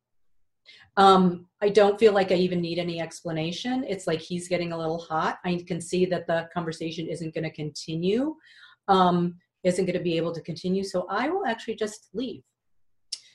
Um, 0.96 1.46
I 1.62 1.68
don't 1.68 1.98
feel 1.98 2.12
like 2.12 2.32
I 2.32 2.34
even 2.34 2.60
need 2.60 2.78
any 2.78 3.00
explanation. 3.00 3.84
It's 3.88 4.06
like 4.06 4.20
he's 4.20 4.48
getting 4.48 4.72
a 4.72 4.78
little 4.78 4.98
hot. 4.98 5.38
I 5.44 5.62
can 5.66 5.80
see 5.80 6.04
that 6.06 6.26
the 6.26 6.48
conversation 6.52 7.06
isn't 7.08 7.34
going 7.34 7.44
to 7.44 7.50
continue, 7.50 8.36
um, 8.88 9.36
isn't 9.64 9.86
going 9.86 9.96
to 9.96 10.04
be 10.04 10.16
able 10.16 10.32
to 10.32 10.40
continue. 10.40 10.84
So 10.84 11.06
I 11.08 11.28
will 11.28 11.46
actually 11.46 11.76
just 11.76 12.08
leave. 12.12 12.42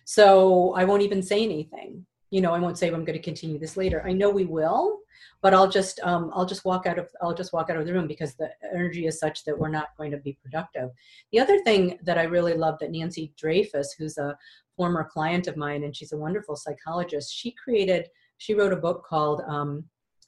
So 0.06 0.74
I 0.76 0.86
won't 0.86 1.02
even 1.02 1.22
say 1.22 1.44
anything. 1.44 2.06
You 2.30 2.42
know, 2.42 2.54
I 2.54 2.60
won't 2.60 2.78
say 2.78 2.88
I'm 2.88 3.06
going 3.06 3.18
to 3.18 3.20
continue 3.20 3.58
this 3.58 3.78
later. 3.78 4.04
I 4.06 4.12
know 4.12 4.30
we 4.30 4.46
will, 4.46 5.00
but 5.42 5.54
I'll 5.54 5.70
just 5.70 6.00
um, 6.02 6.30
I'll 6.34 6.46
just 6.46 6.66
walk 6.66 6.86
out 6.86 7.00
of 7.00 7.10
I'll 7.22 7.34
just 7.34 7.54
walk 7.54 7.70
out 7.70 7.78
of 7.78 7.86
the 7.86 7.94
room 7.94 8.08
because 8.08 8.36
the 8.36 8.50
energy 8.74 9.08
is 9.08 9.20
such 9.20 9.46
that 9.46 9.58
we're 9.58 9.70
not 9.70 9.96
going 9.98 10.12
to 10.12 10.18
be 10.18 10.38
productive. 10.42 10.90
The 11.32 11.40
other 11.40 11.60
thing 11.60 11.98
that 12.04 12.18
I 12.18 12.24
really 12.24 12.54
love 12.54 12.78
that 12.80 12.92
Nancy 12.92 13.34
Dreyfus, 13.38 13.94
who's 13.98 14.18
a 14.18 14.38
former 14.78 15.04
client 15.04 15.48
of 15.48 15.58
mine 15.58 15.84
and 15.84 15.96
she's 15.96 16.14
a 16.14 16.18
wonderful 16.18 16.56
psychologist, 16.56 17.34
she 17.34 17.52
created 17.52 18.08
she 18.38 18.54
wrote 18.54 18.74
a 18.74 18.78
book 18.78 19.04
called 19.04 19.42
um, 19.48 19.84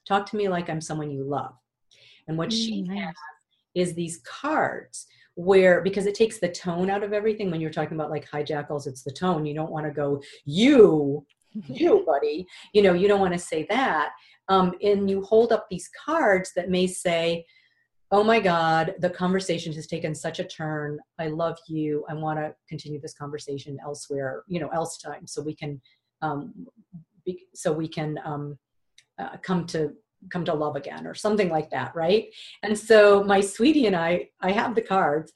"Talk 0.08 0.26
to 0.28 0.36
Me 0.36 0.50
Like 0.50 0.70
I'm 0.70 0.82
Someone 0.82 1.12
You 1.12 1.24
Love," 1.24 1.54
and 2.28 2.38
what 2.38 2.50
mm, 2.50 2.54
she 2.54 2.82
nice. 2.82 3.06
has 3.06 3.16
is 3.76 3.94
these 3.94 4.20
cards 4.26 5.06
where 5.36 5.82
because 5.82 6.06
it 6.06 6.16
takes 6.16 6.40
the 6.40 6.50
tone 6.50 6.90
out 6.90 7.04
of 7.04 7.14
everything 7.14 7.50
when 7.50 7.62
you're 7.62 7.70
talking 7.70 7.96
about 7.96 8.10
like 8.10 8.30
hijackals 8.30 8.88
it's 8.88 9.04
the 9.04 9.12
tone. 9.12 9.46
You 9.46 9.54
don't 9.54 9.72
want 9.72 9.86
to 9.86 9.92
go 9.92 10.22
you 10.46 11.26
you 11.68 12.04
buddy. 12.06 12.46
You 12.74 12.82
know 12.82 12.94
you 12.94 13.08
don't 13.08 13.22
want 13.22 13.34
to 13.34 13.40
say 13.40 13.66
that. 13.70 14.12
Um, 14.50 14.74
and 14.82 15.08
you 15.08 15.22
hold 15.22 15.52
up 15.52 15.68
these 15.70 15.90
cards 16.06 16.52
that 16.56 16.72
may 16.72 16.88
say 16.88 17.46
oh 18.12 18.24
my 18.24 18.40
god 18.40 18.96
the 19.00 19.10
conversation 19.10 19.72
has 19.74 19.88
taken 19.88 20.16
such 20.16 20.40
a 20.40 20.44
turn. 20.44 21.00
I 21.20 21.28
love 21.28 21.58
you. 21.68 22.06
I 22.10 22.14
want 22.14 22.40
to 22.40 22.54
continue 22.68 23.00
this 23.00 23.14
conversation 23.14 23.78
elsewhere 23.84 24.44
you 24.48 24.60
know 24.60 24.70
else 24.70 24.98
time 24.98 25.28
so 25.28 25.42
we 25.42 25.56
can 25.56 25.82
um, 26.22 26.68
be, 27.26 27.46
so 27.54 27.72
we 27.72 27.88
can 27.88 28.20
um, 28.26 28.58
uh, 29.18 29.38
come 29.42 29.66
to 29.68 29.94
come 30.30 30.44
to 30.44 30.54
love 30.54 30.76
again 30.76 31.08
or 31.08 31.14
something 31.16 31.50
like 31.50 31.70
that 31.70 31.96
right? 31.96 32.26
And 32.64 32.78
so 32.78 33.24
my 33.24 33.42
sweetie 33.42 33.88
and 33.88 33.96
i 33.96 34.28
i 34.42 34.52
have 34.52 34.76
the 34.76 34.82
cards 34.82 35.32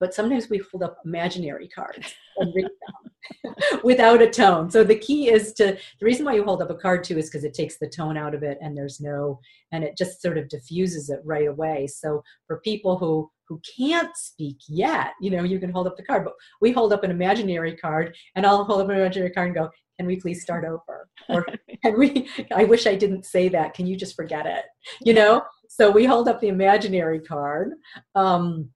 but 0.00 0.14
sometimes 0.14 0.48
we 0.48 0.58
hold 0.70 0.82
up 0.82 0.98
imaginary 1.04 1.68
cards 1.68 2.14
and 2.40 2.54
read 2.54 2.64
them 2.66 3.52
without 3.84 4.22
a 4.22 4.30
tone. 4.30 4.70
So 4.70 4.84
the 4.84 4.98
key 4.98 5.30
is 5.30 5.52
to 5.54 5.76
the 6.00 6.06
reason 6.06 6.24
why 6.24 6.34
you 6.34 6.44
hold 6.44 6.62
up 6.62 6.70
a 6.70 6.74
card 6.74 7.04
too 7.04 7.18
is 7.18 7.28
because 7.28 7.44
it 7.44 7.54
takes 7.54 7.78
the 7.78 7.88
tone 7.88 8.16
out 8.16 8.34
of 8.34 8.42
it 8.42 8.58
and 8.60 8.76
there's 8.76 9.00
no 9.00 9.40
and 9.72 9.84
it 9.84 9.96
just 9.96 10.22
sort 10.22 10.38
of 10.38 10.48
diffuses 10.48 11.10
it 11.10 11.20
right 11.24 11.48
away. 11.48 11.86
So 11.86 12.22
for 12.46 12.60
people 12.60 12.98
who 12.98 13.30
who 13.48 13.60
can't 13.78 14.14
speak 14.14 14.58
yet, 14.68 15.12
you 15.20 15.30
know, 15.30 15.42
you 15.42 15.58
can 15.58 15.70
hold 15.70 15.86
up 15.86 15.96
the 15.96 16.02
card, 16.02 16.24
but 16.24 16.34
we 16.60 16.70
hold 16.70 16.92
up 16.92 17.02
an 17.02 17.10
imaginary 17.10 17.76
card 17.76 18.14
and 18.36 18.44
I'll 18.44 18.64
hold 18.64 18.82
up 18.82 18.90
an 18.90 18.96
imaginary 18.96 19.30
card 19.30 19.48
and 19.48 19.56
go, 19.56 19.70
can 19.98 20.06
we 20.06 20.16
please 20.16 20.42
start 20.42 20.64
over? 20.64 21.08
Or 21.28 21.46
can 21.82 21.98
we, 21.98 22.28
I 22.54 22.64
wish 22.64 22.86
I 22.86 22.94
didn't 22.94 23.24
say 23.24 23.48
that. 23.48 23.74
Can 23.74 23.86
you 23.86 23.96
just 23.96 24.16
forget 24.16 24.46
it? 24.46 24.64
You 25.02 25.14
know? 25.14 25.42
So 25.68 25.90
we 25.90 26.04
hold 26.04 26.28
up 26.28 26.40
the 26.40 26.48
imaginary 26.48 27.20
card. 27.20 27.72
Um, 28.14 28.70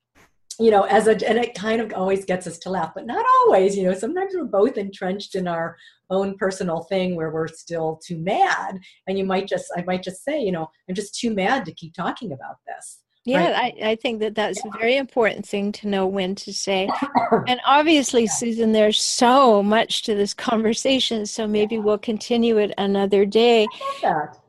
you 0.58 0.70
know, 0.70 0.82
as 0.84 1.06
a, 1.06 1.12
and 1.28 1.38
it 1.38 1.54
kind 1.54 1.80
of 1.80 1.92
always 1.92 2.24
gets 2.24 2.46
us 2.46 2.58
to 2.58 2.70
laugh, 2.70 2.92
but 2.94 3.06
not 3.06 3.24
always, 3.40 3.76
you 3.76 3.84
know, 3.84 3.94
sometimes 3.94 4.34
we're 4.34 4.44
both 4.44 4.76
entrenched 4.76 5.34
in 5.34 5.48
our 5.48 5.76
own 6.10 6.36
personal 6.36 6.82
thing 6.82 7.16
where 7.16 7.30
we're 7.30 7.48
still 7.48 8.00
too 8.04 8.18
mad. 8.18 8.78
And 9.06 9.18
you 9.18 9.24
might 9.24 9.48
just, 9.48 9.66
I 9.76 9.82
might 9.82 10.02
just 10.02 10.24
say, 10.24 10.40
you 10.40 10.52
know, 10.52 10.68
I'm 10.88 10.94
just 10.94 11.18
too 11.18 11.34
mad 11.34 11.64
to 11.64 11.72
keep 11.72 11.94
talking 11.94 12.32
about 12.32 12.56
this. 12.66 12.98
Yeah, 13.24 13.52
right? 13.52 13.74
I, 13.80 13.90
I 13.90 13.96
think 13.96 14.18
that 14.20 14.34
that's 14.34 14.60
yeah. 14.64 14.72
a 14.74 14.78
very 14.78 14.96
important 14.96 15.46
thing 15.46 15.70
to 15.72 15.88
know 15.88 16.06
when 16.06 16.34
to 16.36 16.52
say. 16.52 16.88
and 17.46 17.60
obviously, 17.64 18.24
yeah. 18.24 18.32
Susan, 18.32 18.72
there's 18.72 19.00
so 19.00 19.62
much 19.62 20.02
to 20.02 20.14
this 20.16 20.34
conversation, 20.34 21.24
so 21.26 21.46
maybe 21.46 21.76
yeah. 21.76 21.82
we'll 21.82 21.98
continue 21.98 22.58
it 22.58 22.72
another 22.78 23.24
day. 23.24 23.68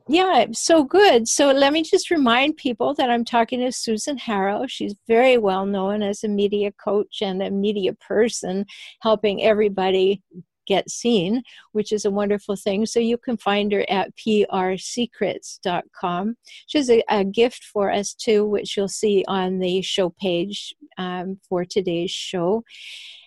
Yeah, 0.06 0.48
so 0.52 0.84
good. 0.84 1.26
So 1.28 1.50
let 1.50 1.72
me 1.72 1.82
just 1.82 2.10
remind 2.10 2.58
people 2.58 2.92
that 2.94 3.08
I'm 3.08 3.24
talking 3.24 3.60
to 3.60 3.72
Susan 3.72 4.18
Harrow. 4.18 4.66
She's 4.66 4.94
very 5.08 5.38
well 5.38 5.64
known 5.64 6.02
as 6.02 6.22
a 6.22 6.28
media 6.28 6.72
coach 6.72 7.22
and 7.22 7.42
a 7.42 7.50
media 7.50 7.94
person, 7.94 8.66
helping 9.00 9.42
everybody 9.42 10.20
get 10.66 10.90
seen, 10.90 11.42
which 11.72 11.90
is 11.90 12.04
a 12.04 12.10
wonderful 12.10 12.56
thing. 12.56 12.84
So 12.84 13.00
you 13.00 13.16
can 13.16 13.38
find 13.38 13.72
her 13.72 13.86
at 13.88 14.14
prsecrets.com. 14.16 16.36
She 16.66 16.78
has 16.78 16.90
a, 16.90 17.02
a 17.08 17.24
gift 17.24 17.64
for 17.64 17.90
us 17.90 18.12
too, 18.14 18.44
which 18.44 18.76
you'll 18.76 18.88
see 18.88 19.24
on 19.26 19.58
the 19.58 19.80
show 19.80 20.10
page 20.10 20.74
um, 20.98 21.40
for 21.48 21.64
today's 21.64 22.10
show. 22.10 22.62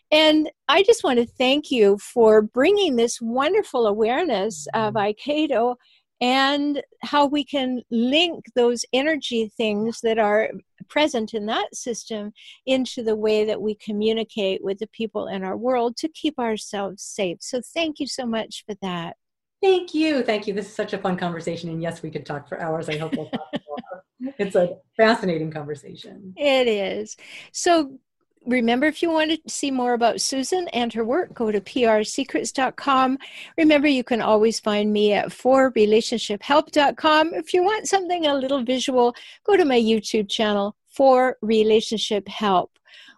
And 0.09 0.49
I 0.69 0.83
just 0.83 1.03
want 1.03 1.19
to 1.19 1.25
thank 1.25 1.69
you 1.69 1.97
for 1.97 2.41
bringing 2.41 2.95
this 2.95 3.19
wonderful 3.19 3.87
awareness 3.87 4.65
of 4.73 4.93
Aikido 4.93 5.75
and 6.19 6.81
how 7.03 7.25
we 7.25 7.43
can 7.43 7.81
link 7.91 8.45
those 8.55 8.85
energy 8.93 9.51
things 9.55 10.01
that 10.01 10.17
are 10.17 10.49
present 10.89 11.33
in 11.33 11.45
that 11.45 11.75
system 11.75 12.31
into 12.65 13.03
the 13.03 13.15
way 13.15 13.45
that 13.45 13.61
we 13.61 13.75
communicate 13.75 14.63
with 14.63 14.79
the 14.79 14.87
people 14.87 15.27
in 15.27 15.43
our 15.43 15.57
world 15.57 15.95
to 15.97 16.07
keep 16.09 16.39
ourselves 16.39 17.03
safe. 17.03 17.37
So, 17.41 17.61
thank 17.73 17.99
you 17.99 18.07
so 18.07 18.25
much 18.25 18.63
for 18.67 18.75
that. 18.81 19.15
Thank 19.61 19.93
you. 19.93 20.23
Thank 20.23 20.47
you. 20.47 20.53
This 20.53 20.67
is 20.67 20.75
such 20.75 20.93
a 20.93 20.97
fun 20.97 21.17
conversation. 21.17 21.69
And 21.69 21.81
yes, 21.81 22.03
we 22.03 22.11
could 22.11 22.25
talk 22.25 22.47
for 22.47 22.61
hours. 22.61 22.89
I 22.89 22.97
hope 22.97 23.15
we'll 23.15 23.29
talk 23.29 23.49
more. 23.67 24.03
it's 24.37 24.55
a 24.55 24.77
fascinating 24.95 25.51
conversation. 25.51 26.33
It 26.35 26.67
is. 26.67 27.17
So, 27.51 27.99
remember, 28.47 28.87
if 28.87 29.03
you 29.03 29.11
want 29.11 29.31
to 29.31 29.39
see 29.47 29.69
more 29.69 29.93
about 29.93 30.21
Susan 30.21 30.67
and 30.69 30.91
her 30.93 31.05
work, 31.05 31.33
go 31.33 31.51
to 31.51 31.59
prsecrets.com. 31.61 33.17
Remember, 33.57 33.87
you 33.87 34.03
can 34.03 34.21
always 34.21 34.59
find 34.59 34.91
me 34.91 35.13
at 35.13 35.29
forrelationshiphelp.com. 35.29 37.33
If 37.33 37.53
you 37.53 37.63
want 37.63 37.87
something 37.87 38.25
a 38.25 38.33
little 38.33 38.63
visual, 38.63 39.15
go 39.45 39.55
to 39.57 39.65
my 39.65 39.79
YouTube 39.79 40.29
channel, 40.29 40.75
For 40.87 41.37
Relationship 41.41 42.27
Help. 42.27 42.71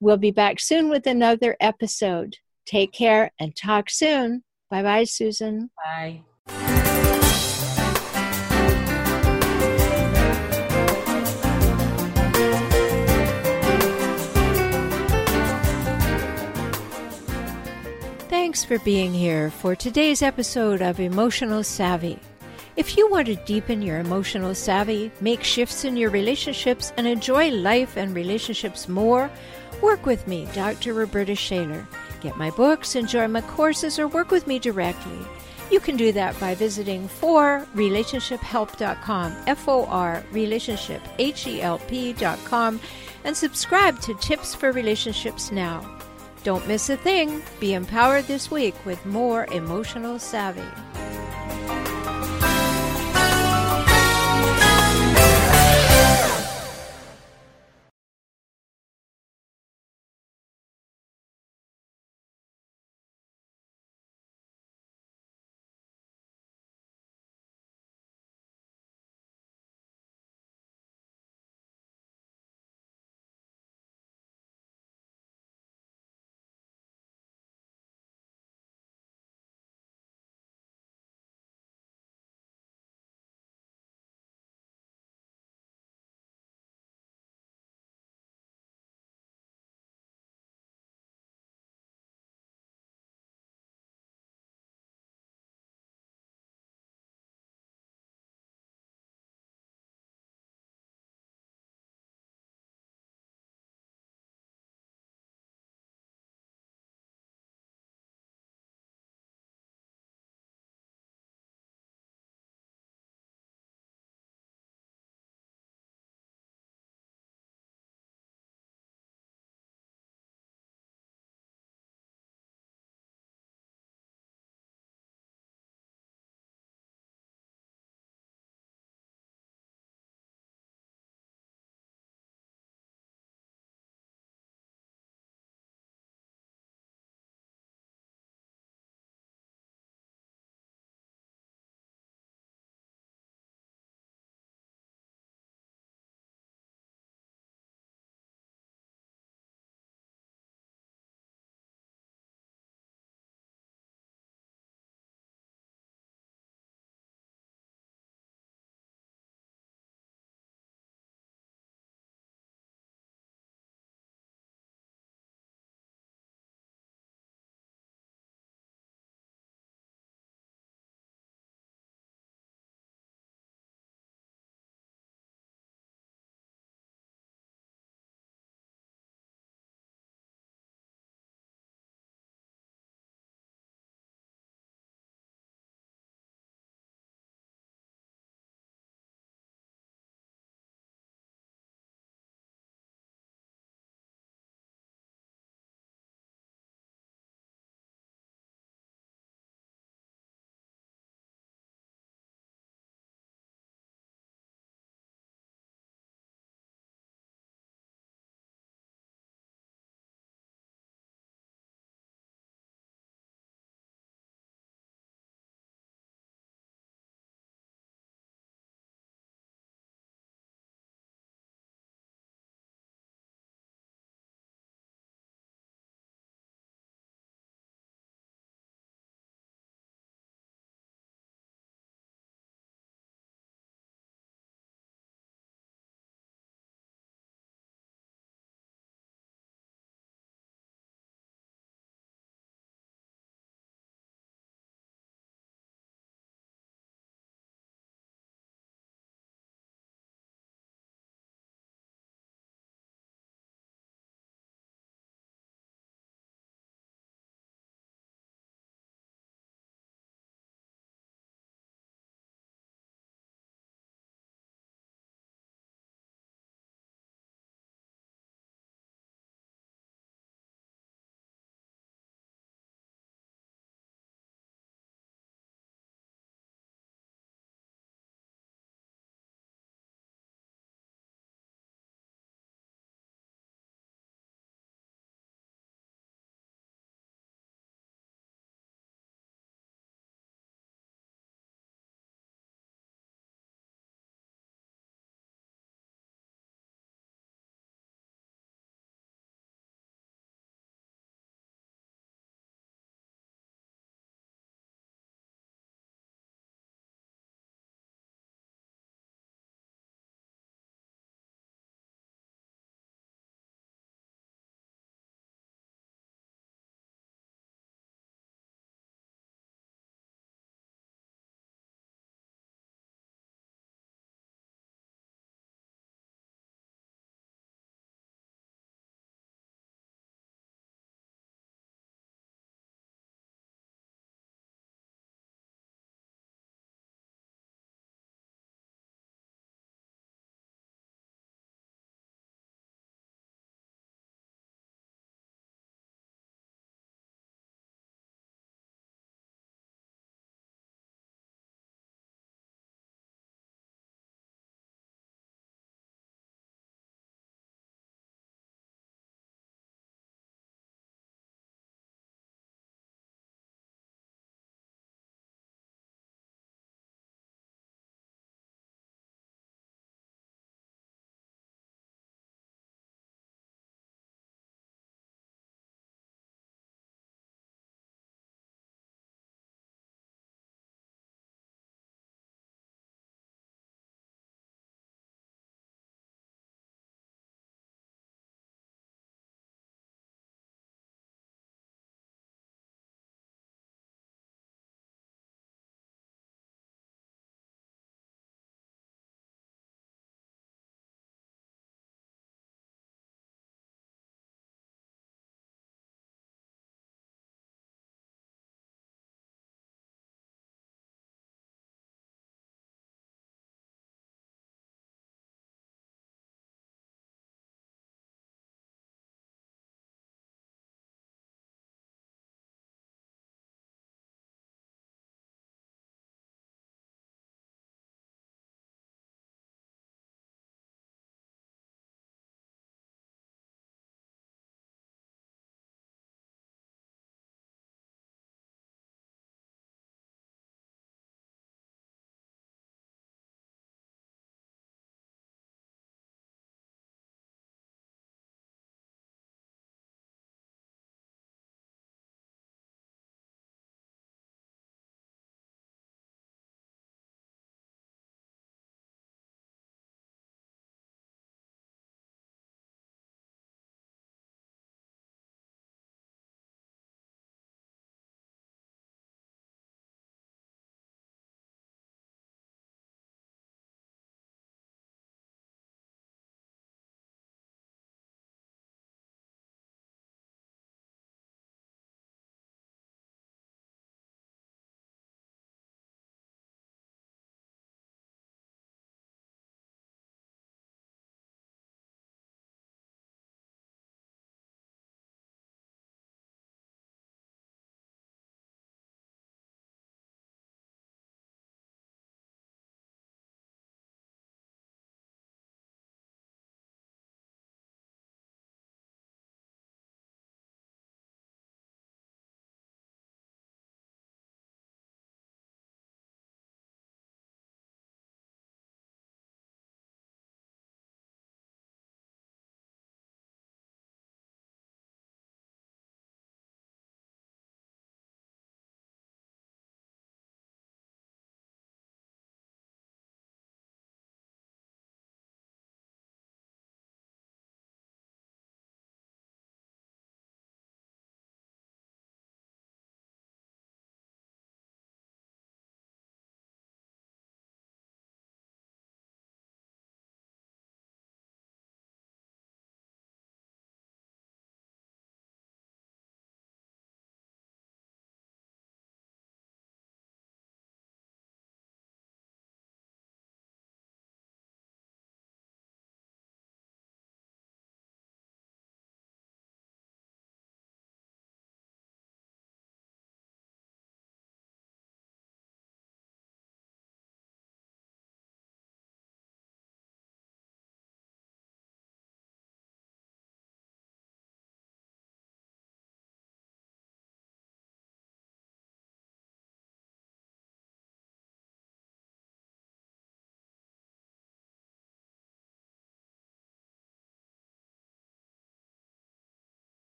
We'll 0.00 0.16
be 0.16 0.32
back 0.32 0.60
soon 0.60 0.88
with 0.88 1.06
another 1.06 1.56
episode. 1.60 2.36
Take 2.66 2.92
care 2.92 3.30
and 3.38 3.54
talk 3.54 3.90
soon. 3.90 4.42
Bye 4.70 4.82
bye, 4.82 5.04
Susan. 5.04 5.70
Bye. 5.84 6.22
Thanks 18.50 18.64
for 18.64 18.80
being 18.80 19.14
here 19.14 19.48
for 19.48 19.76
today's 19.76 20.22
episode 20.22 20.82
of 20.82 20.98
Emotional 20.98 21.62
Savvy. 21.62 22.18
If 22.74 22.96
you 22.96 23.08
want 23.08 23.28
to 23.28 23.36
deepen 23.36 23.80
your 23.80 24.00
emotional 24.00 24.56
savvy, 24.56 25.12
make 25.20 25.44
shifts 25.44 25.84
in 25.84 25.96
your 25.96 26.10
relationships, 26.10 26.92
and 26.96 27.06
enjoy 27.06 27.52
life 27.52 27.96
and 27.96 28.12
relationships 28.12 28.88
more, 28.88 29.30
Work 29.80 30.04
with 30.04 30.26
me, 30.26 30.48
Dr. 30.52 30.94
Roberta 30.94 31.36
Shaler. 31.36 31.86
Get 32.20 32.36
my 32.36 32.50
books, 32.50 32.96
enjoy 32.96 33.28
my 33.28 33.42
courses, 33.42 34.00
or 34.00 34.08
work 34.08 34.32
with 34.32 34.48
me 34.48 34.58
directly. 34.58 35.24
You 35.70 35.78
can 35.78 35.96
do 35.96 36.10
that 36.10 36.40
by 36.40 36.56
visiting 36.56 37.08
forrelationshiphelp.com, 37.08 39.36
F 39.46 39.68
O 39.68 39.86
R 39.86 40.24
relationship, 40.32 41.02
H 41.20 41.46
E 41.46 41.62
L 41.62 41.78
P.com, 41.78 42.80
and 43.22 43.36
subscribe 43.36 44.00
to 44.00 44.12
Tips 44.14 44.56
for 44.56 44.72
Relationships 44.72 45.52
Now. 45.52 45.99
Don't 46.42 46.66
miss 46.66 46.88
a 46.88 46.96
thing. 46.96 47.42
Be 47.58 47.74
empowered 47.74 48.24
this 48.24 48.50
week 48.50 48.74
with 48.86 49.04
more 49.04 49.44
emotional 49.52 50.18
savvy. 50.18 50.62